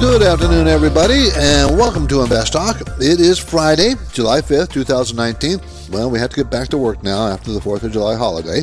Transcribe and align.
Good 0.00 0.22
afternoon, 0.22 0.66
everybody, 0.66 1.28
and 1.36 1.76
welcome 1.76 2.08
to 2.08 2.22
Invest 2.22 2.54
Talk. 2.54 2.80
It 3.00 3.20
is 3.20 3.38
Friday, 3.38 3.96
July 4.14 4.40
5th, 4.40 4.72
2019. 4.72 5.60
Well, 5.92 6.10
we 6.10 6.18
have 6.18 6.30
to 6.30 6.36
get 6.36 6.50
back 6.50 6.68
to 6.68 6.78
work 6.78 7.02
now 7.02 7.26
after 7.26 7.52
the 7.52 7.60
4th 7.60 7.82
of 7.82 7.92
July 7.92 8.16
holiday. 8.16 8.62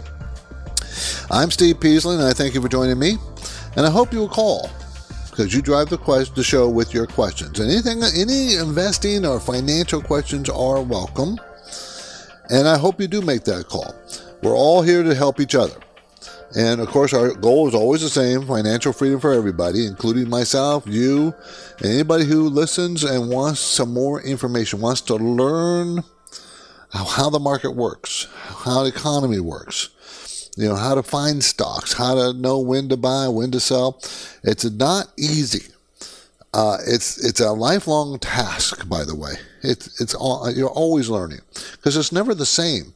I'm 1.29 1.51
Steve 1.51 1.79
Peasley, 1.79 2.15
and 2.15 2.23
I 2.23 2.33
thank 2.33 2.55
you 2.55 2.61
for 2.61 2.67
joining 2.67 2.97
me. 2.97 3.17
And 3.75 3.85
I 3.85 3.91
hope 3.91 4.11
you 4.11 4.17
will 4.17 4.27
call 4.27 4.71
because 5.29 5.53
you 5.53 5.61
drive 5.61 5.89
the, 5.89 5.99
quest- 5.99 6.33
the 6.33 6.43
show 6.43 6.67
with 6.69 6.91
your 6.91 7.05
questions. 7.05 7.59
Anything, 7.59 8.01
any 8.15 8.55
investing 8.55 9.23
or 9.23 9.39
financial 9.39 10.01
questions 10.01 10.49
are 10.49 10.81
welcome. 10.81 11.37
And 12.49 12.67
I 12.67 12.79
hope 12.79 12.99
you 12.99 13.07
do 13.07 13.21
make 13.21 13.43
that 13.43 13.67
call. 13.67 13.93
We're 14.41 14.55
all 14.55 14.81
here 14.81 15.03
to 15.03 15.13
help 15.13 15.39
each 15.39 15.53
other. 15.53 15.75
And 16.55 16.79
of 16.79 16.87
course, 16.87 17.13
our 17.13 17.33
goal 17.33 17.67
is 17.67 17.75
always 17.75 18.01
the 18.01 18.09
same 18.09 18.45
financial 18.45 18.93
freedom 18.93 19.19
for 19.19 19.33
everybody, 19.33 19.85
including 19.85 20.29
myself, 20.29 20.85
you, 20.87 21.33
and 21.79 21.87
anybody 21.87 22.25
who 22.25 22.49
listens 22.49 23.03
and 23.03 23.29
wants 23.29 23.59
some 23.59 23.93
more 23.93 24.21
information, 24.21 24.79
wants 24.79 25.01
to 25.01 25.15
learn 25.15 26.03
how 26.93 27.29
the 27.29 27.39
market 27.39 27.71
works, 27.71 28.27
how 28.65 28.83
the 28.83 28.89
economy 28.89 29.39
works, 29.39 29.89
you 30.55 30.67
know, 30.67 30.75
how 30.75 30.95
to 30.95 31.03
find 31.03 31.43
stocks, 31.43 31.93
how 31.93 32.15
to 32.15 32.33
know 32.33 32.59
when 32.59 32.89
to 32.89 32.97
buy, 32.97 33.27
when 33.27 33.51
to 33.51 33.59
sell. 33.59 33.99
It's 34.43 34.63
not 34.65 35.07
easy. 35.17 35.73
Uh, 36.53 36.77
it's 36.87 37.23
it's 37.23 37.41
a 37.41 37.51
lifelong 37.51 38.17
task, 38.19 38.87
by 38.87 39.03
the 39.03 39.15
way. 39.15 39.33
It's 39.61 39.99
it's 40.01 40.15
all, 40.15 40.49
you're 40.49 40.69
always 40.69 41.09
learning 41.09 41.41
because 41.73 41.97
it's 41.97 42.11
never 42.11 42.33
the 42.33 42.45
same. 42.45 42.93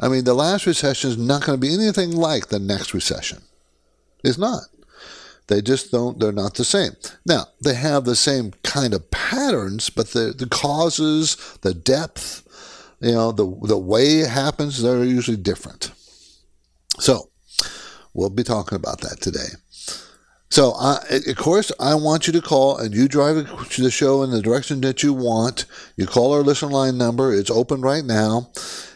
I 0.00 0.08
mean, 0.08 0.24
the 0.24 0.34
last 0.34 0.66
recession 0.66 1.10
is 1.10 1.18
not 1.18 1.44
going 1.44 1.60
to 1.60 1.66
be 1.66 1.74
anything 1.74 2.12
like 2.12 2.48
the 2.48 2.58
next 2.58 2.94
recession. 2.94 3.42
It's 4.24 4.38
not. 4.38 4.62
They 5.48 5.60
just 5.60 5.90
don't. 5.90 6.18
They're 6.18 6.32
not 6.32 6.54
the 6.54 6.64
same. 6.64 6.92
Now 7.26 7.46
they 7.60 7.74
have 7.74 8.04
the 8.04 8.14
same 8.14 8.52
kind 8.62 8.94
of 8.94 9.10
patterns, 9.10 9.90
but 9.90 10.10
the 10.10 10.32
the 10.36 10.46
causes, 10.46 11.36
the 11.62 11.74
depth, 11.74 12.46
you 13.00 13.12
know, 13.12 13.32
the 13.32 13.44
the 13.62 13.78
way 13.78 14.20
it 14.20 14.30
happens, 14.30 14.80
they're 14.80 15.02
usually 15.04 15.36
different. 15.36 15.90
So 17.00 17.30
we'll 18.14 18.30
be 18.30 18.44
talking 18.44 18.76
about 18.76 19.00
that 19.00 19.20
today. 19.20 19.48
So, 20.50 20.72
uh, 20.72 20.98
of 21.28 21.36
course, 21.36 21.70
I 21.78 21.94
want 21.94 22.26
you 22.26 22.32
to 22.32 22.42
call 22.42 22.76
and 22.76 22.92
you 22.92 23.06
drive 23.06 23.36
the 23.78 23.90
show 23.90 24.24
in 24.24 24.32
the 24.32 24.42
direction 24.42 24.80
that 24.80 25.00
you 25.00 25.12
want. 25.12 25.64
You 25.96 26.06
call 26.06 26.32
our 26.32 26.42
listener 26.42 26.70
line 26.70 26.98
number. 26.98 27.32
It's 27.32 27.52
open 27.52 27.82
right 27.82 28.04
now. 28.04 28.50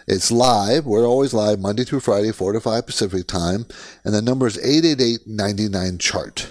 It's 0.08 0.32
live. 0.32 0.84
We're 0.84 1.06
always 1.06 1.32
live 1.32 1.60
Monday 1.60 1.84
through 1.84 2.00
Friday, 2.00 2.32
4 2.32 2.54
to 2.54 2.60
5 2.60 2.86
Pacific 2.86 3.28
time. 3.28 3.66
And 4.04 4.12
the 4.12 4.20
number 4.20 4.48
is 4.48 4.58
888 4.58 6.00
chart. 6.00 6.48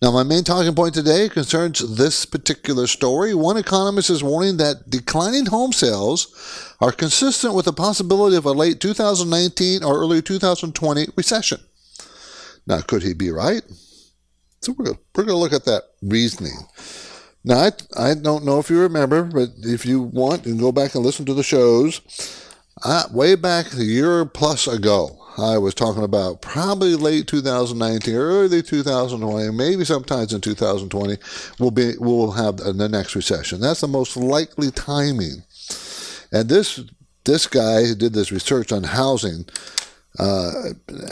Now, 0.00 0.10
my 0.10 0.22
main 0.22 0.42
talking 0.42 0.74
point 0.74 0.94
today 0.94 1.28
concerns 1.28 1.96
this 1.96 2.24
particular 2.24 2.86
story. 2.86 3.34
One 3.34 3.58
economist 3.58 4.08
is 4.08 4.24
warning 4.24 4.56
that 4.56 4.88
declining 4.88 5.46
home 5.46 5.74
sales 5.74 6.74
are 6.80 6.92
consistent 6.92 7.52
with 7.52 7.66
the 7.66 7.74
possibility 7.74 8.36
of 8.36 8.46
a 8.46 8.52
late 8.52 8.80
2019 8.80 9.84
or 9.84 9.98
early 9.98 10.22
2020 10.22 11.08
recession. 11.14 11.60
Now, 12.66 12.80
could 12.80 13.02
he 13.02 13.12
be 13.12 13.30
right? 13.30 13.62
So 14.60 14.72
we're 14.72 14.84
going 14.84 14.98
we're 15.14 15.24
to 15.24 15.34
look 15.34 15.52
at 15.52 15.64
that 15.64 15.84
reasoning. 16.02 16.58
Now, 17.44 17.58
I, 17.60 17.70
I 17.96 18.14
don't 18.14 18.44
know 18.44 18.58
if 18.58 18.68
you 18.70 18.80
remember, 18.80 19.22
but 19.22 19.50
if 19.58 19.86
you 19.86 20.02
want, 20.02 20.44
you 20.46 20.52
can 20.52 20.60
go 20.60 20.72
back 20.72 20.94
and 20.94 21.04
listen 21.04 21.24
to 21.26 21.34
the 21.34 21.42
shows. 21.42 22.00
Way 23.10 23.34
back 23.34 23.72
a 23.74 23.84
year 23.84 24.24
plus 24.24 24.66
ago, 24.66 25.18
I 25.38 25.56
was 25.58 25.74
talking 25.74 26.02
about 26.02 26.42
probably 26.42 26.96
late 26.96 27.28
2019, 27.28 28.14
early 28.14 28.60
2020, 28.60 29.50
maybe 29.52 29.84
sometimes 29.84 30.32
in 30.32 30.40
2020, 30.40 31.16
we'll 31.60 31.70
be 31.70 31.94
we'll 31.98 32.32
have 32.32 32.56
the 32.56 32.88
next 32.88 33.14
recession. 33.14 33.60
That's 33.60 33.80
the 33.80 33.88
most 33.88 34.16
likely 34.16 34.70
timing. 34.72 35.44
And 36.32 36.48
this 36.48 36.80
this 37.24 37.46
guy 37.46 37.84
who 37.84 37.94
did 37.94 38.14
this 38.14 38.32
research 38.32 38.72
on 38.72 38.82
housing 38.82 39.46
uh, 40.18 40.50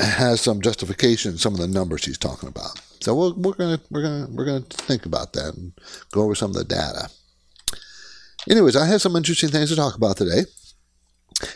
has 0.01 0.41
some 0.41 0.61
justification 0.61 1.33
in 1.33 1.39
some 1.39 1.55
of 1.55 1.61
the 1.61 1.69
numbers 1.69 2.05
he's 2.05 2.19
talking 2.19 2.49
about. 2.49 2.81
So 3.01 3.15
we're, 3.15 3.34
we're 3.34 3.55
gonna 3.55 3.81
we're 3.91 4.03
gonna 4.03 4.29
we're 4.31 4.45
gonna 4.45 4.61
think 4.61 5.07
about 5.07 5.33
that 5.34 5.55
and 5.55 5.73
go 6.12 6.23
over 6.23 6.34
some 6.34 6.51
of 6.51 6.57
the 6.57 6.65
data. 6.65 7.11
Anyways, 8.49 8.77
I 8.77 8.87
have 8.87 9.03
some 9.03 9.17
interesting 9.17 9.51
things 9.51 9.71
to 9.71 9.77
talk 9.77 9.97
about 9.97 10.17
today. 10.17 10.45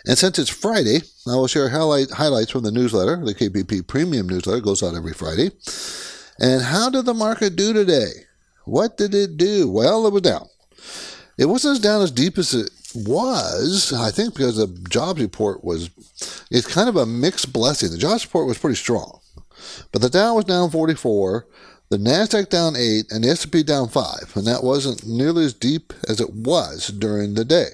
And 0.07 0.19
since 0.19 0.39
it's 0.39 0.51
Friday, 0.51 1.01
I 1.27 1.37
will 1.37 1.47
share 1.47 1.69
highlight, 1.69 2.11
highlights 2.11 2.51
from 2.51 2.65
the 2.65 2.73
newsletter. 2.73 3.25
The 3.25 3.35
KPP 3.35 3.87
Premium 3.87 4.29
newsletter 4.29 4.61
goes 4.61 4.83
out 4.83 4.95
every 4.95 5.13
Friday. 5.13 5.51
And 6.39 6.63
how 6.63 6.91
did 6.91 7.07
the 7.07 7.15
market 7.15 7.57
do 7.57 7.73
today? 7.73 8.11
What 8.65 8.97
did 8.97 9.15
it 9.15 9.37
do? 9.37 9.71
Well, 9.71 10.07
it 10.07 10.13
was 10.13 10.23
down. 10.23 10.49
It 11.39 11.47
wasn't 11.47 11.73
as 11.73 11.81
down 11.81 12.03
as 12.03 12.11
deep 12.11 12.37
as 12.37 12.53
it 12.55 12.71
was, 12.95 13.93
I 13.93 14.11
think, 14.11 14.35
because 14.35 14.57
the 14.57 14.67
jobs 14.91 15.21
report 15.21 15.65
was, 15.65 15.89
it's 16.51 16.67
kind 16.67 16.89
of 16.89 16.97
a 16.97 17.07
mixed 17.07 17.53
blessing. 17.53 17.91
The 17.91 17.99
jobs 17.99 18.25
report 18.25 18.47
was 18.47 18.59
pretty 18.59 18.77
strong. 18.77 19.20
But 19.93 20.03
the 20.03 20.11
Dow 20.11 20.35
was 20.35 20.45
down 20.45 20.71
44, 20.71 21.47
the 21.89 21.99
Nasdaq 21.99 22.49
down 22.49 22.77
8, 22.77 23.11
and 23.11 23.25
the 23.25 23.31
S&P 23.31 23.63
down 23.63 23.89
5, 23.89 24.33
and 24.37 24.47
that 24.47 24.63
wasn't 24.63 25.07
nearly 25.07 25.45
as 25.45 25.55
deep 25.55 25.93
as 26.09 26.21
it 26.21 26.33
was 26.33 26.89
during 26.89 27.35
the 27.35 27.45
day. 27.45 27.71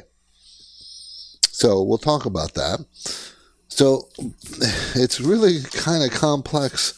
So 1.50 1.82
we'll 1.82 1.98
talk 1.98 2.26
about 2.26 2.54
that. 2.54 2.84
So 3.68 4.08
it's 4.94 5.20
really 5.20 5.62
kind 5.62 6.04
of 6.04 6.18
complex 6.18 6.94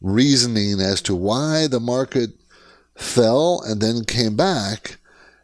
reasoning 0.00 0.80
as 0.80 1.00
to 1.02 1.14
why 1.14 1.66
the 1.66 1.80
market 1.80 2.30
fell 2.96 3.62
and 3.64 3.80
then 3.80 4.04
came 4.04 4.36
back 4.36 4.98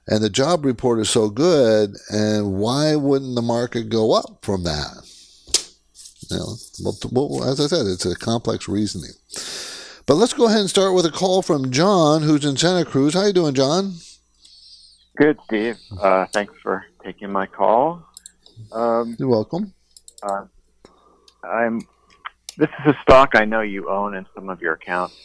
and 0.06 0.22
the 0.22 0.30
job 0.30 0.64
report 0.64 1.00
is 1.00 1.08
so 1.08 1.28
good 1.30 1.96
and 2.10 2.54
why 2.54 2.96
wouldn't 2.96 3.34
the 3.34 3.42
market 3.42 3.88
go 3.88 4.12
up 4.12 4.38
from 4.42 4.64
that 4.64 5.03
you 6.30 6.36
know, 6.36 6.56
well, 6.82 7.28
well, 7.30 7.44
as 7.44 7.60
I 7.60 7.66
said, 7.66 7.86
it's 7.86 8.06
a 8.06 8.16
complex 8.16 8.68
reasoning. 8.68 9.12
But 10.06 10.14
let's 10.14 10.34
go 10.34 10.46
ahead 10.46 10.60
and 10.60 10.68
start 10.68 10.94
with 10.94 11.06
a 11.06 11.10
call 11.10 11.40
from 11.40 11.70
John, 11.70 12.22
who's 12.22 12.44
in 12.44 12.56
Santa 12.56 12.84
Cruz. 12.84 13.14
How 13.14 13.26
you 13.26 13.32
doing, 13.32 13.54
John? 13.54 13.94
Good, 15.16 15.38
Steve. 15.44 15.78
Uh, 15.98 16.26
thanks 16.26 16.52
for 16.62 16.84
taking 17.02 17.30
my 17.30 17.46
call. 17.46 18.02
Um, 18.72 19.16
You're 19.18 19.28
welcome. 19.28 19.72
Uh, 20.22 20.44
I'm. 21.42 21.80
This 22.56 22.68
is 22.80 22.94
a 22.94 22.98
stock 23.02 23.30
I 23.34 23.44
know 23.44 23.62
you 23.62 23.90
own 23.90 24.14
in 24.14 24.26
some 24.34 24.48
of 24.48 24.60
your 24.60 24.74
accounts, 24.74 25.16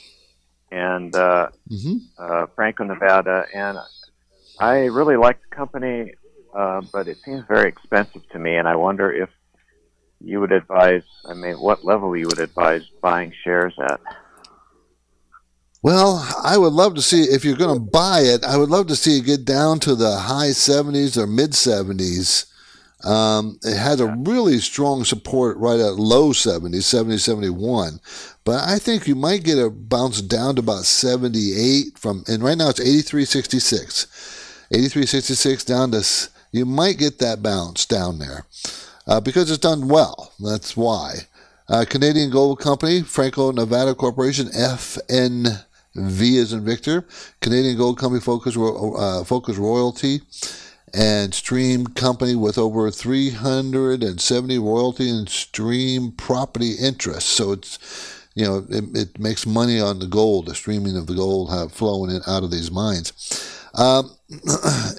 and 0.72 1.16
uh, 1.16 1.50
mm-hmm. 1.70 1.98
Uh, 2.18 2.48
Franco 2.56 2.84
Nevada, 2.84 3.46
and 3.54 3.78
I 4.60 4.86
really 4.86 5.16
like 5.16 5.40
the 5.42 5.56
company, 5.56 6.14
uh, 6.54 6.82
but 6.92 7.08
it 7.08 7.18
seems 7.24 7.44
very 7.48 7.70
expensive 7.70 8.28
to 8.30 8.40
me, 8.40 8.56
and 8.56 8.68
I 8.68 8.76
wonder 8.76 9.12
if 9.12 9.30
you 10.22 10.40
would 10.40 10.52
advise, 10.52 11.04
I 11.26 11.34
mean, 11.34 11.56
what 11.56 11.86
level 11.86 12.16
you 12.16 12.28
would 12.28 12.40
advise 12.40 12.86
buying 13.02 13.34
shares 13.44 13.74
at? 13.82 14.00
Well, 15.82 16.28
I 16.44 16.58
would 16.58 16.74
love 16.74 16.96
to 16.96 17.02
see 17.02 17.24
if 17.24 17.46
you're 17.46 17.56
going 17.56 17.74
to 17.74 17.80
buy 17.80 18.20
it. 18.22 18.44
I 18.44 18.58
would 18.58 18.70
love 18.70 18.88
to 18.88 18.98
see 18.98 19.18
it 19.20 19.26
get 19.26 19.46
down 19.46 19.80
to 19.82 19.96
the 19.96 20.18
high 20.18 20.50
70s 20.50 21.16
or 21.18 21.26
mid 21.26 21.52
70s. 21.52 22.48
Um, 23.06 23.60
it 23.64 23.78
has 23.78 24.02
a 24.02 24.14
really 24.26 24.60
strong 24.60 25.06
support 25.06 25.58
right 25.58 25.80
at 25.80 25.96
low 25.96 26.34
70s, 26.34 26.84
70, 26.84 27.18
71. 27.18 28.02
But 28.44 28.68
I 28.68 28.78
think 28.78 29.08
you 29.08 29.16
might 29.16 29.46
get 29.46 29.58
a 29.58 29.70
bounce 29.70 30.22
down 30.22 30.56
to 30.56 30.60
about 30.60 30.84
78 30.84 31.98
from, 31.98 32.26
and 32.28 32.44
right 32.44 32.58
now 32.58 32.68
it's 32.68 32.82
83.66. 32.82 34.08
83.66 34.74 35.66
down 35.66 35.92
to, 35.92 36.30
you 36.52 36.66
might 36.66 36.98
get 36.98 37.20
that 37.20 37.42
bounce 37.42 37.86
down 37.86 38.20
there 38.20 38.46
uh, 39.10 39.20
because 39.20 39.50
it's 39.50 39.60
done 39.60 39.88
well. 39.88 40.32
That's 40.40 40.78
why. 40.78 41.28
Uh, 41.68 41.84
Canadian 41.90 42.30
Gold 42.30 42.60
Company, 42.60 43.02
Franco 43.02 43.52
Nevada 43.52 43.94
Corporation, 43.96 44.48
FNV 44.48 45.58
is 45.96 46.54
in 46.54 46.64
Victor. 46.64 47.06
Canadian 47.42 47.76
Gold 47.78 47.98
Company, 47.98 48.22
Focus, 48.22 48.56
uh, 48.56 49.24
Focus 49.24 49.58
Royalty, 49.58 50.22
and 50.94 51.34
Stream 51.34 51.88
Company 51.88 52.36
with 52.36 52.58
over 52.58 52.90
370 52.90 54.60
royalty 54.60 55.10
and 55.10 55.28
stream 55.28 56.12
property 56.12 56.74
interests. 56.74 57.30
So 57.30 57.52
it's 57.52 58.16
you 58.36 58.46
know, 58.46 58.66
it, 58.70 58.84
it, 58.96 59.20
makes 59.20 59.46
money 59.46 59.82
on 59.82 60.00
the 60.00 60.08
gold, 60.08 60.46
the 60.46 60.56
streaming 60.56 60.96
of 60.96 61.08
the 61.08 61.16
gold 61.16 61.74
flowing 61.74 62.12
in, 62.12 62.22
out 62.26 62.44
of 62.44 62.52
these 62.52 62.72
mines. 62.72 63.12
Um, 63.74 64.16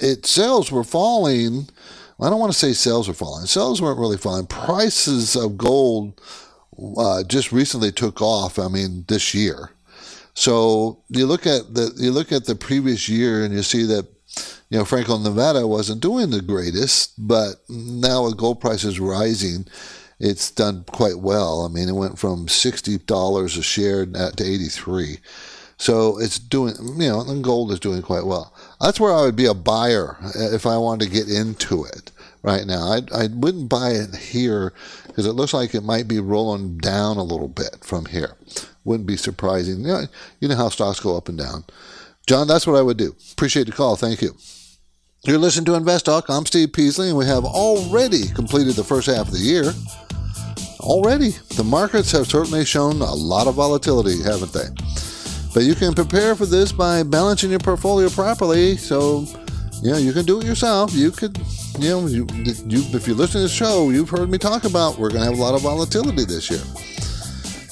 it 0.03 0.27
sales 0.27 0.71
were 0.71 0.85
falling. 0.85 1.69
I 2.21 2.29
don't 2.29 2.41
want 2.41 2.53
to 2.53 2.59
say 2.59 2.73
sales 2.73 3.09
were 3.09 3.15
falling. 3.15 3.47
Sales 3.47 3.81
weren't 3.81 3.99
really 3.99 4.19
falling. 4.19 4.47
Prices 4.47 5.37
of 5.37 5.57
gold 5.57 6.21
uh, 6.97 7.23
just 7.25 7.53
recently 7.53 7.93
took 7.93 8.21
off. 8.21 8.59
I 8.59 8.69
mean, 8.69 9.05
this 9.09 9.35
year. 9.35 9.71
So 10.35 11.03
you 11.09 11.27
look 11.27 11.47
at 11.47 11.75
the 11.75 11.93
you 11.97 12.13
look 12.13 12.33
at 12.33 12.45
the 12.45 12.55
previous 12.55 13.09
year 13.09 13.45
and 13.45 13.55
you 13.55 13.63
see 13.63 13.85
that 13.85 14.07
you 14.71 14.79
know 14.79 14.85
Franklin, 14.85 15.23
Nevada 15.23 15.67
wasn't 15.67 16.01
doing 16.01 16.31
the 16.31 16.43
greatest, 16.43 17.15
but 17.19 17.57
now 17.69 18.25
with 18.25 18.37
gold 18.37 18.61
prices 18.61 19.01
rising, 19.01 19.67
it's 20.19 20.51
done 20.51 20.85
quite 20.93 21.19
well. 21.19 21.63
I 21.65 21.69
mean, 21.69 21.89
it 21.89 21.95
went 21.95 22.19
from 22.19 22.49
sixty 22.49 22.99
dollars 22.99 23.57
a 23.57 23.63
share 23.63 24.07
to 24.07 24.45
eighty 24.45 24.69
three. 24.69 25.19
So 25.79 26.19
it's 26.19 26.39
doing, 26.39 26.75
you 26.99 27.09
know, 27.09 27.23
and 27.23 27.43
gold 27.43 27.73
is 27.73 27.81
doing 27.81 28.03
quite 28.03 28.27
well. 28.27 28.55
That's 28.81 28.99
where 28.99 29.13
I 29.13 29.23
would 29.23 29.37
be 29.37 29.47
a 29.47 29.55
buyer 29.55 30.17
if 30.35 30.65
I 30.65 30.79
wanted 30.79 31.05
to 31.05 31.11
get 31.11 31.29
into 31.29 31.85
it 31.85 32.11
right 32.43 32.67
now. 32.67 32.93
I, 32.93 33.03
I 33.15 33.29
wouldn't 33.31 33.69
buy 33.69 33.91
it 33.91 34.17
here 34.17 34.73
because 35.07 35.27
it 35.27 35.33
looks 35.33 35.53
like 35.53 35.75
it 35.75 35.83
might 35.83 36.09
be 36.09 36.19
rolling 36.19 36.79
down 36.79 37.19
a 37.19 37.23
little 37.23 37.49
bit 37.49 37.79
from 37.83 38.07
here. 38.07 38.37
Wouldn't 38.85 39.07
be 39.07 39.19
surprising. 39.19 39.81
You 39.81 39.87
know, 39.87 40.07
you 40.41 40.49
know 40.49 40.57
how 40.57 40.71
stocks 40.71 41.01
go 41.01 41.17
up 41.17 41.29
and 41.29 41.37
down. 41.37 41.65
John, 42.27 42.49
that's 42.49 42.67
what 42.67 42.77
I 42.77 42.83
would 42.83 42.97
do. 42.97 43.15
Appreciate 43.33 43.67
the 43.67 43.73
call. 43.73 43.97
Thank 43.97 44.23
you. 44.23 44.35
You're 45.25 45.39
listening 45.39 45.67
to 45.67 45.75
Invest 45.75 46.07
Talk. 46.07 46.31
I'm 46.31 46.47
Steve 46.47 46.73
Peasley, 46.73 47.09
and 47.09 47.19
we 47.19 47.27
have 47.27 47.45
already 47.45 48.29
completed 48.29 48.75
the 48.75 48.85
first 48.85 49.07
half 49.07 49.29
of 49.29 49.33
the 49.33 49.39
year. 49.39 49.75
Already, 50.81 51.33
the 51.57 51.65
markets 51.65 52.13
have 52.13 52.27
certainly 52.27 52.65
shown 52.65 53.03
a 53.03 53.13
lot 53.13 53.47
of 53.47 53.57
volatility, 53.57 54.23
haven't 54.23 54.55
they? 54.55 54.65
But 55.53 55.65
you 55.65 55.75
can 55.75 55.95
prepare 55.95 56.37
for 56.37 56.47
this 56.47 56.71
by 56.71 57.03
balancing 57.03 57.51
your 57.51 57.59
portfolio 57.59 58.09
properly. 58.09 58.77
So, 58.77 59.25
you 59.83 59.91
know, 59.91 59.99
you 59.99 60.13
can 60.13 60.25
do 60.25 60.41
it 60.41 60.47
yourself. 60.47 60.95
You 60.95 61.11
could, 61.11 61.37
you 61.79 61.89
know, 61.89 62.07
you, 62.07 62.27
you 62.33 62.85
if 62.95 63.09
you 63.09 63.15
listen 63.15 63.41
to 63.41 63.43
the 63.43 63.49
show, 63.49 63.91
you've 63.91 64.11
heard 64.11 64.31
me 64.31 64.39
talk 64.39 64.65
about 64.65 64.99
we're 64.99 65.11
going 65.11 65.23
to 65.23 65.31
have 65.31 65.39
a 65.39 65.43
lot 65.43 65.55
of 65.55 65.63
volatility 65.63 66.25
this 66.25 66.51
year. 66.51 66.63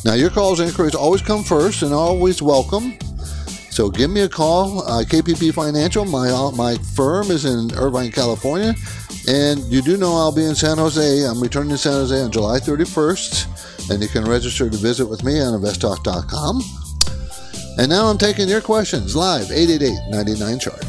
Now, 0.05 0.15
your 0.15 0.31
calls 0.31 0.61
and 0.61 0.69
inquiries 0.69 0.95
always 0.95 1.23
come 1.23 1.45
first 1.45 1.83
and 1.83 1.93
always 1.93 2.43
welcome. 2.43 2.99
So 3.71 3.89
give 3.91 4.11
me 4.11 4.23
a 4.23 4.29
call. 4.29 4.81
Uh, 4.83 5.05
KPP 5.05 5.55
Financial, 5.55 6.05
my 6.05 6.31
uh, 6.31 6.51
my 6.51 6.77
firm 6.97 7.31
is 7.31 7.45
in 7.45 7.73
Irvine, 7.77 8.11
California, 8.11 8.75
and 9.29 9.61
you 9.73 9.83
do 9.83 9.97
know 9.97 10.17
I'll 10.17 10.35
be 10.35 10.45
in 10.45 10.57
San 10.57 10.79
Jose. 10.79 11.25
I'm 11.25 11.41
returning 11.41 11.71
to 11.71 11.79
San 11.79 11.93
Jose 11.93 12.21
on 12.21 12.33
July 12.33 12.59
31st, 12.59 13.91
and 13.91 14.03
you 14.03 14.09
can 14.09 14.25
register 14.25 14.69
to 14.69 14.77
visit 14.77 15.07
with 15.07 15.23
me 15.23 15.41
on 15.41 15.61
investtalk.com. 15.61 16.88
And 17.79 17.89
now 17.89 18.07
I'm 18.07 18.19
taking 18.19 18.49
your 18.49 18.61
questions 18.61 19.15
live, 19.15 19.53
888 19.53 20.11
99 20.11 20.59
chart. 20.59 20.81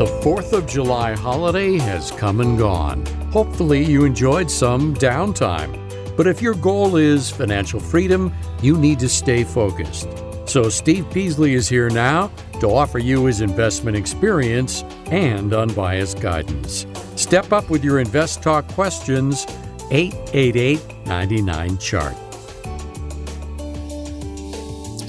The 0.00 0.06
4th 0.24 0.52
of 0.52 0.66
July 0.66 1.14
holiday 1.14 1.78
has 1.78 2.10
come 2.10 2.40
and 2.40 2.58
gone. 2.58 3.06
Hopefully, 3.30 3.84
you 3.84 4.04
enjoyed 4.04 4.50
some 4.50 4.94
downtime. 4.96 5.76
But 6.16 6.26
if 6.26 6.42
your 6.42 6.54
goal 6.54 6.96
is 6.96 7.30
financial 7.30 7.78
freedom, 7.78 8.34
you 8.62 8.76
need 8.76 8.98
to 8.98 9.08
stay 9.08 9.44
focused. 9.44 10.08
So, 10.44 10.68
Steve 10.68 11.08
Peasley 11.12 11.54
is 11.54 11.68
here 11.68 11.88
now 11.88 12.32
to 12.58 12.66
offer 12.66 12.98
you 12.98 13.26
his 13.26 13.42
investment 13.42 13.96
experience 13.96 14.82
and 15.06 15.54
unbiased 15.54 16.20
guidance. 16.20 16.84
Step 17.14 17.52
up 17.52 17.70
with 17.70 17.84
your 17.84 18.00
Invest 18.00 18.42
Talk 18.42 18.66
questions 18.68 19.46
888 19.90 21.06
99 21.06 21.78
Chart. 21.78 22.16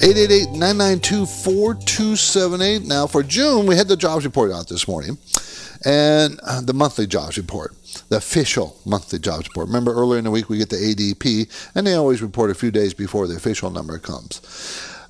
888-992-4278. 0.02 2.88
Now 2.88 3.06
for 3.06 3.22
June, 3.22 3.68
we 3.68 3.76
had 3.76 3.88
the 3.88 3.96
jobs 3.96 4.26
report 4.26 4.52
out 4.52 4.68
this 4.68 4.88
morning 4.88 5.20
and 5.86 6.40
uh, 6.42 6.60
the 6.62 6.74
monthly 6.74 7.06
jobs 7.06 7.38
report, 7.38 7.76
the 8.10 8.18
official 8.18 8.76
monthly 8.84 9.20
jobs 9.20 9.48
report. 9.48 9.68
Remember 9.68 9.94
earlier 9.94 10.18
in 10.18 10.24
the 10.24 10.32
week 10.32 10.50
we 10.50 10.58
get 10.58 10.70
the 10.70 10.78
ADP 10.78 11.48
and 11.76 11.86
they 11.86 11.94
always 11.94 12.24
report 12.24 12.50
a 12.50 12.56
few 12.56 12.72
days 12.72 12.96
before 12.96 13.28
the 13.28 13.36
official 13.36 13.70
number 13.70 14.00
comes. 14.00 14.42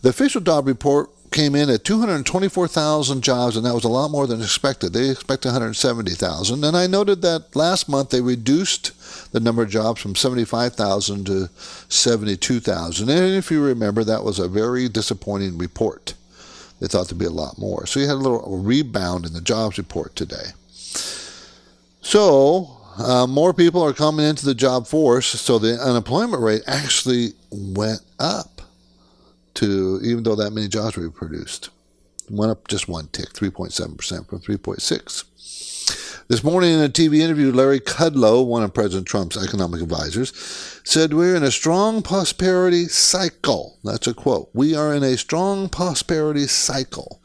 The 0.02 0.10
official 0.10 0.42
job 0.42 0.68
report 0.68 1.10
came 1.32 1.56
in 1.56 1.70
at 1.70 1.86
224,000 1.86 3.22
jobs, 3.22 3.56
and 3.56 3.66
that 3.66 3.74
was 3.74 3.86
a 3.86 3.90
lot 3.90 4.12
more 4.12 4.28
than 4.28 4.42
expected. 4.42 4.92
They 4.92 5.10
expect 5.10 5.46
170,000. 5.46 6.64
And 6.64 6.76
I 6.76 6.88
noted 6.88 7.22
that 7.22 7.56
last 7.56 7.88
month 7.88 8.10
they 8.10 8.22
reduced 8.22 8.92
the 9.32 9.40
number 9.40 9.64
of 9.64 9.70
jobs 9.70 10.02
from 10.02 10.16
75,000 10.16 11.26
to 11.28 11.50
72,000. 11.88 13.10
And 13.10 13.36
if 13.36 13.50
you 13.50 13.64
remember, 13.64 14.04
that 14.04 14.24
was 14.24 14.40
a 14.40 14.48
very 14.48 14.90
disappointing 14.90 15.58
report. 15.58 16.14
They 16.80 16.88
thought 16.88 17.08
there'd 17.08 17.20
be 17.20 17.26
a 17.26 17.30
lot 17.30 17.58
more. 17.58 17.86
So 17.86 18.00
you 18.00 18.08
had 18.08 18.16
a 18.16 18.16
little 18.16 18.58
rebound 18.58 19.26
in 19.26 19.34
the 19.34 19.42
jobs 19.42 19.78
report 19.78 20.16
today. 20.16 20.52
So 22.02 22.78
uh, 22.98 23.26
more 23.28 23.54
people 23.54 23.82
are 23.84 23.94
coming 23.94 24.26
into 24.26 24.46
the 24.46 24.56
job 24.56 24.88
force, 24.88 25.28
so 25.28 25.60
the 25.60 25.80
unemployment 25.80 26.44
rate 26.44 26.64
actually 26.68 27.34
went 27.52 28.02
up 28.20 28.51
to, 29.56 30.00
even 30.04 30.24
though 30.24 30.36
that 30.36 30.52
many 30.52 30.68
jobs 30.68 30.98
were 30.98 31.10
produced. 31.10 31.70
Went 32.30 32.52
up 32.52 32.68
just 32.68 32.88
one 32.88 33.08
tick, 33.08 33.30
3.7% 33.34 34.28
from 34.28 34.40
3.6. 34.40 36.28
This 36.28 36.44
morning 36.46 36.72
in 36.72 36.80
a 36.80 36.88
TV 36.88 37.20
interview, 37.20 37.52
Larry 37.52 37.82
Kudlow, 37.82 38.46
one 38.46 38.64
of 38.64 38.74
President 38.74 39.06
Trump's 39.06 39.36
economic 39.36 39.82
advisors, 39.82 40.32
said, 40.86 41.14
We're 41.14 41.36
in 41.36 41.44
a 41.44 41.52
strong 41.52 42.02
prosperity 42.02 42.88
cycle. 42.88 43.78
That's 43.84 44.08
a 44.08 44.14
quote. 44.14 44.50
We 44.54 44.74
are 44.74 44.94
in 44.94 45.04
a 45.04 45.18
strong 45.18 45.68
prosperity 45.68 46.48
cycle. 46.48 47.22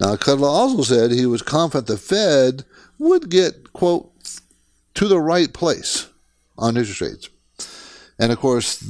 Now, 0.00 0.16
Kudlow 0.16 0.44
also 0.44 0.82
said 0.82 1.10
he 1.10 1.26
was 1.26 1.42
confident 1.42 1.88
the 1.88 1.98
Fed 1.98 2.64
would 2.98 3.28
get, 3.28 3.72
quote, 3.74 4.10
to 4.94 5.08
the 5.08 5.20
right 5.20 5.52
place 5.52 6.08
on 6.56 6.76
interest 6.76 7.00
rates. 7.00 7.28
And 8.18 8.32
of 8.32 8.38
course, 8.38 8.82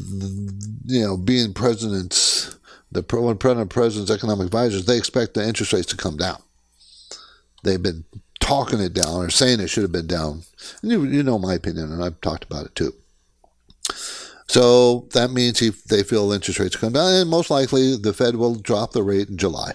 you 0.84 1.02
know, 1.04 1.16
being 1.16 1.52
president's, 1.52 2.56
the 2.90 3.02
president 3.02 3.70
president's 3.70 4.10
economic 4.10 4.46
advisors, 4.46 4.86
they 4.86 4.96
expect 4.96 5.34
the 5.34 5.46
interest 5.46 5.72
rates 5.72 5.86
to 5.86 5.96
come 5.96 6.16
down. 6.16 6.42
They've 7.62 7.82
been 7.82 8.04
talking 8.40 8.80
it 8.80 8.94
down 8.94 9.24
or 9.24 9.30
saying 9.30 9.60
it 9.60 9.68
should 9.68 9.82
have 9.82 9.92
been 9.92 10.06
down. 10.06 10.42
And 10.82 10.90
you, 10.90 11.04
you 11.04 11.22
know 11.22 11.38
my 11.38 11.54
opinion, 11.54 11.92
and 11.92 12.02
I've 12.02 12.20
talked 12.20 12.44
about 12.44 12.66
it 12.66 12.74
too. 12.74 12.94
So 14.48 15.08
that 15.12 15.30
means 15.30 15.58
he, 15.58 15.72
they 15.90 16.02
feel 16.02 16.32
interest 16.32 16.58
rates 16.58 16.76
come 16.76 16.94
down, 16.94 17.12
and 17.12 17.28
most 17.28 17.50
likely 17.50 17.96
the 17.96 18.14
Fed 18.14 18.36
will 18.36 18.54
drop 18.54 18.92
the 18.92 19.02
rate 19.02 19.28
in 19.28 19.36
July. 19.36 19.72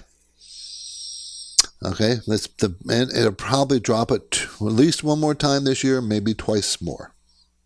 Okay, 1.86 2.18
that's 2.26 2.48
the 2.48 2.76
and 2.90 3.12
it'll 3.12 3.34
probably 3.34 3.80
drop 3.80 4.10
it 4.10 4.48
at 4.56 4.62
least 4.62 5.04
one 5.04 5.20
more 5.20 5.36
time 5.36 5.66
this 5.66 5.84
year, 5.84 6.02
maybe 6.02 6.34
twice 6.34 6.82
more. 6.82 7.14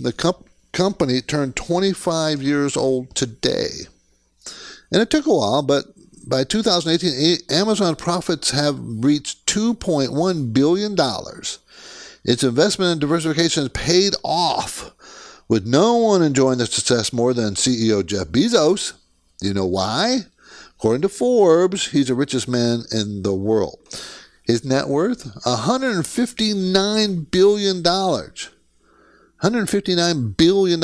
The 0.00 0.12
comp- 0.12 0.48
company 0.72 1.20
turned 1.20 1.56
25 1.56 2.42
years 2.42 2.76
old 2.76 3.14
today. 3.14 3.68
And 4.90 5.00
it 5.00 5.10
took 5.10 5.26
a 5.26 5.34
while, 5.34 5.62
but 5.62 5.86
by 6.26 6.44
2018, 6.44 7.38
Amazon 7.50 7.96
profits 7.96 8.50
have 8.50 8.78
reached 8.78 9.46
$2.1 9.46 10.52
billion. 10.52 10.96
Its 12.24 12.44
investment 12.44 12.92
in 12.92 12.98
diversification 12.98 13.64
has 13.64 13.70
paid 13.70 14.14
off, 14.22 14.92
with 15.48 15.66
no 15.66 15.96
one 15.96 16.22
enjoying 16.22 16.58
the 16.58 16.66
success 16.66 17.12
more 17.12 17.34
than 17.34 17.54
CEO 17.54 18.04
Jeff 18.04 18.28
Bezos. 18.28 18.92
Do 19.40 19.48
you 19.48 19.54
know 19.54 19.66
why? 19.66 20.20
According 20.76 21.02
to 21.02 21.08
Forbes, 21.08 21.88
he's 21.88 22.08
the 22.08 22.14
richest 22.14 22.48
man 22.48 22.84
in 22.92 23.22
the 23.22 23.34
world. 23.34 23.78
His 24.44 24.64
net 24.64 24.88
worth 24.88 25.24
$159 25.44 27.30
billion. 27.30 27.82
$159 27.82 30.36
billion. 30.36 30.80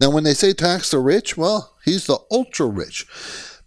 Now, 0.00 0.10
when 0.10 0.24
they 0.24 0.34
say 0.34 0.52
tax 0.52 0.90
the 0.90 0.98
rich, 0.98 1.36
well, 1.36 1.76
he's 1.84 2.06
the 2.06 2.18
ultra 2.30 2.66
rich. 2.66 3.06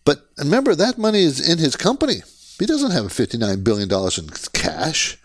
But 0.06 0.28
remember, 0.38 0.76
that 0.76 0.98
money 0.98 1.24
is 1.24 1.48
in 1.48 1.58
his 1.58 1.76
company. 1.76 2.22
He 2.60 2.66
doesn't 2.66 2.92
have 2.92 3.06
$59 3.06 3.64
billion 3.64 3.92
in 3.92 4.30
cash. 4.54 5.18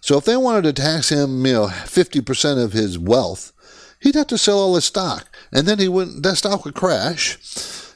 So 0.00 0.16
if 0.16 0.24
they 0.24 0.36
wanted 0.36 0.62
to 0.62 0.72
tax 0.72 1.10
him, 1.10 1.44
you 1.44 1.52
know, 1.52 1.66
50% 1.66 2.62
of 2.62 2.72
his 2.72 2.98
wealth, 2.98 3.52
he'd 4.00 4.14
have 4.14 4.28
to 4.28 4.38
sell 4.38 4.58
all 4.58 4.74
his 4.74 4.84
stock. 4.84 5.34
And 5.52 5.66
then 5.66 5.78
he 5.78 5.88
wouldn't, 5.88 6.22
that 6.22 6.36
stock 6.36 6.64
would 6.64 6.74
crash. 6.74 7.38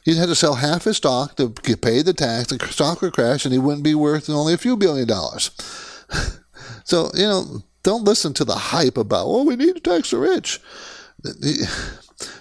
He'd 0.04 0.16
have 0.16 0.28
to 0.28 0.34
sell 0.34 0.54
half 0.54 0.84
his 0.84 0.96
stock 0.96 1.36
to 1.36 1.50
pay 1.50 2.02
the 2.02 2.12
tax. 2.12 2.48
The 2.48 2.58
stock 2.68 3.02
would 3.02 3.12
crash 3.12 3.44
and 3.44 3.52
he 3.52 3.58
wouldn't 3.58 3.84
be 3.84 3.94
worth 3.94 4.28
only 4.28 4.52
a 4.52 4.58
few 4.58 4.76
billion 4.76 5.06
dollars. 5.06 5.50
so, 6.84 7.10
you 7.14 7.26
know, 7.26 7.62
don't 7.82 8.04
listen 8.04 8.34
to 8.34 8.44
the 8.44 8.54
hype 8.54 8.96
about, 8.96 9.28
well, 9.28 9.44
we 9.44 9.56
need 9.56 9.74
to 9.76 9.80
tax 9.80 10.10
the 10.10 10.18
rich. 10.18 10.60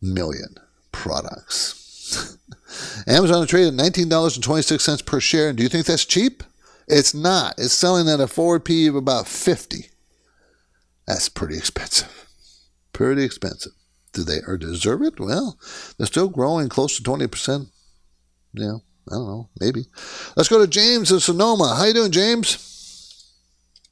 million 0.00 0.56
products. 0.90 2.36
Amazon 3.06 3.46
traded 3.46 3.78
at 3.78 3.92
$19.26 3.92 5.04
per 5.04 5.20
share. 5.20 5.48
And 5.50 5.58
do 5.58 5.62
you 5.62 5.68
think 5.68 5.86
that's 5.86 6.04
cheap? 6.04 6.42
It's 6.88 7.14
not. 7.14 7.54
It's 7.58 7.72
selling 7.74 8.08
at 8.08 8.20
a 8.20 8.26
forward 8.26 8.64
P 8.64 8.86
of 8.86 8.96
about 8.96 9.28
50. 9.28 9.90
That's 11.06 11.28
pretty 11.28 11.56
expensive. 11.56 12.26
Pretty 12.92 13.22
expensive. 13.22 13.72
Do 14.12 14.24
they 14.24 14.40
or 14.46 14.58
deserve 14.58 15.02
it? 15.02 15.18
Well, 15.18 15.58
they're 15.96 16.06
still 16.06 16.28
growing 16.28 16.68
close 16.68 16.96
to 16.96 17.02
20%. 17.02 17.68
Yeah, 18.54 18.76
I 19.10 19.14
don't 19.14 19.26
know. 19.26 19.48
Maybe. 19.58 19.86
Let's 20.36 20.48
go 20.48 20.58
to 20.58 20.66
James 20.66 21.10
in 21.10 21.20
Sonoma. 21.20 21.74
How 21.76 21.84
you 21.84 21.94
doing, 21.94 22.12
James? 22.12 22.68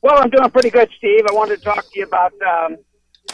Well, 0.02 0.18
I'm 0.22 0.30
doing 0.30 0.50
pretty 0.50 0.70
good, 0.70 0.88
Steve. 0.96 1.26
I 1.28 1.32
wanted 1.32 1.58
to 1.58 1.64
talk 1.64 1.84
to 1.84 1.98
you 1.98 2.04
about 2.04 2.32
um, 2.42 2.76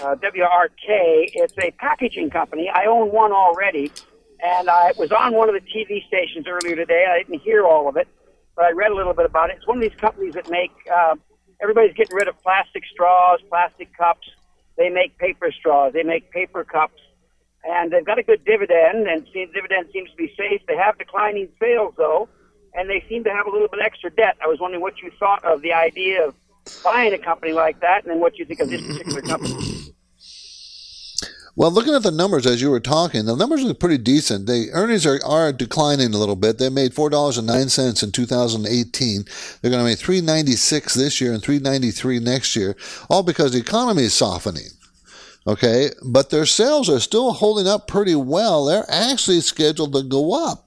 uh, 0.01 0.15
WRK. 0.17 1.31
It's 1.35 1.55
a 1.59 1.71
packaging 1.73 2.31
company. 2.31 2.71
I 2.73 2.87
own 2.87 3.13
one 3.13 3.33
already, 3.33 3.91
and 4.43 4.69
I 4.69 4.93
was 4.99 5.11
on 5.13 5.35
one 5.35 5.49
of 5.49 5.55
the 5.55 5.61
TV 5.61 6.07
stations 6.07 6.47
earlier 6.49 6.77
today. 6.77 7.07
I 7.09 7.19
didn't 7.19 7.41
hear 7.41 7.65
all 7.65 7.89
of 7.89 7.97
it, 7.97 8.09
but 8.55 8.65
I 8.65 8.73
read 8.73 8.91
a 8.91 8.95
little 8.95 9.15
bit 9.15 9.27
about 9.27 9.51
it. 9.51 9.57
It's 9.57 9.67
one 9.67 9.79
of 9.79 9.83
these 9.83 9.99
companies 9.99 10.35
that 10.35 10.51
make. 10.51 10.73
Uh, 10.93 11.17
everybody's 11.63 11.95
getting 11.95 12.17
rid 12.17 12.29
of 12.29 12.41
plastic 12.43 12.85
straws, 12.93 13.41
plastic 13.49 13.97
cups. 13.97 14.29
They 14.77 14.89
make 14.91 15.19
paper 15.19 15.51
straws. 15.53 15.93
They 15.93 16.03
make 16.03 16.31
paper 16.31 16.65
cups, 16.65 17.01
and 17.65 17.91
they've 17.91 18.05
got 18.05 18.19
a 18.19 18.23
good 18.23 18.45
dividend. 18.45 19.07
And 19.07 19.27
the 19.33 19.47
dividend 19.53 19.89
seems 19.93 20.11
to 20.11 20.17
be 20.17 20.33
safe. 20.37 20.63
They 20.67 20.77
have 20.77 20.99
declining 20.99 21.49
sales 21.61 21.95
though, 21.97 22.29
and 22.75 22.89
they 22.89 23.05
seem 23.09 23.25
to 23.25 23.31
have 23.31 23.47
a 23.47 23.51
little 23.51 23.69
bit 23.69 23.81
extra 23.83 24.11
debt. 24.11 24.37
I 24.43 24.47
was 24.47 24.61
wondering 24.61 24.83
what 24.83 25.01
you 25.03 25.11
thought 25.19 25.45
of 25.45 25.63
the 25.63 25.73
idea 25.73 26.27
of 26.27 26.35
buying 26.83 27.13
a 27.13 27.19
company 27.19 27.53
like 27.53 27.81
that, 27.81 28.03
and 28.05 28.11
then 28.11 28.21
what 28.21 28.39
you 28.39 28.45
think 28.45 28.61
of 28.61 28.69
this 28.69 28.83
particular 28.83 29.23
company. 29.23 29.76
Well, 31.59 31.71
looking 31.71 31.95
at 31.95 32.03
the 32.03 32.11
numbers 32.11 32.45
as 32.45 32.61
you 32.61 32.69
were 32.71 32.81
talking, 32.81 33.25
the 33.25 33.35
numbers 33.35 33.65
are 33.65 33.73
pretty 33.73 33.97
decent. 33.97 34.47
The 34.47 34.69
earnings 34.75 35.07
are, 35.07 35.19
are 35.25 35.55
declining 35.55 36.13
a 36.13 36.19
little 36.19 36.37
bit. 36.37 36.59
They 36.59 36.69
made 36.69 36.93
four 36.93 37.09
dollars 37.09 37.39
and 37.39 37.47
nine 37.47 37.71
cents 37.71 38.03
in 38.03 38.13
2018. 38.13 39.25
They're 39.63 39.71
going 39.71 39.83
to 39.83 39.89
make 39.89 39.99
3.96 39.99 40.93
this 40.93 41.19
year 41.19 41.33
and 41.33 41.43
3.93 41.43 42.21
next 42.21 42.57
year, 42.57 42.77
all 43.09 43.23
because 43.23 43.53
the 43.53 43.59
economy 43.59 44.03
is 44.03 44.13
softening. 44.13 44.69
Okay, 45.47 45.91
but 46.05 46.29
their 46.29 46.45
sales 46.45 46.91
are 46.91 47.01
still 47.01 47.33
holding 47.33 47.67
up 47.67 47.89
pretty 47.89 48.17
well. 48.17 48.67
They're 48.67 48.85
actually 48.91 49.41
scheduled 49.41 49.95
to 49.95 50.03
go 50.03 50.35
up. 50.35 50.66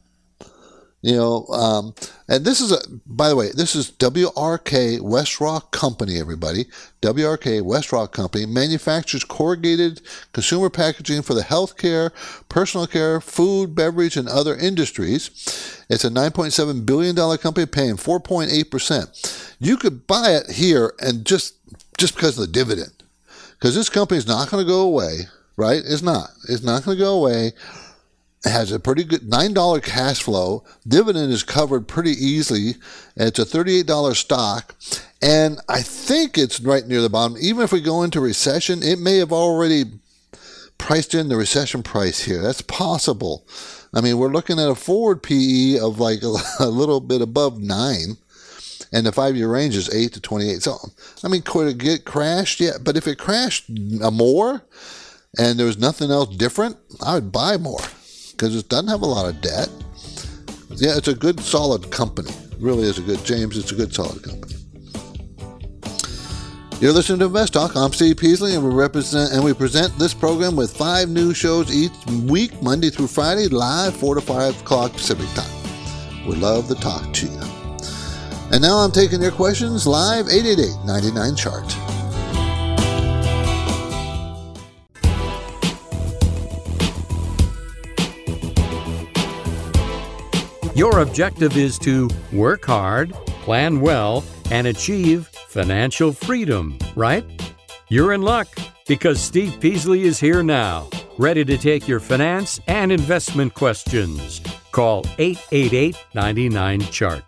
You 1.01 1.15
know, 1.15 1.45
um, 1.47 1.93
and 2.27 2.43
this 2.43 2.59
is 2.59 2.73
a, 2.73 2.79
by 3.05 3.29
the 3.29 3.35
way, 3.35 3.51
this 3.55 3.73
is 3.73 3.89
WRK 3.91 4.99
Westrock 4.99 5.71
Company, 5.71 6.19
everybody. 6.19 6.65
WRK 7.01 7.61
Westrock 7.61 8.11
Company 8.11 8.45
manufactures 8.45 9.23
corrugated 9.23 10.01
consumer 10.33 10.69
packaging 10.69 11.21
for 11.21 11.33
the 11.33 11.41
healthcare, 11.41 12.11
personal 12.49 12.85
care, 12.85 13.21
food, 13.21 13.75
beverage, 13.75 14.17
and 14.17 14.27
other 14.27 14.57
industries. 14.57 15.29
It's 15.89 16.03
a 16.03 16.09
$9.7 16.09 16.85
billion 16.85 17.15
company 17.37 17.65
paying 17.65 17.95
4.8%. 17.95 19.55
You 19.59 19.77
could 19.77 20.05
buy 20.05 20.31
it 20.31 20.51
here 20.51 20.93
and 20.99 21.25
just, 21.25 21.55
just 21.97 22.15
because 22.15 22.37
of 22.37 22.45
the 22.45 22.51
dividend, 22.51 23.03
because 23.53 23.73
this 23.73 23.89
company 23.89 24.17
is 24.17 24.27
not 24.27 24.49
going 24.49 24.65
to 24.65 24.69
go 24.69 24.81
away, 24.81 25.19
right? 25.55 25.81
It's 25.85 26.01
not. 26.01 26.31
It's 26.49 26.63
not 26.63 26.83
going 26.83 26.97
to 26.97 27.03
go 27.03 27.15
away 27.15 27.53
has 28.43 28.71
a 28.71 28.79
pretty 28.79 29.03
good 29.03 29.21
$9 29.21 29.83
cash 29.83 30.23
flow. 30.23 30.63
Dividend 30.87 31.31
is 31.31 31.43
covered 31.43 31.87
pretty 31.87 32.11
easily. 32.11 32.75
It's 33.15 33.39
a 33.39 33.45
$38 33.45 34.15
stock. 34.15 34.75
And 35.21 35.59
I 35.67 35.81
think 35.81 36.37
it's 36.37 36.61
right 36.61 36.87
near 36.87 37.01
the 37.01 37.09
bottom. 37.09 37.37
Even 37.41 37.63
if 37.63 37.73
we 37.73 37.81
go 37.81 38.03
into 38.03 38.21
recession, 38.21 38.81
it 38.81 38.99
may 38.99 39.17
have 39.17 39.33
already 39.33 39.83
priced 40.77 41.13
in 41.13 41.27
the 41.27 41.35
recession 41.35 41.83
price 41.83 42.21
here. 42.21 42.41
That's 42.41 42.61
possible. 42.61 43.45
I 43.93 43.99
mean, 43.99 44.17
we're 44.17 44.29
looking 44.29 44.59
at 44.59 44.69
a 44.69 44.75
forward 44.75 45.21
PE 45.21 45.79
of 45.79 45.99
like 45.99 46.21
a, 46.59 46.69
little 46.69 47.01
bit 47.01 47.21
above 47.21 47.59
nine. 47.59 48.17
And 48.91 49.05
the 49.05 49.11
five 49.11 49.35
year 49.35 49.51
range 49.51 49.75
is 49.75 49.93
8 49.93 50.13
to 50.13 50.21
28. 50.21 50.63
So, 50.63 50.77
I 51.23 51.27
mean, 51.27 51.43
could 51.43 51.67
it 51.67 51.77
get 51.77 52.05
crashed? 52.05 52.59
Yeah. 52.59 52.77
But 52.81 52.97
if 52.97 53.05
it 53.05 53.19
crashed 53.19 53.69
more 53.69 54.63
and 55.37 55.59
there 55.59 55.67
was 55.67 55.77
nothing 55.77 56.09
else 56.09 56.35
different, 56.35 56.77
I 57.05 57.15
would 57.15 57.31
buy 57.31 57.57
more 57.57 57.81
because 58.39 58.55
it 58.55 58.69
doesn't 58.69 58.87
have 58.87 59.01
a 59.01 59.05
lot 59.05 59.27
of 59.27 59.41
debt. 59.41 59.67
Yeah, 60.69 60.95
it's 60.95 61.09
a 61.09 61.13
good, 61.13 61.41
solid 61.41 61.91
company. 61.91 62.29
It 62.29 62.57
really 62.57 62.83
is 62.83 62.97
a 62.97 63.01
good, 63.01 63.23
James, 63.25 63.57
it's 63.57 63.73
a 63.73 63.75
good, 63.75 63.93
solid 63.93 64.23
company. 64.23 64.55
You're 66.79 66.93
listening 66.93 67.19
to 67.19 67.25
Invest 67.25 67.51
Talk. 67.51 67.75
I'm 67.75 67.91
Steve 67.91 68.15
Peasley, 68.15 68.55
and 68.55 68.63
we 68.63 68.73
represent 68.73 69.33
and 69.33 69.43
we 69.43 69.53
present 69.53 69.93
this 69.99 70.13
program 70.13 70.55
with 70.55 70.71
five 70.71 71.09
new 71.09 71.33
shows 71.33 71.75
each 71.75 71.91
week, 72.23 72.63
Monday 72.63 72.89
through 72.89 73.07
Friday, 73.07 73.49
live 73.49 73.97
four 73.97 74.15
to 74.15 74.21
five 74.21 74.57
o'clock 74.61 74.93
Pacific 74.93 75.27
time. 75.35 76.25
We 76.25 76.35
love 76.37 76.69
to 76.69 76.75
talk 76.75 77.11
to 77.11 77.25
you. 77.25 77.41
And 78.53 78.61
now 78.61 78.77
I'm 78.77 78.93
taking 78.93 79.21
your 79.21 79.31
questions 79.31 79.85
live 79.85 80.29
888 80.29 80.85
99 80.85 81.35
chart. 81.35 81.88
Your 90.79 90.99
objective 90.99 91.57
is 91.57 91.77
to 91.79 92.09
work 92.31 92.65
hard, 92.65 93.11
plan 93.43 93.81
well, 93.81 94.23
and 94.49 94.65
achieve 94.65 95.27
financial 95.49 96.13
freedom, 96.13 96.79
right? 96.95 97.25
You're 97.89 98.13
in 98.13 98.21
luck 98.21 98.47
because 98.87 99.19
Steve 99.19 99.59
Peasley 99.59 100.03
is 100.03 100.21
here 100.21 100.41
now, 100.41 100.89
ready 101.17 101.43
to 101.43 101.57
take 101.57 101.85
your 101.85 101.99
finance 101.99 102.61
and 102.65 102.93
investment 102.93 103.55
questions. 103.55 104.39
Call 104.71 105.03
888 105.17 105.97
99 106.13 106.79
Chart. 106.91 107.25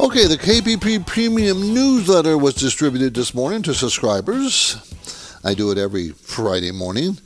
Okay, 0.00 0.26
the 0.26 0.36
KPP 0.38 1.06
Premium 1.06 1.72
newsletter 1.72 2.36
was 2.36 2.56
distributed 2.56 3.14
this 3.14 3.32
morning 3.32 3.62
to 3.62 3.72
subscribers. 3.72 4.91
I 5.44 5.54
do 5.54 5.70
it 5.72 5.78
every 5.78 6.10
Friday 6.10 6.70
morning, 6.70 7.18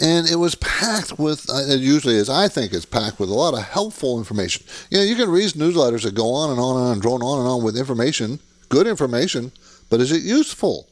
and 0.00 0.28
it 0.28 0.36
was 0.36 0.54
packed 0.54 1.18
with. 1.18 1.50
Uh, 1.50 1.64
it 1.66 1.80
usually 1.80 2.14
is. 2.14 2.28
I 2.28 2.48
think 2.48 2.72
it's 2.72 2.84
packed 2.84 3.18
with 3.18 3.28
a 3.28 3.34
lot 3.34 3.54
of 3.54 3.64
helpful 3.64 4.18
information. 4.18 4.64
You 4.90 4.98
know, 4.98 5.04
you 5.04 5.16
can 5.16 5.28
read 5.28 5.50
newsletters 5.50 6.02
that 6.04 6.14
go 6.14 6.32
on 6.32 6.50
and 6.50 6.60
on 6.60 6.76
and 6.76 6.86
on, 6.86 6.98
drone 7.00 7.22
on 7.22 7.40
and 7.40 7.48
on 7.48 7.64
with 7.64 7.76
information, 7.76 8.38
good 8.68 8.86
information, 8.86 9.50
but 9.90 10.00
is 10.00 10.12
it 10.12 10.22
useful? 10.22 10.88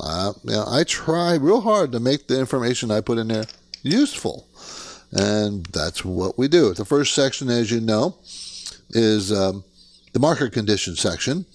Uh, 0.00 0.32
you 0.44 0.52
know, 0.52 0.64
I 0.68 0.84
try 0.84 1.34
real 1.34 1.60
hard 1.60 1.90
to 1.92 2.00
make 2.00 2.28
the 2.28 2.38
information 2.38 2.90
I 2.90 3.00
put 3.00 3.18
in 3.18 3.28
there 3.28 3.46
useful, 3.82 4.46
and 5.10 5.66
that's 5.66 6.04
what 6.04 6.38
we 6.38 6.46
do. 6.46 6.74
The 6.74 6.84
first 6.84 7.14
section, 7.14 7.50
as 7.50 7.72
you 7.72 7.80
know, 7.80 8.16
is 8.90 9.32
um, 9.32 9.64
the 10.12 10.20
market 10.20 10.52
conditions 10.52 11.00
section. 11.00 11.46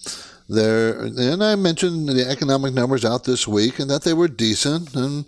There, 0.50 1.00
and 1.00 1.44
I 1.44 1.56
mentioned 1.56 2.10
the 2.10 2.30
economic 2.30 2.74
numbers 2.74 3.06
out 3.06 3.24
this 3.24 3.48
week 3.48 3.80
and 3.80 3.90
that 3.90 4.04
they 4.04 4.14
were 4.14 4.28
decent, 4.28 4.94
and 4.96 5.26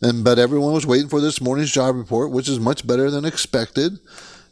and 0.00 0.24
but 0.24 0.38
everyone 0.38 0.72
was 0.72 0.86
waiting 0.86 1.08
for 1.08 1.20
this 1.20 1.40
morning's 1.40 1.70
job 1.70 1.96
report, 1.96 2.30
which 2.30 2.48
is 2.48 2.58
much 2.58 2.86
better 2.86 3.10
than 3.10 3.24
expected. 3.24 3.98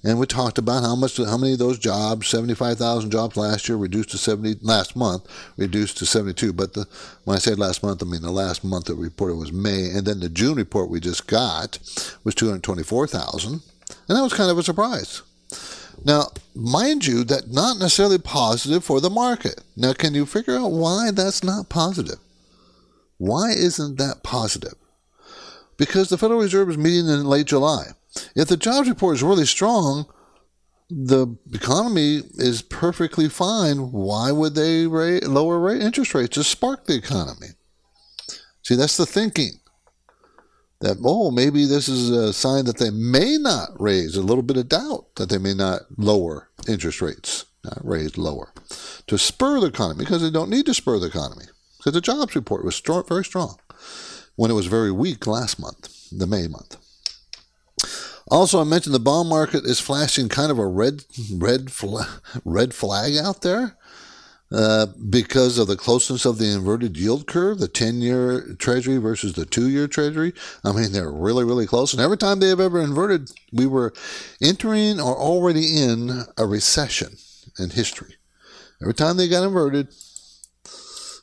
And 0.05 0.19
we 0.19 0.27
talked 0.27 0.59
about 0.59 0.83
how 0.83 0.97
much, 0.97 1.17
how 1.19 1.37
many 1.37 1.53
of 1.53 1.61
those 1.61 1.79
jobs, 1.79 2.27
75,000 2.27 3.11
jobs 3.11 3.37
last 3.37 3.69
year, 3.69 3.79
reduced 3.79 4.11
to 4.11 4.19
70, 4.19 4.57
last 4.61 4.97
month, 4.97 5.29
reduced 5.57 5.99
to 5.99 6.07
72. 6.07 6.53
But 6.53 6.75
the, 6.75 6.87
when 7.25 7.37
I 7.37 7.39
say 7.39 7.55
last 7.55 7.85
month, 7.85 8.03
I 8.03 8.07
mean 8.07 8.23
the 8.23 8.33
last 8.33 8.65
month 8.65 8.87
that 8.87 8.97
reported 8.97 9.37
was 9.37 9.53
May. 9.53 9.91
And 9.91 10.05
then 10.05 10.19
the 10.19 10.29
June 10.29 10.57
report 10.57 10.91
we 10.91 10.99
just 10.99 11.29
got 11.29 11.79
was 12.25 12.35
224,000. 12.35 13.53
And 13.53 13.63
that 14.09 14.23
was 14.23 14.33
kind 14.33 14.51
of 14.51 14.59
a 14.59 14.63
surprise. 14.65 15.23
Now, 16.05 16.29
mind 16.55 17.07
you, 17.07 17.25
that 17.25 17.51
not 17.51 17.79
necessarily 17.79 18.19
positive 18.19 18.85
for 18.85 19.01
the 19.01 19.11
market. 19.11 19.63
Now, 19.77 19.93
can 19.93 20.15
you 20.15 20.27
figure 20.27 20.57
out 20.57 20.73
why 20.73 21.11
that's 21.13 21.45
not 21.45 21.69
positive? 21.69 22.19
Why 23.19 23.53
isn't 23.53 23.99
that 23.99 24.23
positive? 24.23 24.75
Because 25.77 26.09
the 26.09 26.19
Federal 26.19 26.41
Reserve 26.41 26.71
is 26.71 26.79
meeting 26.79 27.09
in 27.09 27.25
late 27.25 27.47
July. 27.47 27.89
If 28.35 28.49
the 28.49 28.57
jobs 28.57 28.89
report 28.89 29.17
is 29.17 29.23
really 29.23 29.47
strong, 29.47 30.07
the 30.91 31.37
economy 31.55 32.23
is 32.35 32.63
perfectly 32.63 33.29
fine. 33.29 33.93
Why 33.93 34.33
would 34.33 34.55
they 34.55 34.87
rate, 34.87 35.25
lower 35.25 35.59
rate 35.59 35.81
interest 35.81 36.15
rates 36.15 36.35
to 36.35 36.45
spark 36.45 36.87
the 36.87 36.97
economy? 36.97 37.49
See, 38.63 38.75
that's 38.75 38.97
the 38.97 39.07
thinking 39.07 39.61
that, 40.83 40.99
oh, 41.05 41.31
maybe 41.31 41.65
this 41.65 41.89
is 41.89 42.11
a 42.11 42.33
sign 42.33 42.65
that 42.67 42.79
they 42.79 42.91
may 42.91 43.39
not 43.39 43.71
raise, 43.79 44.17
a 44.17 44.23
little 44.23 44.43
bit 44.43 44.57
of 44.57 44.69
doubt 44.69 45.15
that 45.17 45.31
they 45.31 45.39
may 45.39 45.55
not 45.55 45.83
lower 45.97 46.49
interest 46.69 47.01
rates, 47.01 47.47
not 47.65 47.79
raise 47.85 48.19
lower, 48.19 48.53
to 49.07 49.17
spur 49.17 49.61
the 49.61 49.69
economy 49.69 50.05
because 50.05 50.23
they 50.23 50.31
don't 50.31 50.51
need 50.51 50.67
to 50.67 50.75
spur 50.75 50.99
the 50.99 51.07
economy 51.07 51.47
because 51.79 51.93
the 51.95 52.01
jobs 52.01 52.35
report 52.35 52.65
was 52.65 52.77
strong, 52.77 53.05
very 53.09 53.25
strong 53.25 53.59
when 54.37 54.51
it 54.51 54.55
was 54.55 54.67
very 54.67 54.93
weak 54.93 55.27
last 55.27 55.59
month, 55.59 56.09
the 56.11 56.27
May 56.27 56.49
month. 56.49 56.77
Also, 58.29 58.61
I 58.61 58.65
mentioned 58.65 58.95
the 58.95 59.01
bond 59.01 59.29
market 59.29 59.65
is 59.65 59.81
flashing 59.81 60.29
kind 60.29 60.51
of 60.51 60.59
a 60.59 60.67
red, 60.67 61.05
red, 61.33 61.71
red 62.45 62.75
flag 62.75 63.17
out 63.17 63.43
there. 63.43 63.77
Uh, 64.53 64.87
because 65.09 65.57
of 65.57 65.67
the 65.67 65.77
closeness 65.77 66.27
of 66.27 66.37
the 66.37 66.53
inverted 66.53 66.99
yield 66.99 67.27
curve, 67.27 67.59
the 67.59 67.69
10 67.69 68.03
year 68.03 68.55
treasury 68.59 68.99
versus 68.99 69.33
the 69.33 69.47
two 69.47 69.69
year 69.71 69.89
treasury. 69.89 70.35
I 70.63 70.73
mean, 70.73 70.93
they're 70.93 71.11
really, 71.11 71.43
really 71.43 71.67
close. 71.67 71.95
And 71.95 72.03
every 72.03 72.19
time 72.19 72.39
they 72.39 72.49
have 72.49 72.61
ever 72.61 72.81
inverted, 72.81 73.31
we 73.51 73.67
were 73.67 73.95
entering 74.43 75.01
or 75.01 75.17
already 75.17 75.81
in 75.81 76.25
a 76.37 76.45
recession 76.45 77.17
in 77.59 77.71
history. 77.71 78.17
Every 78.83 78.93
time 78.93 79.17
they 79.17 79.29
got 79.29 79.45
inverted. 79.45 79.89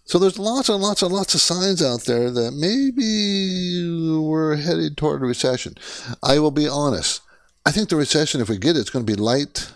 So 0.05 0.17
there's 0.17 0.39
lots 0.39 0.69
and 0.69 0.81
lots 0.81 1.03
and 1.03 1.13
lots 1.13 1.35
of 1.35 1.41
signs 1.41 1.83
out 1.83 2.05
there 2.05 2.31
that 2.31 2.53
maybe 2.53 4.17
we're 4.19 4.55
headed 4.55 4.97
toward 4.97 5.21
a 5.21 5.25
recession. 5.25 5.75
I 6.23 6.39
will 6.39 6.49
be 6.49 6.67
honest. 6.67 7.21
I 7.63 7.71
think 7.71 7.89
the 7.89 7.95
recession, 7.95 8.41
if 8.41 8.49
we 8.49 8.57
get 8.57 8.75
it, 8.75 8.79
it's 8.79 8.89
going 8.89 9.05
to 9.05 9.11
be 9.11 9.21
light 9.21 9.71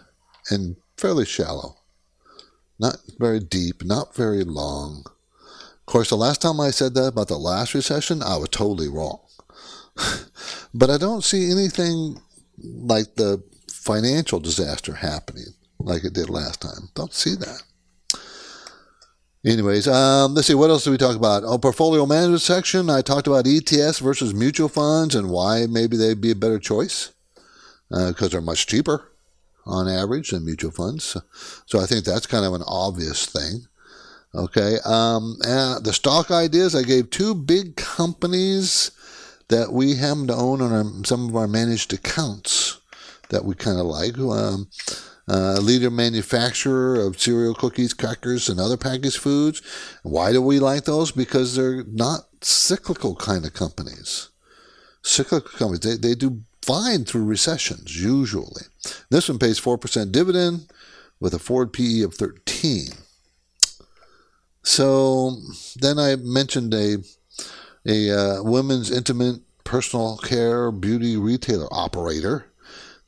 and 0.50 0.76
fairly 0.98 1.26
shallow 1.26 1.83
not 2.84 2.98
very 3.18 3.40
deep, 3.40 3.84
not 3.84 4.14
very 4.14 4.44
long. 4.44 5.06
Of 5.06 5.86
course, 5.86 6.10
the 6.10 6.18
last 6.18 6.42
time 6.42 6.60
I 6.60 6.72
said 6.72 6.94
that 6.96 7.08
about 7.08 7.30
the 7.30 7.38
last 7.38 7.74
recession, 7.74 8.22
I 8.22 8.36
was 8.36 8.50
totally 8.50 8.90
wrong. 8.90 9.20
but 10.74 10.90
I 10.90 10.98
don't 10.98 11.24
see 11.24 11.50
anything 11.50 12.22
like 12.58 13.16
the 13.16 13.42
financial 13.72 14.40
disaster 14.40 14.96
happening 14.96 15.54
like 15.80 16.04
it 16.04 16.14
did 16.14 16.30
last 16.30 16.62
time. 16.62 16.90
Don't 16.94 17.14
see 17.14 17.36
that. 17.36 17.64
Anyways, 19.46 19.88
um, 19.88 20.34
let's 20.34 20.48
see, 20.48 20.54
what 20.54 20.70
else 20.70 20.84
did 20.84 20.92
we 20.92 20.98
talk 20.98 21.16
about? 21.16 21.44
Oh, 21.46 21.58
portfolio 21.58 22.06
management 22.06 22.42
section. 22.42 22.90
I 22.90 23.02
talked 23.02 23.28
about 23.28 23.46
ETFs 23.46 24.02
versus 24.02 24.34
mutual 24.34 24.70
funds 24.70 25.16
and 25.16 25.30
why 25.30 25.68
maybe 25.70 25.96
they'd 25.96 26.22
be 26.22 26.32
a 26.32 26.36
better 26.36 26.60
choice 26.60 27.12
because 27.90 28.24
uh, 28.24 28.28
they're 28.30 28.42
much 28.42 28.68
cheaper 28.68 29.13
on 29.66 29.88
average 29.88 30.32
than 30.32 30.46
mutual 30.46 30.72
funds. 30.72 31.18
So 31.66 31.80
I 31.80 31.86
think 31.86 32.06
that's 32.06 32.28
kind 32.28 32.46
of 32.46 32.54
an 32.54 32.64
obvious 32.68 33.26
thing. 33.26 33.68
Okay. 34.36 34.78
Um, 34.84 35.38
the 35.40 35.94
stock 35.94 36.32
ideas, 36.32 36.76
I 36.76 36.84
gave 36.84 37.10
two 37.10 37.36
big 37.36 37.76
companies 37.76 38.92
that 39.50 39.72
we 39.72 39.96
happen 39.96 40.28
to 40.28 40.36
own 40.36 40.62
on 40.62 40.72
our, 40.72 41.06
some 41.06 41.30
of 41.30 41.36
our 41.36 41.48
managed 41.48 41.94
accounts 41.94 42.80
that 43.30 43.46
we 43.46 43.56
kind 43.56 43.80
of 43.80 43.86
like. 43.86 44.18
Um, 44.18 44.70
uh, 45.28 45.58
leader 45.62 45.90
manufacturer 45.90 47.00
of 47.00 47.20
cereal, 47.20 47.56
cookies, 47.56 47.94
crackers, 47.94 48.50
and 48.50 48.60
other 48.60 48.76
packaged 48.76 49.18
foods. 49.18 49.62
Why 50.04 50.34
do 50.34 50.42
we 50.42 50.60
like 50.60 50.84
those? 50.84 51.12
Because 51.12 51.56
they're 51.56 51.84
not 51.86 52.26
cyclical 52.42 53.16
kind 53.16 53.46
of 53.46 53.54
companies. 53.54 54.30
Cyclical 55.02 55.58
companies, 55.58 55.80
they, 55.80 56.10
they 56.10 56.16
do 56.16 56.42
fine 56.64 57.06
through 57.06 57.26
recessions, 57.26 58.02
usually. 58.02 58.64
This 59.10 59.30
one 59.30 59.40
pays 59.40 59.60
4% 59.60 60.12
dividend 60.12 60.68
with 61.20 61.34
a 61.34 61.40
forward 61.40 61.74
PE 61.74 62.02
of 62.02 62.16
13. 62.16 62.90
So 64.64 65.38
then 65.76 66.00
I 66.00 66.16
mentioned 66.16 66.74
a, 66.74 66.98
a 67.86 68.12
uh, 68.12 68.44
women's 68.44 68.92
intimate 68.92 69.42
personal 69.64 70.18
care 70.18 70.72
beauty 70.72 71.18
retailer 71.18 71.68
operator 71.72 72.46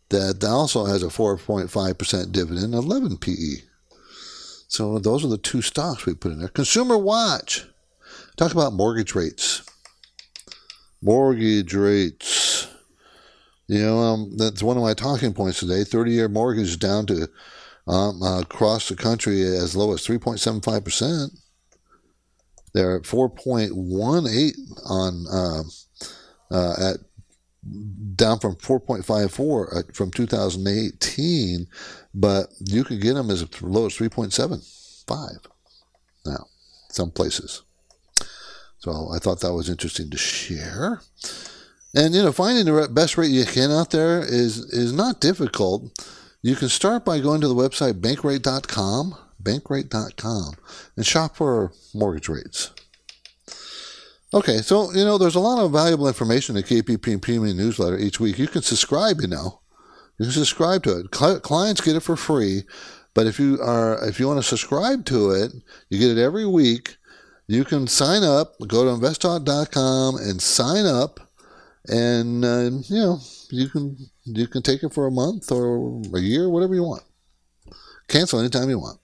that 0.10 0.44
also 0.44 0.86
has 0.86 1.04
a 1.04 1.08
4.5% 1.08 2.32
dividend, 2.32 2.74
11 2.74 3.18
PE. 3.18 3.64
So 4.68 5.00
those 5.00 5.24
are 5.24 5.30
the 5.30 5.38
two 5.38 5.62
stocks 5.62 6.06
we 6.06 6.14
put 6.14 6.32
in 6.32 6.40
there. 6.40 6.50
Consumer 6.50 6.98
Watch. 6.98 7.66
Talk 8.36 8.52
about 8.52 8.74
mortgage 8.74 9.16
rates. 9.16 9.64
Mortgage 11.02 11.74
rates. 11.74 12.45
You 13.68 13.82
know, 13.82 14.00
um, 14.00 14.38
that's 14.38 14.62
one 14.62 14.78
of 14.78 14.84
my 14.84 14.94
talking 14.94 15.34
points 15.34 15.60
today. 15.60 15.84
30 15.84 16.12
year 16.12 16.30
mortgage 16.30 16.78
down 16.78 17.06
to 17.08 17.28
um, 17.88 18.22
uh, 18.22 18.42
across 18.42 18.90
the 18.90 18.96
country 18.96 19.42
as 19.42 19.76
low 19.76 19.94
as 19.94 20.06
3.75%. 20.06 21.30
They're 22.74 22.98
at 22.98 23.04
4.18 23.04 24.54
on 24.86 25.26
uh, 25.32 25.64
uh, 26.52 26.76
at 26.80 26.98
down 28.16 28.40
from 28.40 28.56
4.54 28.58 29.78
uh, 29.78 29.94
from 29.94 30.12
2018, 30.12 31.68
but 32.14 32.50
you 32.60 32.84
can 32.84 33.00
get 33.00 33.14
them 33.14 33.32
as 33.32 33.62
low 33.62 33.88
as 33.88 33.94
3.75 33.94 35.48
now, 36.26 36.46
some 36.90 37.12
places. 37.12 37.64
So 38.80 39.10
I 39.14 39.20
thought 39.20 39.40
that 39.42 39.54
was 39.54 39.70
interesting 39.70 40.10
to 40.12 40.18
share. 40.18 41.02
And 41.96 42.14
you 42.14 42.22
know, 42.22 42.34
finding 42.34 42.66
the 42.66 42.90
best 42.90 43.18
rate 43.18 43.32
you 43.32 43.46
can 43.46 43.72
out 43.72 43.92
there 43.92 44.20
is 44.20 44.58
is 44.74 44.92
not 44.92 45.22
difficult. 45.22 45.98
You 46.42 46.56
can 46.56 46.68
start 46.68 47.06
by 47.06 47.20
going 47.20 47.40
to 47.42 47.48
the 47.48 47.56
website 47.56 48.02
bankrate.com, 48.02 49.16
bankrate.com, 49.42 50.54
and 50.98 51.06
shop 51.06 51.38
for 51.38 51.72
mortgage 51.94 52.28
rates. 52.28 52.72
Okay, 54.34 54.58
so 54.58 54.92
you 54.92 55.06
know, 55.06 55.18
there's 55.18 55.36
a 55.36 55.40
lot 55.40 55.64
of 55.64 55.72
valuable 55.72 56.10
information 56.10 56.58
in 56.58 56.62
the 56.62 56.68
KPP 56.68 57.22
Premium 57.22 57.56
newsletter 57.56 57.98
each 57.98 58.20
week. 58.20 58.38
You 58.38 58.48
can 58.48 58.62
subscribe, 58.62 59.22
you 59.22 59.28
know, 59.28 59.62
you 60.20 60.26
can 60.26 60.34
subscribe 60.34 60.84
to 60.84 61.00
it. 61.00 61.12
clients 61.12 61.80
get 61.80 61.96
it 61.96 62.02
for 62.02 62.18
free, 62.18 62.64
but 63.14 63.26
if 63.26 63.40
you 63.40 63.58
are 63.62 64.06
if 64.06 64.20
you 64.20 64.28
want 64.28 64.40
to 64.40 64.44
subscribe 64.44 65.06
to 65.06 65.32
it, 65.32 65.54
you 65.90 65.98
get 65.98 66.16
it 66.16 66.22
every 66.22 66.46
week. 66.46 66.98
You 67.48 67.64
can 67.64 67.88
sign 67.88 68.24
up. 68.24 68.56
Go 68.68 68.84
to 68.84 69.02
investtalk.com 69.02 70.18
and 70.18 70.42
sign 70.42 70.86
up 70.86 71.22
and 71.90 72.44
uh, 72.44 72.70
you 72.88 73.00
know 73.02 73.20
you 73.50 73.70
can 73.70 73.98
you 74.24 74.48
can 74.48 74.62
take 74.62 74.84
it 74.84 74.94
for 74.94 75.08
a 75.08 75.12
month 75.12 75.52
or 75.52 76.02
a 76.14 76.20
year, 76.20 76.50
whatever 76.50 76.76
you 76.76 76.84
want. 76.84 77.04
Cancel 78.08 78.40
anytime 78.40 78.70
you 78.70 78.80
want. 78.80 79.00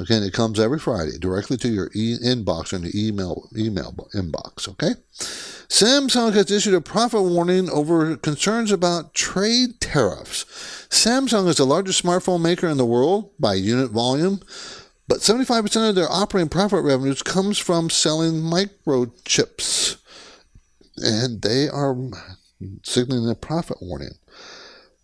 Okay, 0.00 0.16
and 0.16 0.24
it 0.24 0.32
comes 0.32 0.58
every 0.58 0.78
Friday 0.78 1.18
directly 1.18 1.58
to 1.58 1.68
your 1.68 1.90
e- 1.94 2.16
inbox 2.24 2.72
or 2.72 2.78
the 2.78 2.92
email 2.94 3.48
email 3.56 3.92
inbox. 4.14 4.66
Okay, 4.68 4.92
Samsung 5.18 6.32
has 6.32 6.50
issued 6.50 6.74
a 6.74 6.80
profit 6.80 7.22
warning 7.22 7.68
over 7.70 8.16
concerns 8.16 8.72
about 8.72 9.14
trade 9.14 9.80
tariffs. 9.80 10.44
Samsung 10.88 11.46
is 11.48 11.56
the 11.56 11.66
largest 11.66 12.02
smartphone 12.02 12.40
maker 12.40 12.68
in 12.68 12.78
the 12.78 12.86
world 12.86 13.30
by 13.38 13.54
unit 13.54 13.90
volume, 13.90 14.40
but 15.08 15.18
75% 15.18 15.88
of 15.90 15.94
their 15.94 16.10
operating 16.10 16.48
profit 16.48 16.84
revenues 16.84 17.22
comes 17.22 17.58
from 17.58 17.90
selling 17.90 18.34
microchips, 18.34 19.96
and 20.96 21.42
they 21.42 21.68
are 21.68 21.96
signaling 22.82 23.28
a 23.28 23.34
profit 23.34 23.78
warning. 23.80 24.14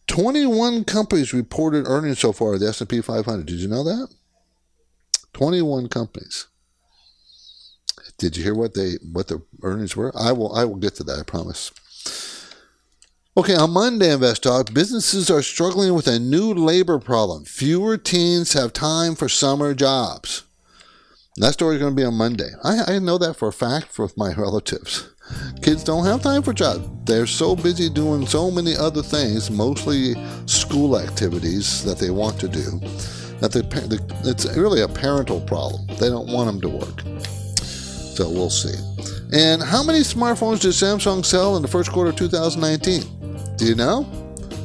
21 0.07 0.85
companies 0.85 1.35
reported 1.35 1.87
earnings 1.87 2.19
so 2.19 2.33
far 2.33 2.59
the 2.59 2.69
S&P 2.69 3.01
500. 3.01 3.47
Did 3.47 3.57
you 3.57 3.69
know 3.69 3.85
that? 3.85 4.09
21 5.35 5.89
companies. 5.89 6.47
Did 8.17 8.37
you 8.37 8.43
hear 8.43 8.55
what 8.55 8.75
they 8.75 8.95
what 9.13 9.29
the 9.29 9.43
earnings 9.63 9.95
were? 9.95 10.13
I 10.19 10.33
will 10.33 10.53
I 10.55 10.65
will 10.65 10.77
get 10.77 10.97
to 10.97 11.05
that, 11.05 11.21
I 11.21 11.23
promise. 11.23 11.71
Okay, 13.37 13.55
on 13.55 13.71
Monday, 13.71 14.13
Invest 14.13 14.45
businesses 14.75 15.31
are 15.31 15.43
struggling 15.43 15.95
with 15.95 16.09
a 16.09 16.19
new 16.19 16.53
labor 16.53 16.99
problem. 16.99 17.45
Fewer 17.45 17.97
teens 17.97 18.55
have 18.55 18.73
time 18.73 19.15
for 19.15 19.29
summer 19.29 19.75
jobs. 19.75 20.43
That 21.37 21.53
story 21.53 21.77
is 21.77 21.81
going 21.81 21.95
to 21.95 22.01
be 22.01 22.05
on 22.05 22.15
Monday. 22.15 22.51
I, 22.65 22.95
I 22.95 22.99
know 22.99 23.17
that 23.19 23.35
for 23.35 23.47
a 23.47 23.53
fact 23.53 23.97
with 23.97 24.17
my 24.17 24.35
relatives. 24.37 25.09
Kids 25.63 25.85
don't 25.85 26.05
have 26.05 26.23
time 26.23 26.43
for 26.43 26.53
jobs. 26.53 26.89
They're 27.05 27.27
so 27.27 27.57
busy 27.57 27.89
doing 27.89 28.27
so 28.27 28.51
many 28.51 28.77
other 28.77 29.03
things, 29.03 29.51
mostly 29.51 30.15
school 30.47 30.99
activities 30.99 31.85
that 31.85 31.99
they 31.99 32.11
want 32.11 32.39
to 32.41 32.49
do, 32.49 32.81
that 33.41 33.53
they, 33.53 34.29
it's 34.29 34.47
really 34.57 34.83
a 34.83 34.89
parental 34.89 35.41
problem. 35.41 35.87
They 35.99 36.09
don't 36.09 36.31
want 36.33 36.47
them 36.47 36.61
to 36.63 36.69
work. 36.69 37.01
So 37.63 38.29
we'll 38.29 38.51
see. 38.51 38.75
And 39.33 39.63
how 39.63 39.83
many 39.83 40.01
smartphones 40.01 40.61
did 40.61 40.73
Samsung 40.73 41.25
sell 41.25 41.57
in 41.57 41.63
the 41.63 41.69
first 41.69 41.93
quarter 41.93 42.11
of 42.11 42.17
2019? 42.17 43.57
Do 43.57 43.65
you 43.65 43.75
know? 43.75 44.07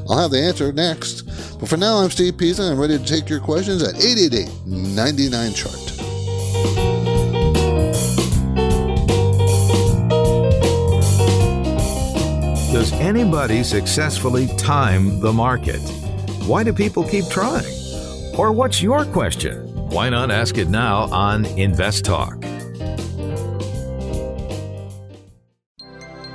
I'll 0.09 0.19
have 0.19 0.31
the 0.31 0.41
answer 0.41 0.71
next. 0.71 1.23
But 1.59 1.69
for 1.69 1.77
now, 1.77 1.97
I'm 1.97 2.09
Steve 2.09 2.37
Peasley. 2.37 2.67
I'm 2.67 2.79
ready 2.79 2.97
to 2.97 3.05
take 3.05 3.29
your 3.29 3.39
questions 3.39 3.81
at 3.83 3.95
888 3.95 4.49
99 4.65 5.53
Chart. 5.53 5.92
Does 12.73 12.91
anybody 12.93 13.61
successfully 13.63 14.47
time 14.57 15.19
the 15.19 15.31
market? 15.31 15.79
Why 16.47 16.63
do 16.63 16.73
people 16.73 17.03
keep 17.03 17.27
trying? 17.29 17.71
Or 18.35 18.51
what's 18.51 18.81
your 18.81 19.05
question? 19.05 19.67
Why 19.89 20.09
not 20.09 20.31
ask 20.31 20.57
it 20.57 20.69
now 20.69 21.03
on 21.11 21.45
Invest 21.45 22.03
Talk? 22.03 22.41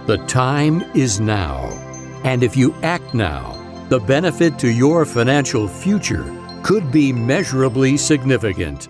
The 0.07 0.23
time 0.29 0.83
is 0.95 1.19
now 1.19 1.79
and 2.25 2.43
if 2.43 2.57
you 2.57 2.75
act 2.83 3.15
now, 3.15 3.55
the 3.89 3.99
benefit 3.99 4.59
to 4.61 4.71
your 4.71 5.05
financial 5.05 5.67
future 5.67 6.25
could 6.63 6.93
be 6.93 7.13
measurably 7.13 7.97
significant. 7.97 8.89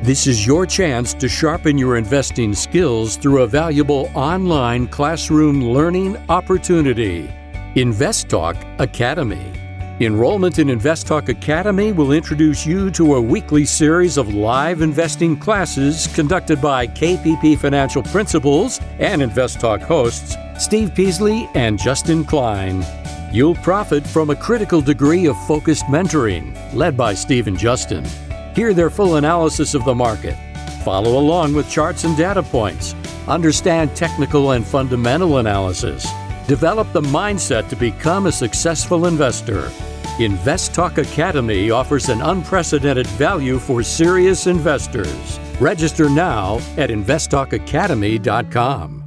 This 0.00 0.28
is 0.28 0.46
your 0.46 0.64
chance 0.64 1.12
to 1.14 1.28
sharpen 1.28 1.76
your 1.76 1.96
investing 1.96 2.54
skills 2.54 3.16
through 3.16 3.42
a 3.42 3.48
valuable 3.48 4.12
online 4.14 4.86
classroom 4.86 5.60
learning 5.60 6.16
opportunity. 6.28 7.28
InvestTalk 7.74 8.80
Academy. 8.80 9.52
Enrollment 9.98 10.60
in 10.60 10.68
InvestTalk 10.68 11.28
Academy 11.28 11.90
will 11.90 12.12
introduce 12.12 12.64
you 12.64 12.92
to 12.92 13.16
a 13.16 13.20
weekly 13.20 13.64
series 13.64 14.18
of 14.18 14.32
live 14.32 14.82
investing 14.82 15.36
classes 15.36 16.06
conducted 16.14 16.62
by 16.62 16.86
KPP 16.86 17.58
Financial 17.58 18.04
Principals 18.04 18.80
and 19.00 19.20
InvestTalk 19.20 19.82
hosts 19.82 20.36
Steve 20.60 20.94
Peasley 20.94 21.50
and 21.56 21.76
Justin 21.76 22.24
Klein. 22.24 22.86
You'll 23.32 23.56
profit 23.56 24.06
from 24.06 24.30
a 24.30 24.36
critical 24.36 24.80
degree 24.80 25.26
of 25.26 25.36
focused 25.48 25.86
mentoring 25.86 26.56
led 26.72 26.96
by 26.96 27.14
Steve 27.14 27.48
and 27.48 27.58
Justin. 27.58 28.06
Hear 28.54 28.74
their 28.74 28.90
full 28.90 29.16
analysis 29.16 29.74
of 29.74 29.84
the 29.84 29.94
market. 29.94 30.36
Follow 30.84 31.18
along 31.18 31.54
with 31.54 31.70
charts 31.70 32.04
and 32.04 32.16
data 32.16 32.42
points. 32.42 32.94
Understand 33.26 33.94
technical 33.94 34.52
and 34.52 34.66
fundamental 34.66 35.38
analysis. 35.38 36.06
Develop 36.46 36.90
the 36.92 37.02
mindset 37.02 37.68
to 37.68 37.76
become 37.76 38.26
a 38.26 38.32
successful 38.32 39.06
investor. 39.06 39.70
Invest 40.18 40.74
Talk 40.74 40.98
Academy 40.98 41.70
offers 41.70 42.08
an 42.08 42.22
unprecedented 42.22 43.06
value 43.06 43.58
for 43.58 43.82
serious 43.82 44.46
investors. 44.46 45.38
Register 45.60 46.08
now 46.08 46.56
at 46.76 46.90
investtalkacademy.com. 46.90 49.04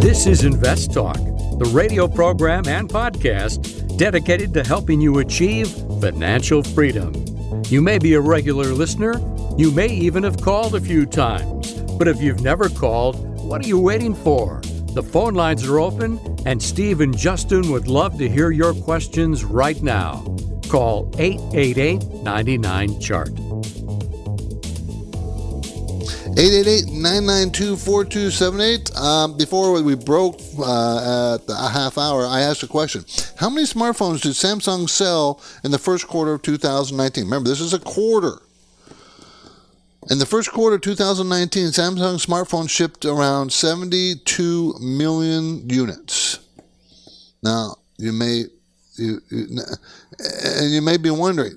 This 0.00 0.26
is 0.26 0.44
Invest 0.44 0.92
Talk, 0.92 1.18
the 1.58 1.70
radio 1.72 2.06
program 2.06 2.68
and 2.68 2.88
podcast 2.88 3.96
dedicated 3.96 4.52
to 4.52 4.62
helping 4.62 5.00
you 5.00 5.20
achieve 5.20 5.68
financial 6.00 6.62
freedom. 6.62 7.14
You 7.68 7.80
may 7.80 7.98
be 7.98 8.12
a 8.12 8.20
regular 8.20 8.66
listener, 8.66 9.14
you 9.56 9.70
may 9.70 9.88
even 9.88 10.22
have 10.24 10.40
called 10.40 10.74
a 10.74 10.80
few 10.80 11.06
times, 11.06 11.72
but 11.98 12.08
if 12.08 12.20
you've 12.20 12.42
never 12.42 12.68
called, 12.68 13.16
what 13.40 13.64
are 13.64 13.68
you 13.68 13.80
waiting 13.80 14.14
for? 14.14 14.60
The 14.92 15.02
phone 15.02 15.34
lines 15.34 15.66
are 15.66 15.80
open, 15.80 16.20
and 16.44 16.62
Steve 16.62 17.00
and 17.00 17.16
Justin 17.16 17.70
would 17.70 17.88
love 17.88 18.18
to 18.18 18.28
hear 18.28 18.50
your 18.50 18.74
questions 18.74 19.42
right 19.44 19.80
now. 19.82 20.24
Call 20.68 21.10
888 21.18 22.04
99 22.22 23.00
Chart. 23.00 23.55
888-992-4278. 26.36 28.94
Um, 28.94 29.36
before 29.38 29.82
we 29.82 29.94
broke 29.94 30.38
uh, 30.58 31.36
at 31.36 31.40
a 31.48 31.70
half 31.70 31.96
hour, 31.96 32.26
I 32.26 32.42
asked 32.42 32.62
a 32.62 32.66
question. 32.66 33.06
How 33.36 33.48
many 33.48 33.66
smartphones 33.66 34.20
did 34.20 34.32
Samsung 34.32 34.86
sell 34.86 35.40
in 35.64 35.70
the 35.70 35.78
first 35.78 36.06
quarter 36.06 36.34
of 36.34 36.42
2019? 36.42 37.24
Remember, 37.24 37.48
this 37.48 37.62
is 37.62 37.72
a 37.72 37.78
quarter. 37.78 38.42
In 40.10 40.18
the 40.18 40.26
first 40.26 40.52
quarter 40.52 40.76
of 40.76 40.82
2019, 40.82 41.68
Samsung 41.68 42.22
smartphones 42.22 42.68
shipped 42.68 43.06
around 43.06 43.50
72 43.50 44.74
million 44.78 45.66
units. 45.70 46.40
Now, 47.42 47.76
you 47.96 48.12
may 48.12 48.44
you, 48.96 49.22
you, 49.30 49.58
and 50.54 50.70
you 50.70 50.82
may 50.82 50.98
be 50.98 51.10
wondering, 51.10 51.56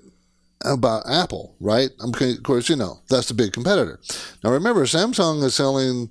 about 0.66 1.10
Apple, 1.10 1.56
right? 1.60 1.90
Of 2.00 2.44
course, 2.44 2.70
you 2.70 2.76
know 2.76 3.00
that's 3.10 3.28
the 3.28 3.34
big 3.34 3.54
competitor. 3.54 4.00
Now 4.44 4.52
remember, 4.52 4.84
Samsung 4.86 5.44
is 5.44 5.56
selling, 5.56 6.10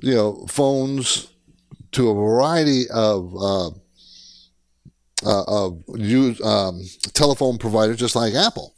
you 0.00 0.14
know, 0.14 0.46
phones 0.48 1.28
to 1.92 2.10
a 2.10 2.14
variety 2.14 2.84
of 2.90 3.34
uh, 3.36 3.70
uh, 5.26 5.44
of 5.46 5.82
use, 5.96 6.40
um, 6.42 6.82
telephone 7.12 7.58
providers, 7.58 7.98
just 7.98 8.16
like 8.16 8.34
Apple. 8.34 8.74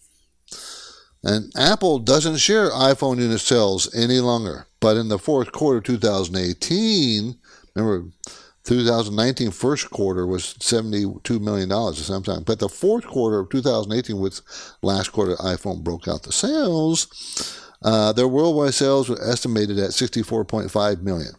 And 1.25 1.53
Apple 1.57 2.01
doesn't 2.01 2.39
share 2.39 2.71
iPhone 2.71 3.19
unit 3.19 3.41
sales 3.41 3.95
any 3.95 4.19
longer. 4.19 4.67
But 4.81 4.97
in 4.97 5.09
the 5.09 5.19
fourth 5.19 5.53
quarter, 5.53 5.81
2018, 5.81 7.39
remember 7.77 8.09
2019 8.65 9.51
first 9.51 9.91
quarter 9.91 10.27
was 10.27 10.55
72 10.61 11.39
million 11.41 11.69
dollars 11.69 11.99
at 11.99 12.15
Samsung, 12.15 12.45
but 12.45 12.59
the 12.59 12.69
fourth 12.69 13.07
quarter 13.07 13.41
of 13.41 13.51
2018, 13.51 14.19
with 14.19 14.41
last 14.83 15.13
quarter 15.13 15.35
iPhone 15.37 15.83
broke 15.83 16.07
out 16.07 16.23
the 16.23 16.33
sales, 16.33 17.59
uh, 17.83 18.13
their 18.13 18.29
worldwide 18.29 18.75
sales 18.75 19.09
were 19.09 19.23
estimated 19.23 19.79
at 19.79 19.91
64.5 19.91 21.03
million 21.03 21.35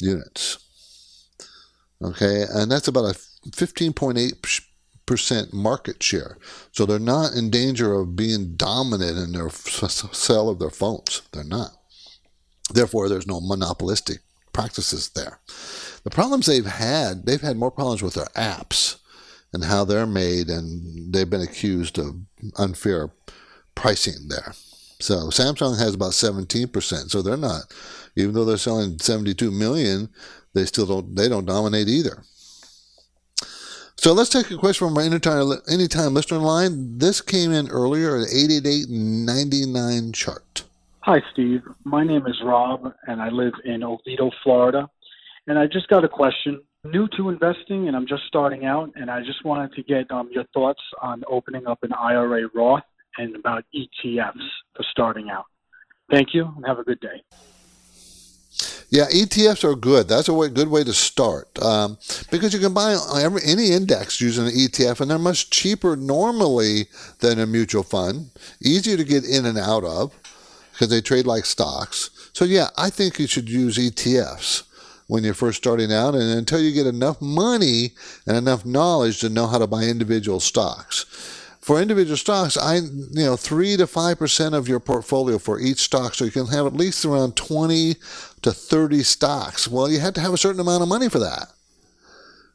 units. 0.00 0.58
Okay, 2.02 2.44
and 2.54 2.70
that's 2.70 2.88
about 2.88 3.14
a 3.14 3.18
15.8 3.50 4.62
percent 5.08 5.54
market 5.54 6.02
share. 6.02 6.36
So 6.70 6.84
they're 6.84 6.98
not 6.98 7.32
in 7.32 7.50
danger 7.50 7.94
of 7.94 8.14
being 8.14 8.56
dominant 8.56 9.16
in 9.16 9.32
their 9.32 9.48
sale 9.48 10.50
of 10.50 10.58
their 10.58 10.70
phones. 10.70 11.22
They're 11.32 11.42
not. 11.42 11.72
Therefore, 12.72 13.08
there's 13.08 13.26
no 13.26 13.40
monopolistic 13.40 14.18
practices 14.52 15.08
there. 15.10 15.40
The 16.04 16.10
problems 16.10 16.46
they've 16.46 16.64
had, 16.64 17.26
they've 17.26 17.40
had 17.40 17.56
more 17.56 17.70
problems 17.70 18.02
with 18.02 18.14
their 18.14 18.26
apps 18.36 18.98
and 19.52 19.64
how 19.64 19.84
they're 19.84 20.06
made, 20.06 20.48
and 20.48 21.12
they've 21.12 21.28
been 21.28 21.40
accused 21.40 21.98
of 21.98 22.16
unfair 22.56 23.10
pricing 23.74 24.28
there. 24.28 24.52
So 25.00 25.28
Samsung 25.28 25.78
has 25.78 25.94
about 25.94 26.12
17%, 26.12 27.10
so 27.10 27.22
they're 27.22 27.36
not, 27.36 27.72
even 28.16 28.34
though 28.34 28.44
they're 28.44 28.56
selling 28.56 28.98
72 28.98 29.50
million, 29.50 30.08
they 30.54 30.64
still 30.64 30.86
don't, 30.86 31.14
they 31.14 31.28
don't 31.28 31.46
dominate 31.46 31.88
either. 31.88 32.24
So 33.96 34.12
let's 34.12 34.30
take 34.30 34.50
a 34.50 34.56
question 34.56 34.88
from 34.88 34.96
our 34.96 35.02
anytime, 35.02 35.52
anytime 35.68 36.14
listener 36.14 36.38
line. 36.38 36.98
This 36.98 37.20
came 37.20 37.52
in 37.52 37.68
earlier 37.68 38.16
at 38.16 38.28
888-99 38.28 40.14
chart. 40.14 40.64
Hi, 41.00 41.22
Steve. 41.32 41.62
My 41.84 42.04
name 42.04 42.26
is 42.26 42.40
Rob, 42.44 42.92
and 43.06 43.20
I 43.20 43.30
live 43.30 43.54
in 43.64 43.82
Oviedo, 43.82 44.30
Florida. 44.42 44.88
And 45.48 45.58
I 45.58 45.66
just 45.66 45.88
got 45.88 46.04
a 46.04 46.08
question. 46.08 46.60
New 46.84 47.08
to 47.16 47.30
investing, 47.30 47.88
and 47.88 47.96
I'm 47.96 48.06
just 48.06 48.22
starting 48.28 48.66
out, 48.66 48.92
and 48.94 49.10
I 49.10 49.20
just 49.20 49.44
wanted 49.44 49.72
to 49.74 49.82
get 49.82 50.10
um, 50.10 50.28
your 50.30 50.44
thoughts 50.52 50.82
on 51.00 51.24
opening 51.26 51.66
up 51.66 51.78
an 51.82 51.92
IRA 51.92 52.48
Roth 52.54 52.84
and 53.16 53.34
about 53.34 53.64
ETFs 53.74 54.46
for 54.76 54.84
starting 54.90 55.30
out. 55.30 55.46
Thank 56.10 56.34
you, 56.34 56.52
and 56.54 56.66
have 56.66 56.78
a 56.78 56.84
good 56.84 57.00
day. 57.00 57.22
Yeah, 58.90 59.06
ETFs 59.06 59.64
are 59.64 59.74
good. 59.74 60.06
That's 60.06 60.28
a 60.28 60.34
way, 60.34 60.50
good 60.50 60.68
way 60.68 60.84
to 60.84 60.92
start 60.92 61.60
um, 61.62 61.98
because 62.30 62.52
you 62.52 62.60
can 62.60 62.74
buy 62.74 62.96
every, 63.16 63.40
any 63.44 63.72
index 63.72 64.20
using 64.20 64.46
an 64.46 64.52
ETF, 64.52 65.00
and 65.00 65.10
they're 65.10 65.18
much 65.18 65.48
cheaper 65.48 65.96
normally 65.96 66.88
than 67.20 67.38
a 67.38 67.46
mutual 67.46 67.82
fund. 67.82 68.30
Easier 68.62 68.98
to 68.98 69.04
get 69.04 69.24
in 69.24 69.46
and 69.46 69.58
out 69.58 69.84
of 69.84 70.14
because 70.72 70.90
they 70.90 71.00
trade 71.00 71.26
like 71.26 71.46
stocks. 71.46 72.10
So 72.34 72.44
yeah, 72.44 72.68
I 72.76 72.90
think 72.90 73.18
you 73.18 73.26
should 73.26 73.48
use 73.48 73.78
ETFs 73.78 74.67
when 75.08 75.24
you're 75.24 75.34
first 75.34 75.58
starting 75.58 75.92
out, 75.92 76.14
and 76.14 76.38
until 76.38 76.60
you 76.60 76.72
get 76.72 76.86
enough 76.86 77.20
money 77.20 77.90
and 78.26 78.36
enough 78.36 78.64
knowledge 78.64 79.18
to 79.20 79.28
know 79.28 79.48
how 79.48 79.58
to 79.58 79.66
buy 79.66 79.82
individual 79.82 80.38
stocks 80.38 81.04
for 81.68 81.82
individual 81.82 82.16
stocks, 82.16 82.56
I 82.56 82.76
you 82.76 83.10
know 83.12 83.36
three 83.36 83.76
to 83.76 83.86
five 83.86 84.18
percent 84.18 84.54
of 84.54 84.68
your 84.68 84.80
portfolio 84.80 85.38
for 85.38 85.60
each 85.60 85.80
stock, 85.80 86.14
so 86.14 86.24
you 86.24 86.30
can 86.30 86.46
have 86.46 86.64
at 86.64 86.72
least 86.72 87.04
around 87.04 87.36
twenty 87.36 87.96
to 88.40 88.52
thirty 88.52 89.02
stocks. 89.02 89.68
Well, 89.68 89.90
you 89.90 90.00
have 90.00 90.14
to 90.14 90.22
have 90.22 90.32
a 90.32 90.38
certain 90.38 90.62
amount 90.62 90.82
of 90.82 90.88
money 90.88 91.10
for 91.10 91.18
that. 91.18 91.48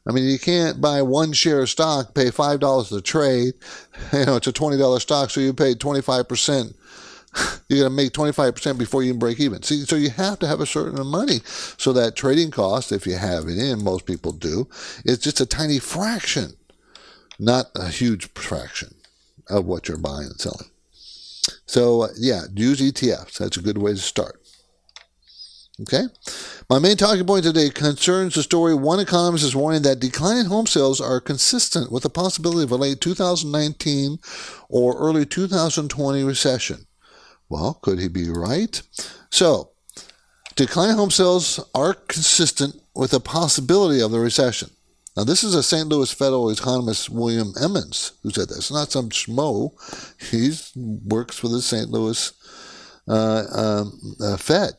I 0.04 0.10
mean, 0.10 0.24
you 0.24 0.40
can't 0.40 0.80
buy 0.80 1.00
one 1.02 1.32
share 1.32 1.62
of 1.62 1.70
stock, 1.70 2.12
pay 2.12 2.32
five 2.32 2.58
dollars 2.58 2.88
to 2.88 3.00
trade. 3.00 3.54
You 4.12 4.26
know, 4.26 4.34
it's 4.34 4.48
a 4.48 4.52
twenty 4.52 4.78
dollar 4.78 4.98
stock, 4.98 5.30
so 5.30 5.40
you 5.40 5.54
paid 5.54 5.78
twenty 5.78 6.02
five 6.02 6.28
percent. 6.28 6.74
You're 7.68 7.80
going 7.80 7.90
to 7.90 7.96
make 7.96 8.12
25% 8.12 8.78
before 8.78 9.02
you 9.02 9.08
even 9.08 9.18
break 9.18 9.40
even. 9.40 9.62
See, 9.62 9.84
so 9.84 9.96
you 9.96 10.10
have 10.10 10.38
to 10.40 10.46
have 10.46 10.60
a 10.60 10.66
certain 10.66 10.94
amount 10.94 11.06
of 11.06 11.12
money. 11.12 11.40
So 11.44 11.92
that 11.92 12.16
trading 12.16 12.50
cost, 12.50 12.92
if 12.92 13.06
you 13.06 13.16
have 13.16 13.48
it 13.48 13.58
in, 13.58 13.82
most 13.82 14.06
people 14.06 14.32
do, 14.32 14.68
is 15.04 15.18
just 15.18 15.40
a 15.40 15.46
tiny 15.46 15.78
fraction, 15.78 16.54
not 17.38 17.66
a 17.74 17.88
huge 17.88 18.30
fraction 18.34 18.94
of 19.48 19.64
what 19.64 19.88
you're 19.88 19.96
buying 19.96 20.26
and 20.26 20.40
selling. 20.40 20.70
So, 21.66 22.02
uh, 22.02 22.08
yeah, 22.16 22.42
use 22.54 22.80
ETFs. 22.80 23.38
That's 23.38 23.56
a 23.56 23.62
good 23.62 23.78
way 23.78 23.92
to 23.92 23.98
start. 23.98 24.40
Okay? 25.80 26.04
My 26.70 26.78
main 26.78 26.96
talking 26.96 27.26
point 27.26 27.44
today 27.44 27.68
concerns 27.68 28.34
the 28.34 28.42
story 28.42 28.74
one 28.74 29.00
economist 29.00 29.44
is 29.44 29.56
warning 29.56 29.82
that 29.82 30.00
declining 30.00 30.46
home 30.46 30.66
sales 30.66 31.00
are 31.00 31.20
consistent 31.20 31.90
with 31.90 32.04
the 32.04 32.10
possibility 32.10 32.62
of 32.62 32.70
a 32.70 32.76
late 32.76 33.00
2019 33.00 34.18
or 34.68 34.96
early 34.96 35.26
2020 35.26 36.22
recession. 36.22 36.86
Well, 37.54 37.74
could 37.82 38.00
he 38.00 38.08
be 38.08 38.28
right? 38.30 38.82
So, 39.30 39.70
declining 40.56 40.96
home 40.96 41.12
sales 41.12 41.64
are 41.72 41.94
consistent 41.94 42.74
with 42.96 43.12
the 43.12 43.20
possibility 43.20 44.00
of 44.00 44.10
the 44.10 44.18
recession. 44.18 44.70
Now, 45.16 45.22
this 45.22 45.44
is 45.44 45.54
a 45.54 45.62
St. 45.62 45.86
Louis 45.88 46.12
federal 46.12 46.50
economist, 46.50 47.10
William 47.10 47.54
Emmons, 47.62 48.14
who 48.24 48.30
said 48.30 48.48
this. 48.48 48.72
Not 48.72 48.90
some 48.90 49.08
schmo. 49.10 49.70
He 50.32 50.50
works 51.08 51.38
for 51.38 51.46
the 51.46 51.62
St. 51.62 51.90
Louis 51.90 52.32
uh, 53.06 53.44
um, 53.52 54.16
uh, 54.20 54.36
Fed. 54.36 54.72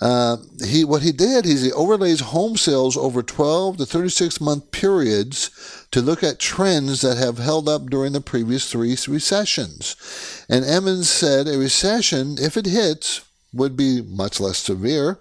Uh, 0.00 0.38
he 0.64 0.82
what 0.82 1.02
he 1.02 1.12
did 1.12 1.44
is 1.44 1.62
he 1.62 1.72
overlays 1.72 2.20
home 2.20 2.56
sales 2.56 2.96
over 2.96 3.22
12 3.22 3.76
to 3.76 3.86
36 3.86 4.40
month 4.40 4.70
periods 4.70 5.86
to 5.90 6.00
look 6.00 6.22
at 6.22 6.38
trends 6.38 7.02
that 7.02 7.18
have 7.18 7.36
held 7.36 7.68
up 7.68 7.86
during 7.90 8.12
the 8.12 8.20
previous 8.20 8.70
three 8.70 8.96
recessions. 9.08 10.46
And 10.48 10.64
Emmons 10.64 11.10
said 11.10 11.46
a 11.46 11.58
recession, 11.58 12.36
if 12.38 12.56
it 12.56 12.66
hits, 12.66 13.20
would 13.52 13.76
be 13.76 14.00
much 14.00 14.40
less 14.40 14.58
severe 14.58 15.18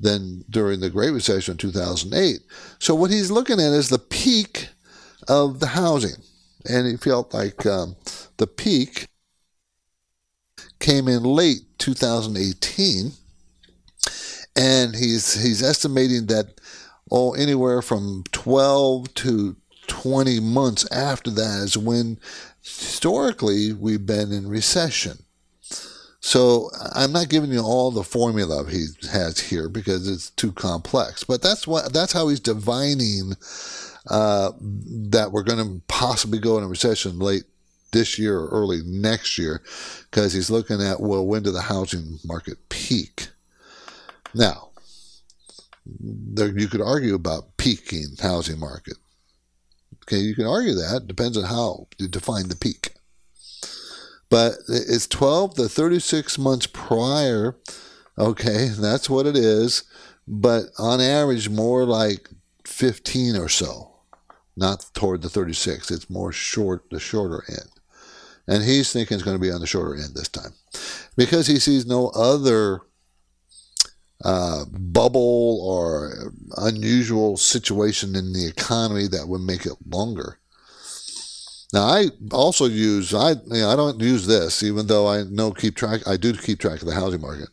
than 0.00 0.44
during 0.50 0.80
the 0.80 0.90
Great 0.90 1.12
Recession 1.12 1.52
in 1.52 1.58
2008. 1.58 2.40
So 2.78 2.94
what 2.94 3.10
he's 3.10 3.30
looking 3.30 3.60
at 3.60 3.72
is 3.72 3.88
the 3.88 3.98
peak 3.98 4.68
of 5.28 5.60
the 5.60 5.68
housing, 5.68 6.22
and 6.68 6.86
he 6.86 6.96
felt 6.96 7.32
like 7.32 7.64
um, 7.64 7.96
the 8.36 8.46
peak 8.46 9.06
came 10.80 11.08
in 11.08 11.22
late 11.22 11.62
2018, 11.78 13.12
and 14.56 14.94
he's 14.94 15.42
he's 15.42 15.62
estimating 15.62 16.26
that 16.26 16.60
oh 17.10 17.34
anywhere 17.34 17.82
from 17.82 18.24
12 18.32 19.12
to 19.14 19.56
20 19.86 20.40
months 20.40 20.90
after 20.90 21.30
that 21.30 21.60
is 21.64 21.76
when 21.76 22.18
historically 22.62 23.72
we've 23.72 24.06
been 24.06 24.32
in 24.32 24.48
recession. 24.48 25.18
So 26.20 26.70
I'm 26.94 27.12
not 27.12 27.28
giving 27.28 27.52
you 27.52 27.60
all 27.60 27.90
the 27.90 28.02
formula 28.02 28.68
he 28.70 28.86
has 29.12 29.38
here 29.38 29.68
because 29.68 30.08
it's 30.08 30.30
too 30.30 30.52
complex. 30.52 31.22
But 31.22 31.42
that's 31.42 31.66
what 31.66 31.92
that's 31.92 32.14
how 32.14 32.28
he's 32.28 32.40
divining 32.40 33.34
uh, 34.08 34.52
that 34.60 35.32
we're 35.32 35.42
going 35.42 35.62
to 35.62 35.82
possibly 35.86 36.38
go 36.38 36.56
in 36.56 36.64
a 36.64 36.68
recession 36.68 37.18
late 37.18 37.44
this 37.92 38.18
year 38.18 38.38
or 38.38 38.48
early 38.48 38.80
next 38.84 39.36
year 39.36 39.62
because 40.10 40.32
he's 40.32 40.50
looking 40.50 40.80
at 40.80 41.00
well 41.00 41.26
when 41.26 41.42
did 41.42 41.52
the 41.52 41.62
housing 41.62 42.18
market 42.24 42.70
peak? 42.70 43.28
Now, 44.34 44.70
there, 45.86 46.58
you 46.58 46.68
could 46.68 46.80
argue 46.80 47.14
about 47.14 47.56
peaking 47.56 48.16
housing 48.20 48.58
market. 48.58 48.96
Okay, 50.04 50.18
you 50.18 50.34
can 50.34 50.46
argue 50.46 50.74
that 50.74 51.06
depends 51.06 51.36
on 51.36 51.44
how 51.44 51.86
you 51.98 52.08
define 52.08 52.48
the 52.48 52.56
peak 52.56 52.94
but 54.34 54.54
it's 54.68 55.06
12 55.06 55.54
to 55.54 55.68
36 55.68 56.38
months 56.38 56.66
prior. 56.66 57.56
Okay, 58.18 58.66
that's 58.66 59.08
what 59.08 59.26
it 59.26 59.36
is. 59.36 59.84
But 60.26 60.64
on 60.76 61.00
average, 61.00 61.48
more 61.48 61.84
like 61.84 62.30
15 62.66 63.36
or 63.36 63.48
so, 63.48 63.92
not 64.56 64.86
toward 64.92 65.22
the 65.22 65.28
36. 65.28 65.88
It's 65.92 66.10
more 66.10 66.32
short, 66.32 66.90
the 66.90 66.98
shorter 66.98 67.44
end. 67.48 67.70
And 68.48 68.64
he's 68.64 68.92
thinking 68.92 69.14
it's 69.14 69.22
going 69.22 69.36
to 69.36 69.40
be 69.40 69.52
on 69.52 69.60
the 69.60 69.68
shorter 69.68 69.94
end 69.94 70.16
this 70.16 70.28
time 70.28 70.52
because 71.16 71.46
he 71.46 71.60
sees 71.60 71.86
no 71.86 72.08
other 72.08 72.80
uh, 74.24 74.64
bubble 74.70 75.60
or 75.62 76.32
unusual 76.56 77.36
situation 77.36 78.16
in 78.16 78.32
the 78.32 78.46
economy 78.46 79.06
that 79.06 79.28
would 79.28 79.42
make 79.42 79.66
it 79.66 79.74
longer. 79.86 80.38
Now 81.74 81.82
I 81.82 82.06
also 82.32 82.64
use 82.66 83.12
I 83.12 83.32
you 83.32 83.38
know, 83.48 83.70
I 83.70 83.76
don't 83.76 84.00
use 84.00 84.26
this 84.26 84.62
even 84.62 84.86
though 84.86 85.08
I 85.08 85.24
know 85.24 85.52
keep 85.52 85.76
track 85.76 86.06
I 86.06 86.16
do 86.16 86.32
keep 86.32 86.58
track 86.58 86.80
of 86.80 86.88
the 86.88 86.94
housing 86.94 87.20
market, 87.20 87.48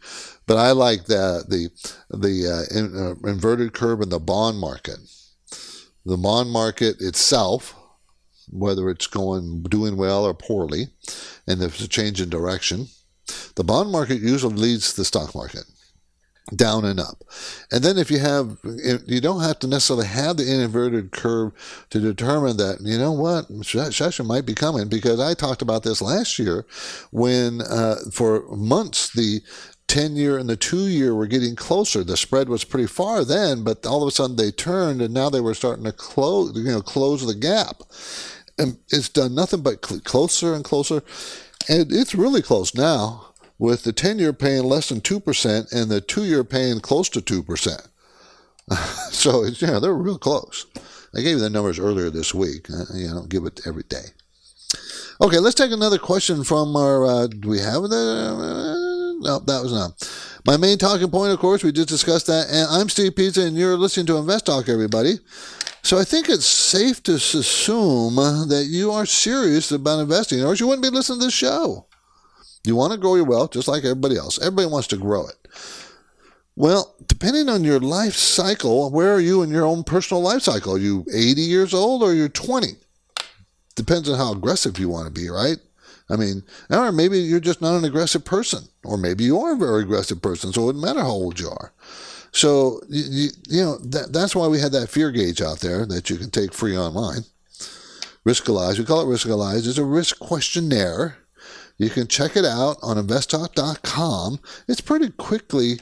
but 0.48 0.58
I 0.58 0.72
like 0.72 1.06
the 1.06 1.44
the 1.48 1.70
the 2.18 2.48
uh, 2.48 2.78
in, 2.78 2.96
uh, 2.96 3.30
inverted 3.30 3.74
curve 3.74 4.02
in 4.02 4.10
the 4.10 4.20
bond 4.20 4.60
market. 4.60 5.00
The 6.06 6.18
bond 6.18 6.50
market 6.50 7.02
itself, 7.02 7.76
whether 8.50 8.90
it's 8.90 9.08
going 9.08 9.64
doing 9.64 9.98
well 9.98 10.24
or 10.24 10.34
poorly, 10.34 10.88
and 11.48 11.62
if 11.62 11.76
it's 11.76 11.84
a 11.84 11.88
change 11.88 12.22
in 12.22 12.30
direction, 12.30 12.88
the 13.56 13.64
bond 13.64 13.92
market 13.92 14.22
usually 14.22 14.56
leads 14.56 14.94
the 14.94 15.06
stock 15.06 15.36
market 15.36 15.66
down 16.56 16.86
and 16.86 17.00
up. 17.00 17.24
And 17.72 17.84
then 17.84 17.98
if 17.98 18.12
you 18.12 18.20
have, 18.20 18.58
you 19.06 19.22
don't 19.22 19.42
have 19.42 19.60
to 19.60 19.68
necessarily 19.68 20.08
have 20.08 20.38
the 20.38 20.52
inverted 20.52 21.12
curve 21.12 21.54
to 21.92 22.00
determine 22.00 22.58
that, 22.58 22.80
you 22.82 22.98
know 22.98 23.12
what, 23.12 23.46
recession 23.50 24.28
might 24.28 24.46
be 24.46 24.54
coming 24.54 24.88
because 24.88 25.20
I 25.20 25.34
talked 25.34 25.62
about 25.62 25.84
this 25.84 26.02
last 26.02 26.40
year 26.40 26.66
when 27.12 27.62
uh, 27.62 27.98
for 28.12 28.44
months 28.56 29.14
the 29.14 29.42
10 29.88 30.16
year 30.16 30.38
and 30.38 30.50
the 30.50 30.56
two 30.56 30.88
year 30.88 31.14
were 31.14 31.28
getting 31.28 31.56
closer. 31.56 32.04
The 32.04 32.18
spread 32.18 32.50
was 32.50 32.64
pretty 32.64 32.88
far 32.88 33.26
then, 33.26 33.64
but 33.64 33.86
all 33.86 34.02
of 34.02 34.08
a 34.08 34.12
sudden 34.12 34.38
they 34.38 34.52
turned 34.52 35.02
and 35.02 35.14
now 35.14 35.30
they 35.30 35.42
were 35.42 35.54
starting 35.54 35.84
to 35.86 35.92
close, 35.92 36.56
you 36.56 36.64
know, 36.64 36.82
close 36.82 37.26
the 37.26 37.36
gap. 37.36 37.82
And 38.58 38.78
it's 38.90 39.10
done 39.10 39.36
nothing 39.36 39.62
but 39.62 39.82
closer 39.82 40.54
and 40.54 40.64
closer. 40.64 41.04
And 41.70 41.92
it's 41.92 42.16
really 42.16 42.42
close 42.42 42.74
now 42.74 43.31
with 43.62 43.84
the 43.84 43.93
10 43.93 44.17
year 44.17 44.34
paying 44.34 44.63
less 44.63 44.89
than 44.89 45.00
2% 45.00 45.71
and 45.71 45.91
the 45.91 46.02
two 46.02 46.26
year 46.26 46.43
paying 46.43 46.80
close 46.80 47.08
to 47.10 47.21
2%. 47.21 47.88
so, 49.12 49.45
you 49.45 49.80
they're 49.80 49.93
real 49.93 50.17
close. 50.17 50.65
I 51.15 51.21
gave 51.21 51.38
you 51.38 51.39
the 51.39 51.50
numbers 51.50 51.78
earlier 51.78 52.10
this 52.10 52.34
week. 52.34 52.67
Uh, 52.71 52.86
you 52.95 53.08
know, 53.08 53.21
give 53.30 53.45
it 53.45 53.62
every 53.67 53.84
day. 53.84 54.06
Okay, 55.21 55.38
let's 55.38 55.54
take 55.54 55.71
another 55.71 56.00
question 56.00 56.43
from 56.43 56.76
our. 56.76 57.06
Uh, 57.06 57.28
do 57.28 57.50
we 57.50 57.60
have 57.60 57.84
that? 57.84 57.93
Uh, 57.93 59.28
no, 59.28 59.39
that 59.45 59.62
was 59.62 59.74
not. 59.74 60.12
My 60.47 60.58
main 60.58 60.80
talking 60.80 61.12
point, 61.12 61.32
of 61.32 61.38
course, 61.38 61.63
we 61.63 61.71
just 61.71 61.89
discussed 61.89 62.26
that. 62.28 62.47
And 62.50 62.67
I'm 62.71 62.89
Steve 62.89 63.15
Peasley, 63.15 63.45
and 63.45 63.56
you're 63.56 63.78
listening 63.78 64.08
to 64.08 64.17
Invest 64.17 64.47
Talk, 64.47 64.69
everybody. 64.69 65.19
So 65.84 66.00
I 66.00 66.04
think 66.04 66.30
it's 66.30 66.47
safe 66.47 67.04
to 67.04 67.13
assume 67.13 68.15
that 68.15 68.67
you 68.69 68.91
are 68.91 69.06
serious 69.06 69.71
about 69.71 70.00
investing, 70.00 70.41
or 70.41 70.47
else 70.47 70.60
you 70.60 70.65
wouldn't 70.65 70.84
be 70.84 70.89
listening 70.89 71.19
to 71.19 71.26
this 71.26 71.34
show. 71.34 71.86
You 72.63 72.76
want 72.76 72.93
to 72.93 73.00
grow 73.00 73.15
your 73.15 73.26
wealth 73.26 73.52
just 73.52 73.67
like 73.67 73.84
everybody 73.84 74.17
else. 74.17 74.39
Everybody 74.39 74.67
wants 74.67 74.88
to 74.89 74.97
grow 74.97 75.28
it. 75.28 75.47
Well, 76.56 76.95
depending 77.08 77.50
on 77.50 77.63
your 77.63 77.80
life 77.80 78.13
cycle, 78.13 78.91
where 78.91 79.13
are 79.13 79.19
you 79.19 79.41
in 79.41 79.50
your 79.50 79.65
own 79.65 79.84
personal 79.84 80.21
life 80.21 80.43
cycle? 80.43 80.76
Are 80.76 80.80
you 80.80 81.06
80 81.13 81.41
years 81.41 81.74
old 81.74 82.04
or 82.04 82.13
you're 82.13 82.30
20? 82.30 82.76
Depends 83.76 84.10
on 84.10 84.17
how 84.17 84.34
aggressive 84.34 84.78
you 84.78 84.89
want 84.89 85.08
to 85.08 85.21
be, 85.21 85.30
right? 85.30 85.58
I 86.10 86.17
mean, 86.17 86.43
or 86.69 86.91
maybe 86.91 87.19
you're 87.19 87.39
just 87.39 87.62
not 87.62 87.78
an 87.78 87.86
aggressive 87.86 88.26
person, 88.26 88.65
or 88.84 88.97
maybe 88.97 89.24
you 89.24 89.39
are 89.39 89.54
a 89.54 89.58
very 89.58 89.84
aggressive 89.84 90.21
person, 90.21 90.52
so 90.52 90.63
it 90.63 90.65
wouldn't 90.65 90.84
matter 90.84 91.00
how 91.00 91.08
old 91.08 91.39
you 91.39 91.50
are. 91.50 91.71
So, 92.34 92.82
you, 92.89 93.30
you 93.47 93.63
know, 93.63 93.78
that, 93.78 94.12
that's 94.12 94.36
why 94.36 94.47
we 94.47 94.60
had 94.60 94.74
that 94.74 94.89
fear 94.89 95.12
gauge 95.12 95.41
out 95.41 95.60
there 95.60 95.86
that 95.86 96.10
you 96.10 96.17
can 96.17 96.30
take 96.30 96.54
free 96.54 96.78
online. 96.78 97.21
Riskalyze, 98.26 98.78
we 98.78 98.86
call 98.86 99.02
it 99.02 99.13
Riskalyze. 99.13 99.67
It's 99.67 99.78
a 99.78 99.86
risk 99.86 100.19
questionnaire. 100.19 101.17
You 101.82 101.89
can 101.89 102.06
check 102.06 102.38
it 102.38 102.46
out 102.46 102.78
on 102.84 102.98
investtalk.com. 102.98 104.39
It's 104.67 104.82
pretty 104.82 105.10
quickly 105.10 105.80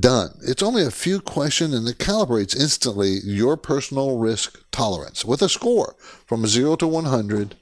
done. 0.00 0.30
It's 0.40 0.62
only 0.62 0.82
a 0.82 0.90
few 0.90 1.20
questions 1.20 1.74
and 1.74 1.86
it 1.86 1.98
calibrates 1.98 2.58
instantly 2.58 3.18
your 3.22 3.58
personal 3.58 4.16
risk 4.16 4.58
tolerance 4.70 5.22
with 5.22 5.42
a 5.42 5.50
score 5.50 5.96
from 6.24 6.46
0 6.46 6.76
to 6.76 6.86
100 6.86 7.56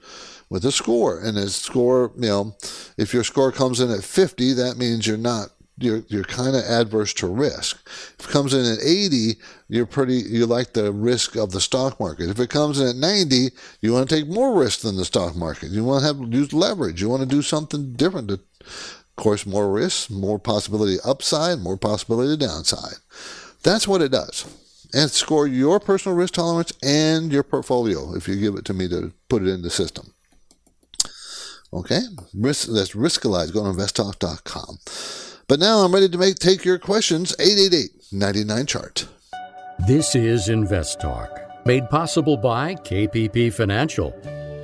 with 0.49 0.65
a 0.65 0.71
score. 0.71 1.19
And 1.19 1.37
a 1.37 1.49
score, 1.49 2.13
you 2.15 2.29
know, 2.29 2.57
if 2.97 3.13
your 3.13 3.25
score 3.25 3.51
comes 3.51 3.81
in 3.81 3.91
at 3.91 4.05
50, 4.05 4.53
that 4.53 4.79
means 4.79 5.09
you're 5.09 5.17
not 5.17 5.49
you're 5.83 6.05
you're 6.09 6.25
kind 6.25 6.57
of 6.57 6.65
adverse 6.65 7.13
to 7.15 7.27
risk. 7.27 7.79
If 8.19 8.27
it 8.27 8.33
comes 8.33 8.55
in 8.55 8.65
at 8.65 8.83
80, 8.83 9.37
you're 9.69 9.87
pretty 9.87 10.17
you 10.17 10.47
like 10.47 10.73
the 10.73 10.93
risk 10.93 11.37
of 11.37 11.53
the 11.53 11.61
stock 11.61 11.99
market. 11.99 12.31
If 12.31 12.39
it 12.39 12.51
comes 12.51 12.81
in 12.81 12.89
at 12.89 12.97
90, 12.97 13.51
you 13.81 13.93
want 13.93 14.09
to 14.09 14.15
take 14.15 14.29
more 14.29 14.59
risk 14.59 14.81
than 14.81 14.97
the 14.97 15.05
stock 15.05 15.37
market. 15.37 15.71
You 15.71 15.85
want 15.85 16.03
to 16.03 16.07
have 16.07 16.33
use 16.33 16.53
leverage. 16.53 17.01
You 17.01 17.09
want 17.09 17.23
to 17.23 17.29
do 17.29 17.43
something 17.43 17.95
different. 17.95 18.29
To, 18.29 18.35
of 18.35 19.17
course, 19.17 19.45
more 19.45 19.71
risk, 19.71 20.11
more 20.11 20.39
possibility 20.39 20.99
upside, 21.05 21.59
more 21.59 21.77
possibility 21.77 22.37
downside. 22.37 22.97
That's 23.63 23.87
what 23.87 24.03
it 24.03 24.13
does. 24.13 24.47
And 24.95 25.11
score 25.11 25.47
your 25.47 25.81
personal 25.81 26.17
risk 26.17 26.35
tolerance 26.35 26.73
and 26.83 27.33
your 27.33 27.43
portfolio 27.43 28.15
if 28.15 28.29
you 28.29 28.37
give 28.37 28.57
it 28.57 28.65
to 28.67 28.75
me 28.75 28.89
to 28.89 29.13
put 29.29 29.43
it 29.43 29.49
in 29.49 29.63
the 29.63 29.71
system. 29.71 30.13
Okay, 31.75 32.01
risk, 32.35 32.69
that's 32.69 32.93
Riskalyze. 32.93 33.53
Go 33.53 33.65
to 33.65 33.79
investtalk.com. 33.79 34.79
But 35.53 35.61
now 35.61 35.81
I'm 35.81 35.93
ready 35.93 36.09
to 36.09 36.17
make 36.17 36.37
take 36.37 36.65
your 36.65 36.79
questions. 36.79 37.37
888 37.39 37.91
99 38.11 38.65
chart. 38.65 39.07
This 39.87 40.15
is 40.15 40.49
Invest 40.49 40.99
Talk, 40.99 41.29
made 41.67 41.91
possible 41.91 42.39
by 42.39 42.75
KPP 42.77 43.53
Financial, 43.53 44.13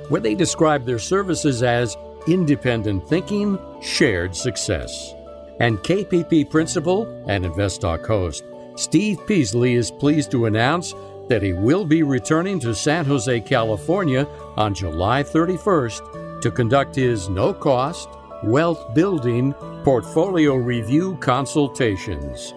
where 0.09 0.19
they 0.19 0.33
describe 0.33 0.87
their 0.87 0.97
services 0.97 1.61
as 1.61 1.95
independent 2.27 3.07
thinking, 3.07 3.59
shared 3.83 4.35
success. 4.35 5.13
And 5.59 5.77
KPP 5.77 6.49
principal 6.49 7.05
and 7.27 7.45
Invest 7.45 7.81
Talk 7.81 8.03
host 8.03 8.43
Steve 8.75 9.19
Peasley 9.27 9.75
is 9.75 9.91
pleased 9.91 10.31
to 10.31 10.47
announce 10.47 10.95
that 11.27 11.43
he 11.43 11.53
will 11.53 11.85
be 11.85 12.01
returning 12.01 12.59
to 12.61 12.73
San 12.73 13.05
Jose, 13.05 13.41
California 13.41 14.27
on 14.57 14.73
July 14.73 15.21
31st 15.21 16.41
to 16.41 16.49
conduct 16.49 16.95
his 16.95 17.29
no 17.29 17.53
cost 17.53 18.09
wealth 18.43 18.93
building 18.93 19.53
portfolio 19.83 20.55
review 20.55 21.17
consultations. 21.17 22.53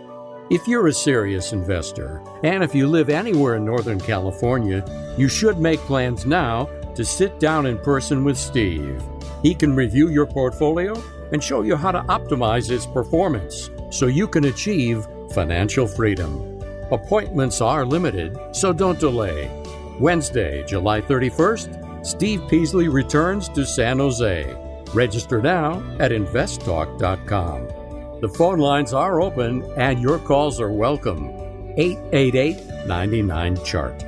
If 0.50 0.68
you're 0.68 0.88
a 0.88 0.92
serious 0.92 1.52
investor, 1.52 2.22
and 2.44 2.62
if 2.62 2.74
you 2.74 2.86
live 2.86 3.08
anywhere 3.08 3.56
in 3.56 3.64
Northern 3.64 3.98
California, 3.98 4.84
you 5.16 5.28
should 5.28 5.58
make 5.58 5.80
plans 5.80 6.26
now 6.26 6.68
to 6.94 7.04
sit 7.04 7.40
down 7.40 7.66
in 7.66 7.78
person 7.78 8.22
with 8.22 8.38
Steve. 8.38 9.02
He 9.42 9.54
can 9.54 9.74
review 9.74 10.08
your 10.08 10.26
portfolio 10.26 11.02
and 11.32 11.42
show 11.42 11.62
you 11.62 11.74
how 11.74 11.90
to 11.90 12.02
optimize 12.02 12.70
its 12.70 12.86
performance 12.86 13.70
so 13.90 14.06
you 14.06 14.28
can 14.28 14.44
achieve 14.44 15.06
financial 15.32 15.86
freedom. 15.86 16.60
Appointments 16.92 17.60
are 17.60 17.86
limited, 17.86 18.38
so 18.52 18.72
don't 18.72 19.00
delay. 19.00 19.50
Wednesday, 19.98 20.62
July 20.64 21.00
31st, 21.00 22.06
Steve 22.06 22.42
Peasley 22.48 22.88
returns 22.88 23.48
to 23.48 23.64
San 23.64 23.98
Jose. 23.98 24.61
Register 24.94 25.40
now 25.40 25.82
at 25.98 26.10
investtalk.com. 26.10 28.20
The 28.20 28.28
phone 28.28 28.58
lines 28.58 28.92
are 28.92 29.20
open 29.20 29.64
and 29.76 30.00
your 30.00 30.18
calls 30.18 30.60
are 30.60 30.72
welcome. 30.72 31.30
888 31.76 32.86
99 32.86 33.64
Chart. 33.64 34.02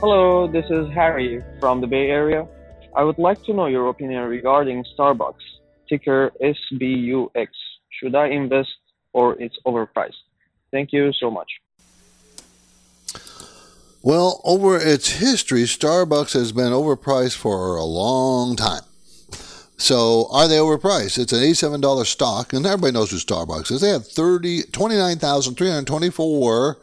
Hello, 0.00 0.46
this 0.46 0.64
is 0.70 0.88
Harry 0.94 1.42
from 1.58 1.80
the 1.80 1.86
Bay 1.86 2.10
Area. 2.10 2.46
I 2.96 3.02
would 3.02 3.18
like 3.18 3.42
to 3.44 3.52
know 3.52 3.66
your 3.66 3.88
opinion 3.88 4.22
regarding 4.22 4.84
Starbucks, 4.96 5.34
ticker 5.88 6.30
SBUX. 6.40 7.48
Should 7.90 8.14
I 8.14 8.28
invest 8.28 8.70
or 9.12 9.40
it's 9.40 9.58
overpriced? 9.66 10.22
Thank 10.70 10.92
you 10.92 11.12
so 11.12 11.30
much. 11.30 11.48
Well, 14.02 14.40
over 14.44 14.78
its 14.78 15.18
history, 15.18 15.64
Starbucks 15.64 16.32
has 16.32 16.52
been 16.52 16.72
overpriced 16.72 17.36
for 17.36 17.76
a 17.76 17.84
long 17.84 18.56
time. 18.56 18.82
So 19.80 20.28
are 20.30 20.46
they 20.46 20.58
overpriced? 20.58 21.18
It's 21.18 21.32
an 21.32 21.40
$87 21.40 22.04
stock, 22.04 22.52
and 22.52 22.66
everybody 22.66 22.92
knows 22.92 23.10
who 23.10 23.16
Starbucks 23.16 23.72
is. 23.72 23.80
They 23.80 23.88
have 23.88 24.06
30, 24.06 24.64
29,324 24.64 26.78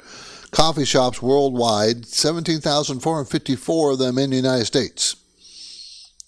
coffee 0.49 0.85
shops 0.85 1.21
worldwide, 1.21 2.07
17,454 2.07 3.91
of 3.91 3.99
them 3.99 4.17
in 4.17 4.31
the 4.31 4.35
United 4.35 4.65
States. 4.65 5.15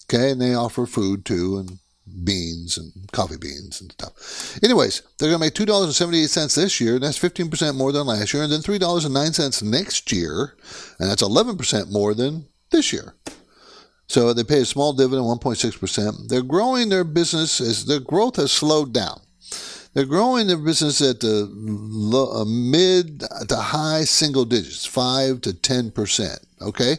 Okay, 0.04 0.30
and 0.30 0.40
they 0.40 0.54
offer 0.54 0.86
food 0.86 1.24
too, 1.24 1.58
and 1.58 1.80
beans 2.24 2.78
and 2.78 2.92
coffee 3.10 3.36
beans 3.36 3.80
and 3.80 3.90
stuff. 3.90 4.62
Anyways, 4.62 5.02
they're 5.18 5.28
going 5.28 5.40
to 5.40 5.46
make 5.46 5.54
$2.78 5.54 6.54
this 6.54 6.80
year, 6.80 6.94
and 6.94 7.02
that's 7.02 7.18
15% 7.18 7.74
more 7.74 7.90
than 7.90 8.06
last 8.06 8.32
year, 8.32 8.44
and 8.44 8.52
then 8.52 8.60
$3.09 8.60 9.62
next 9.64 10.12
year, 10.12 10.54
and 11.00 11.10
that's 11.10 11.22
11% 11.22 11.90
more 11.90 12.14
than 12.14 12.46
this 12.70 12.92
year. 12.92 13.16
So 14.10 14.32
they 14.32 14.42
pay 14.42 14.62
a 14.62 14.64
small 14.64 14.92
dividend, 14.92 15.24
1.6%. 15.24 16.26
They're 16.26 16.42
growing 16.42 16.88
their 16.88 17.04
business, 17.04 17.60
as 17.60 17.84
their 17.84 18.00
growth 18.00 18.36
has 18.36 18.50
slowed 18.50 18.92
down. 18.92 19.20
They're 19.94 20.04
growing 20.04 20.48
their 20.48 20.56
business 20.56 21.00
at 21.00 21.20
the 21.20 21.44
uh, 21.44 22.44
mid 22.44 23.20
to 23.20 23.54
high 23.54 24.02
single 24.02 24.44
digits, 24.44 24.84
5 24.84 25.42
to 25.42 25.50
10%. 25.50 26.44
Okay? 26.60 26.96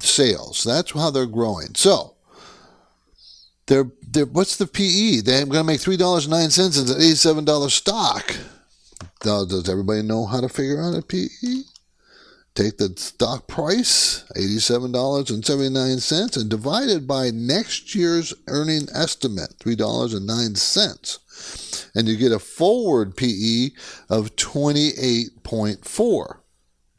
Sales. 0.00 0.64
That's 0.64 0.90
how 0.90 1.10
they're 1.10 1.26
growing. 1.26 1.76
So, 1.76 2.16
they're, 3.66 3.92
they're, 4.10 4.26
what's 4.26 4.56
the 4.56 4.66
PE? 4.66 5.20
They're 5.20 5.46
going 5.46 5.60
to 5.60 5.64
make 5.64 5.78
$3.09 5.78 6.58
as 6.58 6.76
an 6.76 7.00
$87 7.00 7.70
stock. 7.70 8.36
Now, 9.24 9.44
does 9.44 9.68
everybody 9.68 10.02
know 10.02 10.26
how 10.26 10.40
to 10.40 10.48
figure 10.48 10.82
out 10.82 10.96
a 10.96 11.02
PE? 11.02 11.28
Take 12.54 12.76
the 12.76 12.92
stock 12.96 13.46
price, 13.46 14.24
$87.79, 14.36 16.36
and 16.36 16.50
divide 16.50 16.90
it 16.90 17.06
by 17.06 17.30
next 17.30 17.94
year's 17.94 18.34
earning 18.46 18.88
estimate, 18.94 19.54
$3.09. 19.58 21.90
And 21.94 22.08
you 22.08 22.18
get 22.18 22.32
a 22.32 22.38
forward 22.38 23.16
PE 23.16 23.70
of 24.10 24.36
28.4. 24.36 26.36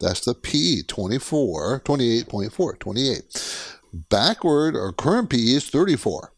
That's 0.00 0.24
the 0.24 0.34
PE, 0.34 0.82
24, 0.88 1.82
28.4, 1.84 2.78
28. 2.80 3.70
Backward 4.10 4.74
or 4.74 4.92
current 4.92 5.30
PE 5.30 5.38
is 5.38 5.70
34. 5.70 6.32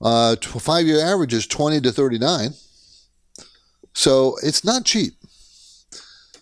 Uh, 0.00 0.36
five 0.36 0.86
year 0.86 1.04
average 1.04 1.34
is 1.34 1.48
20 1.48 1.80
to 1.80 1.90
39. 1.90 2.54
So 3.94 4.36
it's 4.42 4.64
not 4.64 4.84
cheap. 4.84 5.14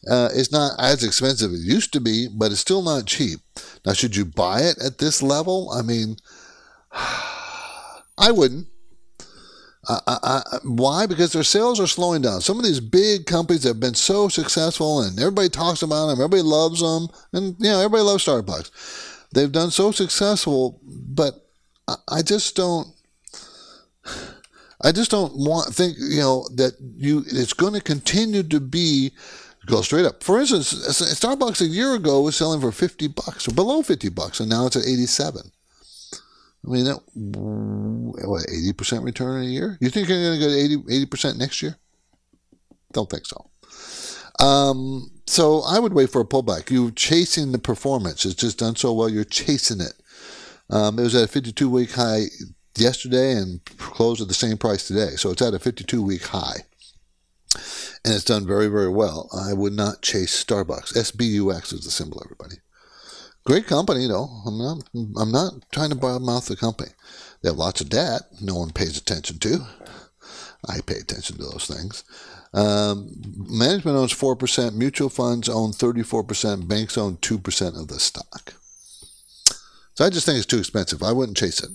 Uh, 0.09 0.31
it's 0.33 0.53
not 0.53 0.73
as 0.79 1.05
expensive 1.05 1.53
as 1.53 1.61
it 1.61 1.67
used 1.67 1.93
to 1.93 2.01
be, 2.01 2.29
but 2.29 2.51
it's 2.51 2.61
still 2.61 2.83
not 2.83 3.07
cheap. 3.07 3.41
Now, 3.85 3.93
should 3.93 4.17
you 4.17 4.25
buy 4.25 4.61
it 4.61 4.79
at 4.83 4.99
this 4.99 5.23
level? 5.23 5.71
I 5.71 5.83
mean, 5.83 6.17
I 6.93 8.31
wouldn't. 8.31 8.67
I, 9.89 10.01
I, 10.07 10.59
why? 10.65 11.07
Because 11.07 11.33
their 11.33 11.43
sales 11.43 11.81
are 11.81 11.87
slowing 11.87 12.23
down. 12.23 12.43
Some 12.43 12.59
of 12.59 12.65
these 12.65 12.81
big 12.81 13.27
companies 13.27 13.65
have 13.65 13.81
been 13.81 13.95
so 13.95 14.29
successful, 14.29 15.03
and 15.03 15.19
everybody 15.19 15.49
talks 15.49 15.83
about 15.83 16.07
them. 16.07 16.19
Everybody 16.19 16.43
loves 16.43 16.81
them, 16.81 17.09
and 17.33 17.57
you 17.59 17.71
know 17.71 17.79
everybody 17.79 18.03
loves 18.03 18.25
Starbucks. 18.25 18.71
They've 19.33 19.51
done 19.51 19.71
so 19.71 19.91
successful, 19.91 20.81
but 20.85 21.35
I, 21.89 21.95
I 22.09 22.23
just 22.23 22.55
don't. 22.57 22.89
I 24.83 24.93
just 24.93 25.11
don't 25.11 25.37
want 25.37 25.75
think 25.75 25.97
you 25.99 26.21
know 26.21 26.47
that 26.55 26.73
you. 26.81 27.25
It's 27.27 27.53
going 27.53 27.75
to 27.75 27.81
continue 27.81 28.43
to 28.45 28.61
be 28.61 29.13
Go 29.71 29.83
straight 29.83 30.05
up. 30.05 30.25
For 30.25 30.41
instance, 30.41 30.75
Starbucks 30.75 31.61
a 31.61 31.67
year 31.67 31.95
ago 31.95 32.23
was 32.23 32.35
selling 32.35 32.61
for 32.61 32.73
50 32.73 33.07
bucks 33.09 33.47
or 33.47 33.55
below 33.55 33.83
50 33.83 34.09
bucks, 34.09 34.41
and 34.41 34.51
now 34.51 34.67
it's 34.67 34.75
at 34.75 34.83
87. 34.83 35.53
I 36.67 36.69
mean, 36.69 36.85
that, 36.85 37.01
what, 37.15 38.47
80% 38.47 39.05
return 39.05 39.43
in 39.43 39.49
a 39.49 39.53
year? 39.53 39.79
You 39.81 39.89
think 39.89 40.09
you're 40.09 40.19
going 40.21 40.41
to 40.41 40.47
get 40.47 40.93
80, 40.93 41.07
80% 41.07 41.39
next 41.39 41.63
year? 41.63 41.77
Don't 42.93 43.09
think 43.09 43.25
so. 43.27 44.45
Um, 44.45 45.11
so 45.27 45.63
I 45.63 45.79
would 45.79 45.95
wait 45.95 46.11
for 46.11 46.21
a 46.21 46.27
pullback. 46.27 46.71
You're 46.71 46.91
chasing 46.91 47.53
the 47.53 47.59
performance. 47.59 48.25
It's 48.25 48.35
just 48.35 48.59
done 48.59 48.75
so 48.75 48.93
well, 48.93 49.09
you're 49.09 49.25
chasing 49.25 49.81
it. 49.81 49.95
Um, 50.69 50.99
it 50.99 51.03
was 51.03 51.15
at 51.15 51.25
a 51.25 51.29
52 51.29 51.71
week 51.71 51.93
high 51.93 52.25
yesterday 52.77 53.33
and 53.33 53.65
closed 53.79 54.21
at 54.21 54.29
the 54.29 54.35
same 54.35 54.59
price 54.59 54.89
today. 54.89 55.11
So 55.17 55.31
it's 55.31 55.43
at 55.43 55.55
a 55.55 55.59
52 55.61 56.03
week 56.03 56.25
high 56.25 56.65
and 58.05 58.15
it's 58.15 58.25
done 58.25 58.47
very, 58.47 58.69
very 58.69 58.89
well. 58.89 59.29
I 59.33 59.53
would 59.53 59.73
not 59.73 60.03
chase 60.03 60.43
Starbucks. 60.43 60.95
SBUX 60.95 61.73
is 61.73 61.85
the 61.85 61.91
symbol, 61.91 62.23
everybody. 62.25 62.57
Great 63.45 63.67
company, 63.67 64.07
though. 64.07 64.29
I'm 64.47 64.59
not. 64.59 64.89
I'm 65.19 65.33
not 65.33 65.71
trying 65.73 65.91
to 65.91 66.19
mouth 66.21 66.47
the 66.47 66.57
company. 66.57 66.91
They 67.43 67.49
have 67.49 67.57
lots 67.57 67.81
of 67.81 67.89
debt 67.89 68.23
no 68.41 68.57
one 68.57 68.71
pays 68.71 68.97
attention 68.97 69.39
to. 69.39 69.67
I 70.69 70.81
pay 70.83 70.97
attention 70.97 71.39
to 71.39 71.43
those 71.43 71.67
things. 71.67 72.05
Um, 72.53 73.11
management 73.35 73.97
owns 73.97 74.13
4%, 74.13 74.75
mutual 74.75 75.09
funds 75.09 75.49
own 75.49 75.71
34%, 75.71 76.69
banks 76.69 76.99
own 76.99 77.17
2% 77.17 77.81
of 77.81 77.89
the 77.89 77.99
stock. 77.99 78.55
So 79.95 80.05
I 80.05 80.11
just 80.11 80.27
think 80.27 80.37
it's 80.37 80.47
too 80.47 80.59
expensive. 80.59 81.03
I 81.03 81.13
wouldn't 81.13 81.39
chase 81.39 81.63
it. 81.63 81.71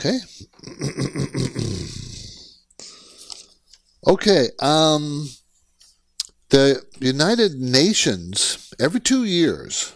Okay. 0.00 0.18
okay. 4.06 4.48
Um, 4.60 5.28
the 6.50 6.84
United 6.98 7.60
Nations, 7.60 8.72
every 8.80 9.00
two 9.00 9.24
years, 9.24 9.92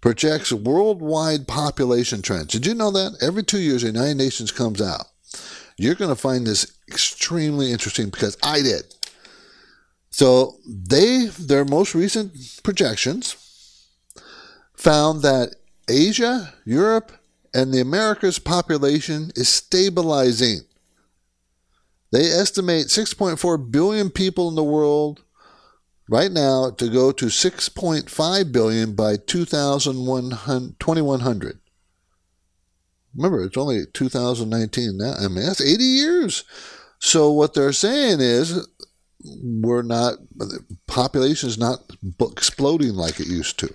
projects 0.00 0.52
worldwide 0.52 1.48
population 1.48 2.22
trends. 2.22 2.48
Did 2.48 2.66
you 2.66 2.74
know 2.74 2.90
that? 2.90 3.18
Every 3.20 3.42
two 3.42 3.58
years, 3.58 3.82
the 3.82 3.88
United 3.88 4.16
Nations 4.16 4.52
comes 4.52 4.80
out. 4.80 5.06
You're 5.76 5.94
going 5.94 6.10
to 6.10 6.20
find 6.20 6.46
this 6.46 6.72
extremely 6.88 7.72
interesting 7.72 8.10
because 8.10 8.36
I 8.42 8.62
did. 8.62 8.82
So 10.10 10.56
they 10.66 11.26
their 11.26 11.64
most 11.64 11.94
recent 11.94 12.60
projections 12.64 13.36
found 14.74 15.22
that 15.22 15.54
Asia, 15.88 16.54
Europe, 16.64 17.12
and 17.54 17.72
the 17.72 17.80
Americas 17.80 18.38
population 18.38 19.30
is 19.36 19.48
stabilizing. 19.48 20.60
They 22.10 22.30
estimate 22.30 22.86
6.4 22.86 23.70
billion 23.70 24.10
people 24.10 24.48
in 24.48 24.54
the 24.54 24.64
world 24.64 25.22
right 26.08 26.32
now 26.32 26.70
to 26.70 26.88
go 26.88 27.12
to 27.12 27.26
6.5 27.26 28.52
billion 28.52 28.94
by 28.94 29.16
2100. 29.16 31.58
Remember, 33.14 33.42
it's 33.42 33.56
only 33.56 33.84
2019 33.92 34.96
now. 34.96 35.14
I 35.18 35.28
mean, 35.28 35.44
that's 35.44 35.60
80 35.60 35.84
years. 35.84 36.44
So 36.98 37.30
what 37.30 37.54
they're 37.54 37.72
saying 37.72 38.20
is 38.20 38.66
we're 39.20 39.82
not, 39.82 40.14
the 40.36 40.64
population 40.86 41.48
is 41.48 41.58
not 41.58 41.80
exploding 42.20 42.94
like 42.94 43.20
it 43.20 43.26
used 43.26 43.58
to. 43.60 43.72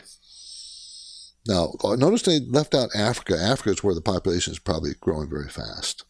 Now, 1.46 1.74
notice 1.84 2.22
they 2.22 2.40
left 2.40 2.74
out 2.74 2.96
Africa. 2.96 3.38
Africa 3.38 3.72
is 3.72 3.84
where 3.84 3.94
the 3.94 4.02
population 4.02 4.54
is 4.54 4.60
probably 4.60 4.94
growing 5.02 5.30
very 5.30 5.50
fast. 5.50 6.06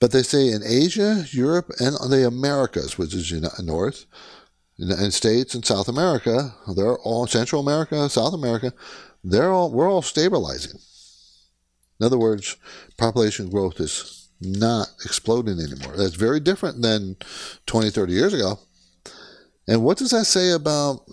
But 0.00 0.12
they 0.12 0.22
say 0.22 0.48
in 0.48 0.62
Asia, 0.64 1.26
Europe, 1.30 1.70
and 1.78 1.94
the 2.10 2.26
Americas, 2.26 2.96
which 2.96 3.14
is 3.14 3.32
North, 3.62 4.06
United 4.76 5.12
States 5.12 5.54
and 5.54 5.64
South 5.64 5.88
America, 5.88 6.54
they're 6.74 6.98
all 6.98 7.26
Central 7.26 7.60
America, 7.60 8.08
South 8.08 8.32
America, 8.32 8.72
they're 9.22 9.52
all 9.52 9.70
we're 9.70 9.90
all 9.90 10.00
stabilizing. 10.00 10.80
In 12.00 12.06
other 12.06 12.18
words, 12.18 12.56
population 12.96 13.50
growth 13.50 13.78
is 13.78 14.28
not 14.40 14.88
exploding 15.04 15.60
anymore. 15.60 15.96
That's 15.98 16.14
very 16.14 16.40
different 16.40 16.80
than 16.80 17.16
20, 17.66 17.90
30 17.90 18.12
years 18.12 18.32
ago. 18.32 18.58
And 19.68 19.84
what 19.84 19.98
does 19.98 20.10
that 20.12 20.24
say 20.24 20.50
about 20.50 21.04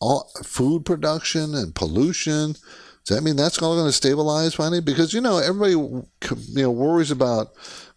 all 0.00 0.28
food 0.42 0.84
production 0.84 1.54
and 1.54 1.72
pollution? 1.72 2.56
Does 3.06 3.16
that 3.16 3.22
mean 3.22 3.36
that's 3.36 3.62
all 3.62 3.76
going 3.76 3.86
to 3.86 3.92
stabilize 3.92 4.54
finally? 4.54 4.80
Because 4.80 5.14
you 5.14 5.20
know 5.20 5.38
everybody 5.38 5.72
you 5.72 6.06
know 6.54 6.70
worries 6.70 7.10
about 7.10 7.52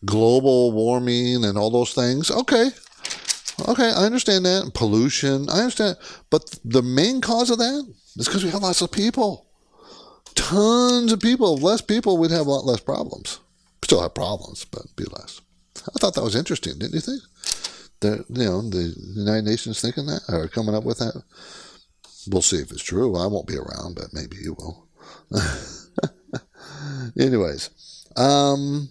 global 0.05 0.71
warming 0.71 1.43
and 1.43 1.57
all 1.57 1.71
those 1.71 1.93
things. 1.93 2.29
Okay, 2.29 2.69
okay, 3.67 3.91
I 3.91 4.05
understand 4.05 4.45
that 4.45 4.71
pollution. 4.73 5.49
I 5.49 5.59
understand, 5.59 5.97
but 6.29 6.59
the 6.63 6.83
main 6.83 7.21
cause 7.21 7.49
of 7.49 7.57
that 7.57 7.93
is 8.17 8.27
because 8.27 8.43
we 8.43 8.51
have 8.51 8.61
lots 8.61 8.81
of 8.81 8.91
people 8.91 9.49
tons 10.39 11.11
of 11.11 11.19
people. 11.19 11.57
Less 11.57 11.81
people, 11.81 12.17
we'd 12.17 12.31
have 12.31 12.47
a 12.47 12.49
lot 12.49 12.65
less 12.65 12.79
problems. 12.79 13.39
Still 13.83 14.01
have 14.01 14.13
problems, 14.13 14.65
but 14.65 14.83
be 14.95 15.05
less. 15.05 15.41
I 15.77 15.99
thought 15.99 16.15
that 16.15 16.23
was 16.23 16.35
interesting, 16.35 16.77
didn't 16.77 16.95
you 16.95 17.01
think? 17.01 17.21
The 18.01 18.25
you 18.29 18.45
know 18.45 18.61
the 18.61 18.93
United 19.15 19.45
Nations 19.45 19.81
thinking 19.81 20.05
that 20.05 20.21
or 20.29 20.47
coming 20.47 20.75
up 20.75 20.83
with 20.83 20.99
that. 20.99 21.21
We'll 22.27 22.41
see 22.41 22.57
if 22.57 22.71
it's 22.71 22.83
true. 22.83 23.17
I 23.17 23.27
won't 23.27 23.47
be 23.47 23.57
around, 23.57 23.95
but 23.95 24.13
maybe 24.13 24.37
you 24.37 24.53
will. 24.53 24.87
Anyways, 27.19 27.69
um, 28.15 28.89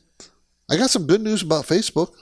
I 0.71 0.77
got 0.77 0.91
some 0.91 1.07
good 1.07 1.21
news 1.21 1.43
about 1.43 1.67
Facebook. 1.67 2.13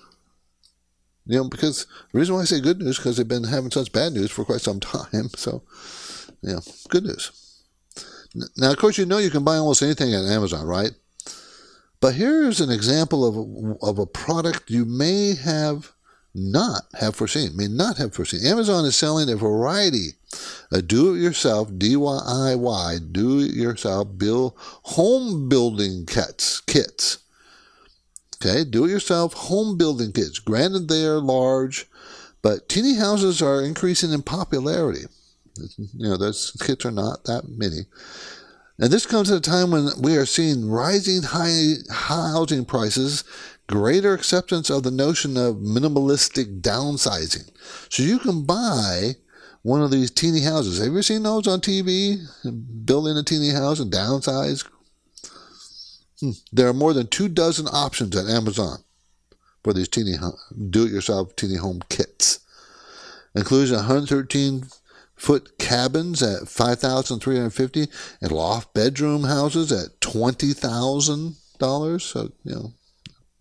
You 1.28 1.38
know, 1.38 1.48
because 1.48 1.86
the 2.12 2.18
reason 2.18 2.36
why 2.36 2.42
I 2.42 2.44
say 2.44 2.60
good 2.60 2.78
news 2.78 2.90
is 2.90 2.96
because 2.98 3.16
they've 3.16 3.26
been 3.26 3.44
having 3.44 3.72
such 3.72 3.90
bad 3.92 4.12
news 4.12 4.30
for 4.30 4.44
quite 4.44 4.60
some 4.60 4.78
time. 4.80 5.30
So, 5.34 5.62
yeah, 6.40 6.60
good 6.88 7.04
news. 7.04 7.62
Now, 8.56 8.70
of 8.70 8.76
course, 8.76 8.98
you 8.98 9.06
know 9.06 9.18
you 9.18 9.30
can 9.30 9.44
buy 9.44 9.56
almost 9.56 9.82
anything 9.82 10.14
on 10.14 10.26
Amazon, 10.26 10.66
right? 10.66 10.92
But 12.00 12.14
here's 12.14 12.60
an 12.60 12.70
example 12.70 13.26
of 13.26 13.36
a, 13.36 13.84
of 13.84 13.98
a 13.98 14.06
product 14.06 14.70
you 14.70 14.84
may 14.84 15.34
have 15.34 15.92
not 16.36 16.82
have 17.00 17.16
foreseen, 17.16 17.56
may 17.56 17.66
not 17.66 17.96
have 17.96 18.14
foreseen. 18.14 18.44
Amazon 18.46 18.84
is 18.84 18.94
selling 18.94 19.30
a 19.30 19.36
variety 19.36 20.10
of 20.70 20.86
do-it-yourself, 20.86 21.70
DIY, 21.70 23.12
do-it-yourself 23.12 24.18
build 24.18 24.52
home 24.56 25.48
building 25.48 26.04
kits. 26.06 26.60
Kits. 26.60 27.18
Okay, 28.36 28.64
do-it-yourself 28.64 29.32
home 29.32 29.78
building 29.78 30.12
kits. 30.12 30.38
Granted, 30.38 30.88
they 30.88 31.04
are 31.06 31.20
large, 31.20 31.88
but 32.42 32.68
teeny 32.68 32.96
houses 32.96 33.40
are 33.40 33.62
increasing 33.62 34.12
in 34.12 34.22
popularity. 34.22 35.06
You 35.76 36.10
know, 36.10 36.16
those 36.18 36.50
kits 36.60 36.84
are 36.84 36.90
not 36.90 37.24
that 37.24 37.48
many. 37.48 37.86
And 38.78 38.92
this 38.92 39.06
comes 39.06 39.30
at 39.30 39.38
a 39.38 39.40
time 39.40 39.70
when 39.70 39.88
we 39.98 40.16
are 40.16 40.26
seeing 40.26 40.68
rising 40.68 41.22
high 41.22 41.74
housing 41.90 42.64
prices, 42.64 43.24
greater 43.66 44.12
acceptance 44.12 44.68
of 44.68 44.82
the 44.82 44.90
notion 44.90 45.36
of 45.36 45.56
minimalistic 45.56 46.60
downsizing. 46.60 47.50
So 47.88 48.02
you 48.02 48.18
can 48.18 48.44
buy 48.44 49.16
one 49.62 49.82
of 49.82 49.90
these 49.90 50.10
teeny 50.10 50.42
houses. 50.42 50.78
Have 50.78 50.92
you 50.92 51.02
seen 51.02 51.22
those 51.22 51.48
on 51.48 51.60
TV? 51.60 52.18
Building 52.84 53.16
a 53.16 53.22
teeny 53.22 53.50
house 53.50 53.80
and 53.80 53.90
downsize. 53.90 54.64
Hmm. 56.20 56.30
There 56.52 56.68
are 56.68 56.74
more 56.74 56.92
than 56.92 57.08
two 57.08 57.28
dozen 57.28 57.66
options 57.66 58.14
at 58.14 58.28
Amazon 58.28 58.78
for 59.64 59.72
these 59.72 59.88
teeny 59.88 60.16
do-it-yourself 60.70 61.34
teeny 61.34 61.56
home 61.56 61.80
kits. 61.88 62.40
Includes 63.34 63.72
113 63.72 64.66
foot 65.16 65.58
cabins 65.58 66.22
at 66.22 66.48
5350 66.48 67.88
and 68.20 68.32
loft 68.32 68.74
bedroom 68.74 69.24
houses 69.24 69.72
at 69.72 70.00
$20,000. 70.00 72.00
So, 72.00 72.32
you 72.44 72.54
know, 72.54 72.72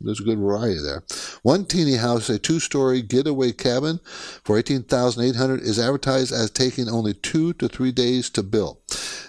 there's 0.01 0.19
a 0.19 0.23
good 0.23 0.39
variety 0.39 0.81
there. 0.81 1.03
One 1.43 1.65
teeny 1.65 1.95
house, 1.95 2.29
a 2.29 2.37
two-story 2.37 3.01
getaway 3.01 3.51
cabin 3.51 3.99
for 4.43 4.57
18800 4.57 5.61
is 5.61 5.79
advertised 5.79 6.33
as 6.33 6.51
taking 6.51 6.89
only 6.89 7.13
two 7.13 7.53
to 7.53 7.67
three 7.67 7.91
days 7.91 8.29
to 8.31 8.43
build. 8.43 8.77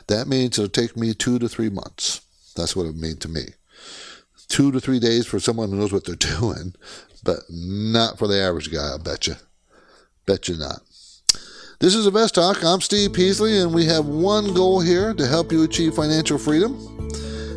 That 0.09 0.29
means 0.29 0.59
it'll 0.59 0.69
take 0.69 0.97
me 0.97 1.15
two 1.15 1.39
to 1.39 1.49
three 1.49 1.71
months. 1.71 2.21
That's 2.55 2.77
what 2.77 2.87
it 2.87 2.97
means 2.97 3.19
to 3.21 3.29
me. 3.29 3.43
Two 4.49 4.71
to 4.73 4.81
three 4.81 5.01
days 5.01 5.27
for 5.27 5.41
someone 5.41 5.71
who 5.71 5.77
knows 5.77 5.93
what 5.93 6.05
they're 6.05 6.15
doing, 6.39 6.75
but 7.25 7.41
not 7.51 8.19
for 8.19 8.29
the 8.29 8.41
average 8.41 8.73
guy, 8.73 8.95
I 8.95 8.99
bet 8.99 9.27
you. 9.27 9.35
Bet 10.27 10.49
you 10.49 10.57
not. 10.57 10.81
This 11.79 11.95
is 11.95 12.07
Invest 12.07 12.37
Talk. 12.37 12.65
I'm 12.65 12.81
Steve 12.81 13.13
Peasley, 13.13 13.59
and 13.59 13.75
we 13.75 13.85
have 13.85 14.07
one 14.07 14.55
goal 14.55 14.81
here 14.81 15.13
to 15.13 15.27
help 15.27 15.53
you 15.53 15.63
achieve 15.63 15.93
financial 15.93 16.39
freedom. 16.39 16.75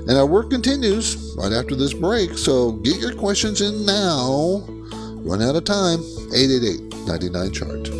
And 0.09 0.17
our 0.17 0.25
work 0.25 0.49
continues 0.49 1.35
right 1.37 1.53
after 1.53 1.73
this 1.73 1.93
break, 1.93 2.37
so 2.37 2.73
get 2.73 2.99
your 2.99 3.15
questions 3.15 3.61
in 3.61 3.85
now. 3.85 4.65
Run 5.23 5.41
out 5.41 5.55
of 5.55 5.63
time. 5.63 5.99
888 6.33 7.07
99 7.07 7.51
Chart. 7.53 7.98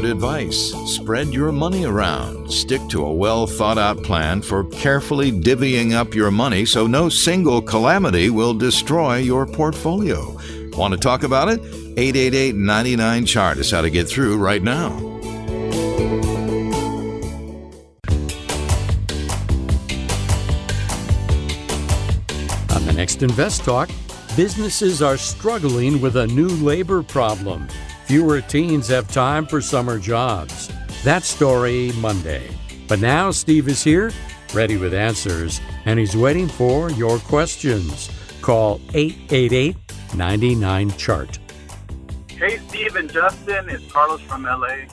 Good 0.00 0.10
advice. 0.10 0.72
Spread 0.86 1.28
your 1.28 1.52
money 1.52 1.84
around. 1.84 2.50
Stick 2.50 2.80
to 2.88 3.04
a 3.04 3.12
well 3.12 3.46
thought 3.46 3.76
out 3.76 4.02
plan 4.02 4.40
for 4.40 4.64
carefully 4.64 5.30
divvying 5.30 5.92
up 5.92 6.14
your 6.14 6.30
money 6.30 6.64
so 6.64 6.86
no 6.86 7.08
single 7.10 7.60
calamity 7.60 8.30
will 8.30 8.54
destroy 8.54 9.16
your 9.16 9.46
portfolio. 9.46 10.38
Want 10.72 10.94
to 10.94 10.98
talk 10.98 11.22
about 11.22 11.48
it? 11.48 11.60
888 11.98 12.54
99 12.54 13.26
Chart 13.26 13.58
is 13.58 13.70
how 13.70 13.82
to 13.82 13.90
get 13.90 14.08
through 14.08 14.38
right 14.38 14.62
now. 14.62 14.90
On 22.74 22.86
the 22.86 22.94
next 22.94 23.22
Invest 23.22 23.64
Talk, 23.64 23.90
businesses 24.34 25.02
are 25.02 25.18
struggling 25.18 26.00
with 26.00 26.16
a 26.16 26.26
new 26.28 26.48
labor 26.48 27.02
problem. 27.02 27.68
Fewer 28.10 28.40
teens 28.40 28.88
have 28.88 29.06
time 29.06 29.46
for 29.46 29.60
summer 29.60 29.96
jobs. 29.96 30.68
That 31.04 31.22
story 31.22 31.92
Monday. 31.98 32.50
But 32.88 32.98
now 32.98 33.30
Steve 33.30 33.68
is 33.68 33.84
here, 33.84 34.10
ready 34.52 34.76
with 34.76 34.92
answers, 34.92 35.60
and 35.84 35.96
he's 35.96 36.16
waiting 36.16 36.48
for 36.48 36.90
your 36.90 37.20
questions. 37.20 38.10
Call 38.42 38.80
888 38.94 39.76
99 40.16 40.90
Chart. 40.96 41.38
Hey, 42.30 42.58
Steve 42.66 42.96
and 42.96 43.08
Justin, 43.12 43.68
it's 43.68 43.92
Carlos 43.92 44.20
from 44.22 44.42
LA. 44.42 44.66
I 44.66 44.88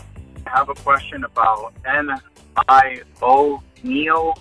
have 0.45 0.70
a 0.70 0.76
question 0.76 1.24
about 1.24 1.74
NIO 1.86 3.63
NEO. 3.82 4.34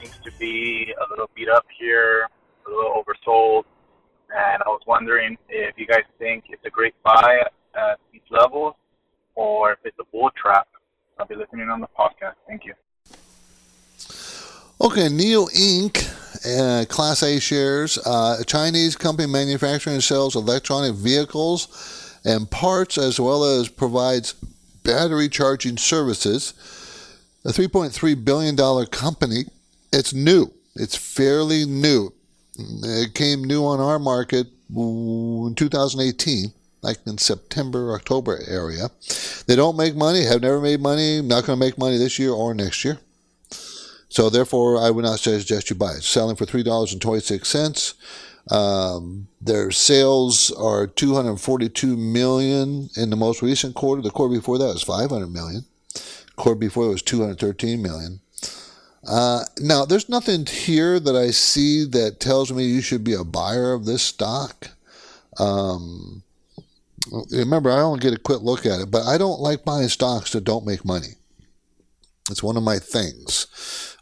Seems 0.00 0.18
to 0.24 0.32
be 0.40 0.92
a 1.00 1.10
little 1.10 1.30
beat 1.36 1.48
up 1.48 1.66
here, 1.78 2.26
a 2.66 2.70
little 2.70 2.90
oversold. 2.90 3.66
And 4.36 4.64
I 4.64 4.68
was 4.68 4.82
wondering 4.84 5.38
if 5.48 5.78
you 5.78 5.86
guys 5.86 6.02
think 6.18 6.46
it's 6.48 6.64
a 6.64 6.70
great 6.70 7.00
buy 7.04 7.44
at 7.76 7.98
these 8.12 8.22
levels 8.30 8.74
or 9.34 9.72
if 9.72 9.78
it's 9.84 9.96
a 10.00 10.04
bull 10.12 10.30
trap. 10.40 10.68
I'll 11.18 11.26
be 11.26 11.34
listening 11.34 11.68
on 11.68 11.80
the 11.80 11.88
podcast. 11.98 12.34
Thank 12.46 12.64
you. 12.64 12.74
Okay, 14.80 15.08
NIO 15.08 15.48
Inc. 15.54 16.12
Uh, 16.44 16.84
Class 16.84 17.22
A 17.22 17.40
shares. 17.40 17.98
Uh, 17.98 18.36
a 18.40 18.44
Chinese 18.44 18.94
company 18.94 19.26
manufacturing 19.26 19.94
and 19.94 20.04
sells 20.04 20.36
electronic 20.36 20.94
vehicles 20.94 22.20
and 22.24 22.50
parts, 22.50 22.98
as 22.98 23.18
well 23.18 23.44
as 23.44 23.68
provides 23.68 24.34
battery 24.82 25.28
charging 25.28 25.78
services. 25.78 26.52
A 27.44 27.48
$3.3 27.48 28.24
billion 28.24 28.86
company. 28.86 29.44
It's 29.92 30.12
new. 30.12 30.52
It's 30.74 30.96
fairly 30.96 31.64
new. 31.64 32.12
It 32.58 33.14
came 33.14 33.44
new 33.44 33.64
on 33.64 33.80
our 33.80 33.98
market 33.98 34.48
in 34.68 35.54
2018 35.56 36.52
like 36.86 36.98
in 37.06 37.18
September, 37.18 37.94
October 37.94 38.40
area. 38.46 38.90
They 39.46 39.56
don't 39.56 39.76
make 39.76 39.94
money, 39.94 40.24
have 40.24 40.42
never 40.42 40.60
made 40.60 40.80
money, 40.80 41.20
not 41.20 41.44
going 41.44 41.58
to 41.58 41.64
make 41.64 41.76
money 41.76 41.98
this 41.98 42.18
year 42.18 42.30
or 42.30 42.54
next 42.54 42.84
year. 42.84 42.98
So 44.08 44.30
therefore, 44.30 44.78
I 44.78 44.90
would 44.90 45.04
not 45.04 45.18
suggest 45.18 45.68
you 45.68 45.76
buy 45.76 45.92
it. 45.92 46.02
Selling 46.02 46.36
for 46.36 46.46
three 46.46 46.62
dollars 46.62 46.92
and 46.92 47.02
twenty 47.02 47.20
six 47.20 47.48
cents. 47.48 47.94
Um, 48.50 49.26
their 49.40 49.72
sales 49.72 50.52
are 50.52 50.86
242 50.86 51.96
million 51.96 52.88
in 52.96 53.10
the 53.10 53.16
most 53.16 53.42
recent 53.42 53.74
quarter. 53.74 54.02
The 54.02 54.10
quarter 54.10 54.36
before 54.36 54.58
that 54.58 54.66
was 54.66 54.84
500 54.84 55.26
million. 55.26 55.64
Quarter 56.36 56.60
before 56.60 56.86
it 56.86 56.90
was 56.90 57.02
213 57.02 57.82
million. 57.82 58.20
Uh, 59.06 59.44
now, 59.58 59.84
there's 59.84 60.08
nothing 60.08 60.46
here 60.46 61.00
that 61.00 61.16
I 61.16 61.30
see 61.30 61.84
that 61.86 62.20
tells 62.20 62.52
me 62.52 62.66
you 62.66 62.80
should 62.80 63.04
be 63.04 63.14
a 63.14 63.24
buyer 63.24 63.72
of 63.72 63.84
this 63.84 64.02
stock. 64.02 64.68
Um, 65.38 66.22
remember, 67.30 67.70
I 67.70 67.80
only 67.80 68.00
get 68.00 68.14
a 68.14 68.18
quick 68.18 68.42
look 68.42 68.66
at 68.66 68.80
it, 68.80 68.90
but 68.90 69.04
I 69.04 69.18
don't 69.18 69.40
like 69.40 69.64
buying 69.64 69.88
stocks 69.88 70.32
that 70.32 70.44
don't 70.44 70.66
make 70.66 70.84
money. 70.84 71.14
It's 72.30 72.42
one 72.42 72.56
of 72.56 72.62
my 72.62 72.78
things. 72.78 73.46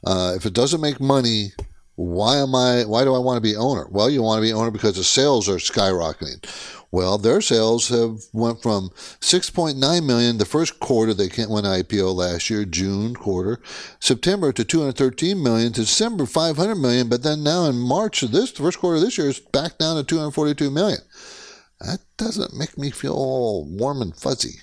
Uh, 0.04 0.32
if 0.36 0.46
it 0.46 0.54
doesn't 0.54 0.80
make 0.80 1.00
money, 1.00 1.52
why 1.96 2.38
am 2.38 2.54
I? 2.54 2.84
Why 2.84 3.04
do 3.04 3.14
I 3.14 3.18
want 3.18 3.36
to 3.36 3.40
be 3.40 3.56
owner? 3.56 3.86
Well, 3.90 4.10
you 4.10 4.22
want 4.22 4.38
to 4.38 4.42
be 4.42 4.52
owner 4.52 4.70
because 4.70 4.96
the 4.96 5.04
sales 5.04 5.48
are 5.48 5.56
skyrocketing. 5.56 6.44
Well, 6.90 7.18
their 7.18 7.40
sales 7.40 7.88
have 7.88 8.20
went 8.32 8.62
from 8.62 8.90
6.9 9.20 10.06
million 10.06 10.38
the 10.38 10.44
first 10.44 10.78
quarter 10.78 11.12
they 11.12 11.28
went 11.48 11.66
IPO 11.66 12.14
last 12.14 12.48
year, 12.48 12.64
June 12.64 13.16
quarter, 13.16 13.60
September 13.98 14.52
to 14.52 14.64
213 14.64 15.42
million, 15.42 15.72
to 15.72 15.80
December 15.80 16.24
500 16.24 16.76
million, 16.76 17.08
but 17.08 17.24
then 17.24 17.42
now 17.42 17.64
in 17.64 17.76
March 17.76 18.22
of 18.22 18.30
this 18.30 18.52
first 18.52 18.78
quarter 18.78 18.94
of 18.96 19.02
this 19.02 19.18
year 19.18 19.28
is 19.28 19.40
back 19.40 19.76
down 19.78 19.96
to 19.96 20.04
242 20.04 20.70
million. 20.70 21.00
That 21.80 22.00
doesn't 22.16 22.56
make 22.56 22.78
me 22.78 22.90
feel 22.90 23.14
all 23.14 23.66
warm 23.66 24.00
and 24.02 24.16
fuzzy. 24.16 24.60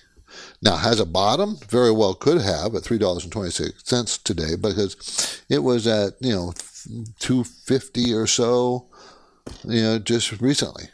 Now, 0.62 0.78
has 0.78 1.00
a 1.00 1.06
bottom? 1.06 1.58
Very 1.68 1.92
well 1.92 2.14
could 2.14 2.42
have 2.42 2.74
at 2.76 2.84
$3.26 2.84 4.24
today 4.24 4.56
because 4.56 5.44
it 5.50 5.60
was 5.60 5.88
at, 5.88 6.14
you 6.22 6.34
know, 6.34 6.54
250 7.20 8.14
or 8.14 8.28
so, 8.28 8.88
you 9.66 9.82
know, 9.82 10.00
just 10.00 10.40
recently. 10.42 10.86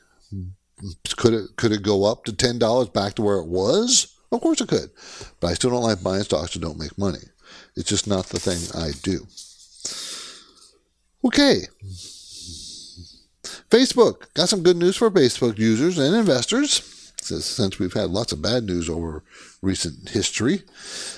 Could 1.17 1.33
it 1.33 1.55
could 1.55 1.71
it 1.71 1.81
go 1.81 2.05
up 2.05 2.25
to 2.25 2.31
$10 2.31 2.93
back 2.93 3.15
to 3.15 3.21
where 3.21 3.37
it 3.37 3.47
was? 3.47 4.15
Of 4.31 4.41
course 4.41 4.61
it 4.61 4.69
could. 4.69 4.91
But 5.39 5.47
I 5.47 5.53
still 5.53 5.71
don't 5.71 5.83
like 5.83 6.03
buying 6.03 6.23
stocks 6.23 6.53
that 6.53 6.59
don't 6.61 6.79
make 6.79 6.97
money. 6.97 7.23
It's 7.75 7.89
just 7.89 8.07
not 8.07 8.27
the 8.27 8.39
thing 8.39 8.59
I 8.79 8.91
do. 9.01 9.25
Okay. 11.23 11.67
Facebook. 13.69 14.33
Got 14.33 14.49
some 14.49 14.63
good 14.63 14.77
news 14.77 14.95
for 14.95 15.11
Facebook 15.11 15.57
users 15.57 15.97
and 15.97 16.15
investors 16.15 16.97
since 17.21 17.79
we've 17.79 17.93
had 17.93 18.09
lots 18.09 18.31
of 18.31 18.41
bad 18.41 18.63
news 18.63 18.89
over 18.89 19.23
recent 19.61 20.09
history. 20.09 20.63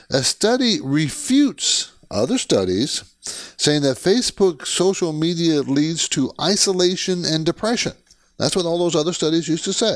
A 0.09 0.23
study 0.23 0.79
refutes 0.81 1.91
other 2.09 2.37
studies 2.37 3.03
saying 3.21 3.83
that 3.83 3.97
Facebook 3.97 4.65
social 4.65 5.13
media 5.13 5.61
leads 5.61 6.09
to 6.09 6.33
isolation 6.41 7.25
and 7.25 7.45
depression. 7.45 7.93
That's 8.37 8.55
what 8.55 8.65
all 8.65 8.79
those 8.79 8.95
other 8.95 9.13
studies 9.13 9.47
used 9.47 9.65
to 9.65 9.73
say, 9.73 9.95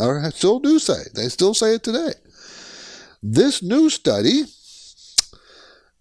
or 0.00 0.30
still 0.30 0.60
do 0.60 0.78
say. 0.78 1.02
They 1.14 1.28
still 1.28 1.54
say 1.54 1.74
it 1.74 1.82
today. 1.82 2.12
This 3.22 3.62
new 3.62 3.90
study, 3.90 4.44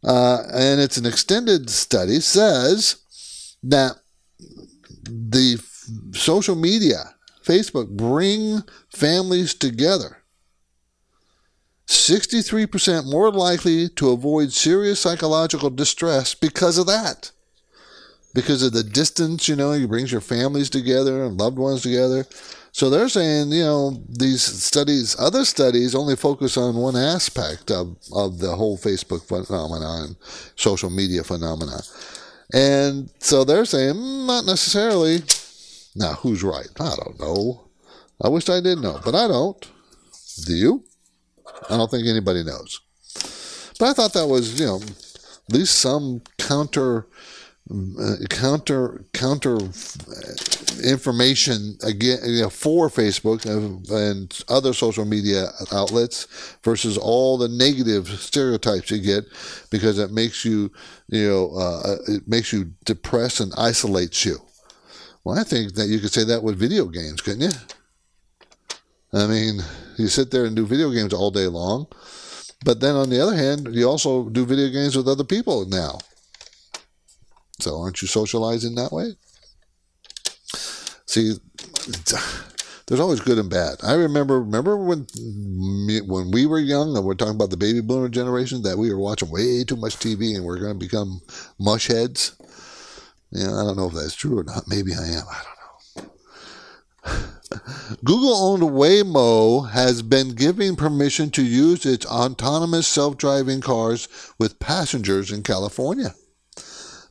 uh, 0.04 0.44
and 0.54 0.80
it's 0.80 0.98
an 0.98 1.06
extended 1.06 1.70
study, 1.70 2.20
says 2.20 2.98
that 3.64 3.98
the 5.04 5.58
social 6.14 6.56
media, 6.56 7.16
Facebook, 7.44 7.90
bring 7.90 8.64
families 8.90 9.54
together. 9.54 10.18
63% 11.88 13.10
more 13.10 13.32
likely 13.32 13.90
to 13.90 14.12
avoid 14.12 14.54
serious 14.54 15.00
psychological 15.00 15.70
distress 15.70 16.34
because 16.34 16.78
of 16.78 16.88
that. 16.88 17.32
Because 18.34 18.64
of 18.64 18.74
the 18.74 18.84
distance, 18.84 19.48
you 19.48 19.56
know, 19.56 19.72
it 19.74 19.88
brings 19.88 20.12
your 20.12 20.22
families 20.22 20.70
together 20.70 21.24
and 21.24 21.40
loved 21.40 21.58
ones 21.58 21.84
together. 21.84 22.26
So 22.72 22.90
they're 22.90 23.10
saying, 23.10 23.52
you 23.52 23.64
know, 23.64 24.04
these 24.10 24.42
studies, 24.42 25.16
other 25.20 25.46
studies 25.46 25.94
only 25.94 26.16
focus 26.16 26.58
on 26.58 26.76
one 26.76 26.96
aspect 26.96 27.70
of, 27.70 27.96
of 28.12 28.40
the 28.40 28.56
whole 28.56 28.78
Facebook 28.80 29.28
phenomenon, 29.28 30.16
social 30.56 30.90
media 30.90 31.24
phenomenon. 31.24 31.82
And 32.52 33.12
so 33.20 33.44
they're 33.44 33.66
saying, 33.66 33.94
mm, 33.94 34.26
not 34.26 34.46
necessarily. 34.46 35.22
Now, 35.96 36.14
who's 36.14 36.44
right? 36.44 36.70
I 36.80 36.96
don't 36.96 37.20
know. 37.20 37.70
I 38.22 38.30
wish 38.30 38.50
I 38.50 38.62
did 38.62 38.80
know, 38.80 39.00
but 39.04 39.16
I 39.16 39.28
don't. 39.28 39.70
Do 40.46 40.54
you? 40.54 40.84
I 41.70 41.78
don't 41.78 41.92
think 41.92 42.08
anybody 42.08 42.44
knows. 42.44 42.80
But 43.80 43.90
I 43.90 43.94
thought 43.94 44.14
that 44.14 44.28
was, 44.28 44.60
you 44.60 44.66
know, 44.66 44.78
at 44.78 45.54
least 45.54 45.80
some 45.80 46.22
counter, 46.38 47.08
uh, 48.00 48.16
counter, 48.30 49.04
counter 49.14 49.58
information 50.84 51.78
again 51.84 52.20
you 52.26 52.42
know, 52.42 52.50
for 52.50 52.90
Facebook 52.90 53.46
and, 53.46 53.88
and, 53.90 54.44
other 54.50 54.74
social 54.74 55.06
media 55.06 55.48
outlets 55.72 56.28
versus 56.64 56.98
all 56.98 57.38
the 57.38 57.48
negative 57.48 58.08
stereotypes 58.08 58.92
you 58.92 59.00
get 59.00 59.24
because 59.70 60.00
it 60.00 60.12
makes 60.12 60.44
you, 60.44 60.72
you 61.08 61.28
know, 61.28 61.56
uh, 61.56 61.96
it 62.08 62.28
makes 62.28 62.52
you 62.52 62.74
depressed 62.86 63.40
and 63.40 63.54
isolates 63.58 64.26
you. 64.26 64.38
Well, 65.24 65.40
I 65.40 65.44
think 65.44 65.76
that 65.76 65.88
you 65.88 66.00
could 66.00 66.12
say 66.12 66.26
that 66.26 66.44
with 66.44 66.60
video 66.60 66.86
games, 66.86 67.22
couldn't 67.22 67.42
you? 67.42 67.58
I 69.14 69.28
mean, 69.28 69.60
you 69.98 70.08
sit 70.08 70.32
there 70.32 70.46
and 70.46 70.56
do 70.56 70.66
video 70.66 70.90
games 70.90 71.14
all 71.14 71.32
day 71.32 71.48
long, 71.48 71.88
but 72.66 72.80
then 72.80 72.96
on 72.96 73.10
the 73.10 73.22
other 73.22 73.36
hand, 73.36 73.74
you 73.74 73.88
also 73.88 74.30
do 74.30 74.46
video 74.46 74.70
games 74.70 74.98
with 74.98 75.08
other 75.08 75.24
people 75.24 75.66
now. 75.66 76.00
So 77.60 77.80
aren't 77.80 78.02
you 78.02 78.08
socializing 78.08 78.76
that 78.76 78.92
way? 78.92 79.14
See, 81.06 81.36
there's 82.88 83.00
always 83.00 83.22
good 83.22 83.38
and 83.38 83.50
bad. 83.50 83.78
I 83.84 83.94
remember 83.94 84.42
remember 84.42 84.76
when 84.76 85.08
when 86.08 86.32
we 86.32 86.46
were 86.46 86.60
young 86.60 86.98
and 86.98 87.06
we're 87.06 87.14
talking 87.14 87.36
about 87.36 87.52
the 87.52 87.58
baby 87.58 87.82
boomer 87.82 88.10
generation 88.10 88.64
that 88.64 88.78
we 88.78 88.90
were 88.90 89.00
watching 89.00 89.30
way 89.30 89.64
too 89.64 89.76
much 89.78 89.98
TV 89.98 90.36
and 90.36 90.44
we're 90.44 90.60
going 90.60 90.74
to 90.74 90.86
become 90.86 91.22
mush 91.60 91.88
heads. 91.88 92.36
Yeah, 93.34 93.60
I 93.60 93.64
don't 93.64 93.78
know 93.78 93.88
if 93.88 93.94
that's 93.94 94.14
true 94.14 94.38
or 94.38 94.44
not. 94.44 94.68
Maybe 94.68 94.94
I 94.94 95.06
am. 95.06 95.24
I 95.28 95.42
don't 95.44 96.08
know. 97.16 97.24
Google 98.04 98.36
owned 98.36 98.62
Waymo 98.62 99.72
has 99.72 100.04
been 100.04 100.36
giving 100.36 100.76
permission 100.76 101.32
to 101.32 101.44
use 101.44 101.84
its 101.86 102.06
autonomous 102.06 102.88
self 102.88 103.18
driving 103.18 103.60
cars 103.60 104.08
with 104.38 104.60
passengers 104.60 105.32
in 105.32 105.42
California. 105.42 106.14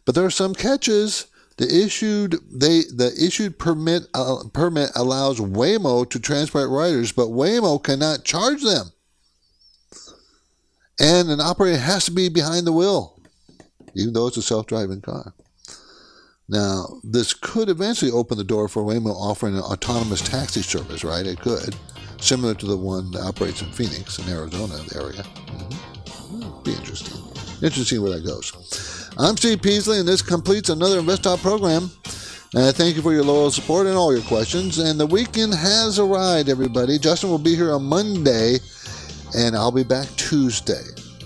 But 0.05 0.15
there 0.15 0.25
are 0.25 0.31
some 0.31 0.55
catches. 0.55 1.27
The 1.57 1.67
issued 1.85 2.37
they 2.51 2.83
the 2.83 3.13
issued 3.21 3.59
permit 3.59 4.07
uh, 4.15 4.45
permit 4.53 4.91
allows 4.95 5.41
Waymo 5.41 6.09
to 6.09 6.21
transport 6.21 6.71
riders, 6.71 7.11
but 7.13 7.29
Waymo 7.29 7.83
cannot 7.83 8.25
charge 8.25 8.63
them. 8.63 8.93
And 11.01 11.31
an 11.31 11.41
operator 11.41 11.79
has 11.79 12.05
to 12.05 12.13
be 12.13 12.29
behind 12.29 12.67
the 12.67 12.73
wheel, 12.73 13.21
even 13.95 14.13
though 14.13 14.29
it's 14.29 14.37
a 14.37 14.43
self-driving 14.43 15.01
car. 15.01 15.35
Now, 16.53 17.01
this 17.03 17.33
could 17.33 17.71
eventually 17.71 18.11
open 18.11 18.37
the 18.37 18.45
door 18.45 18.69
for 18.69 18.83
Waymo 18.83 19.15
offering 19.15 19.57
an 19.57 19.63
autonomous 19.63 20.21
taxi 20.21 20.61
service, 20.61 21.03
right? 21.03 21.27
It 21.27 21.41
could, 21.41 21.75
similar 22.21 22.53
to 22.53 22.67
the 22.67 22.77
one 22.77 23.11
that 23.13 23.23
operates 23.23 23.63
in 23.63 23.73
Phoenix, 23.73 24.19
in 24.19 24.29
Arizona 24.29 24.75
area. 24.95 25.23
Mm-hmm. 25.23 26.63
Be 26.63 26.73
interesting. 26.73 27.17
Interesting 27.63 28.03
where 28.03 28.11
that 28.11 28.27
goes. 28.27 29.11
I'm 29.17 29.35
Steve 29.39 29.63
Peasley, 29.63 29.99
and 29.99 30.07
this 30.07 30.21
completes 30.21 30.69
another 30.69 31.01
InvestTalk 31.01 31.39
program. 31.39 31.91
And 32.55 32.65
I 32.65 32.73
thank 32.73 32.97
you 32.97 33.03
for 33.03 33.15
your 33.15 33.25
loyal 33.25 33.51
support 33.51 33.87
and 33.87 33.97
all 33.97 34.13
your 34.13 34.25
questions. 34.25 34.77
And 34.77 35.01
the 35.01 35.07
weekend 35.07 35.55
has 35.55 35.99
arrived, 35.99 36.51
everybody. 36.51 36.99
Justin 36.99 37.31
will 37.31 37.39
be 37.39 37.57
here 37.57 37.73
on 37.73 37.85
Monday 37.85 38.59
and 39.35 39.57
I'll 39.57 39.73
be 39.73 39.85
back 39.85 40.07
Tuesday. 40.17 40.85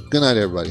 Good 0.09 0.21
night, 0.21 0.37
everybody. 0.37 0.71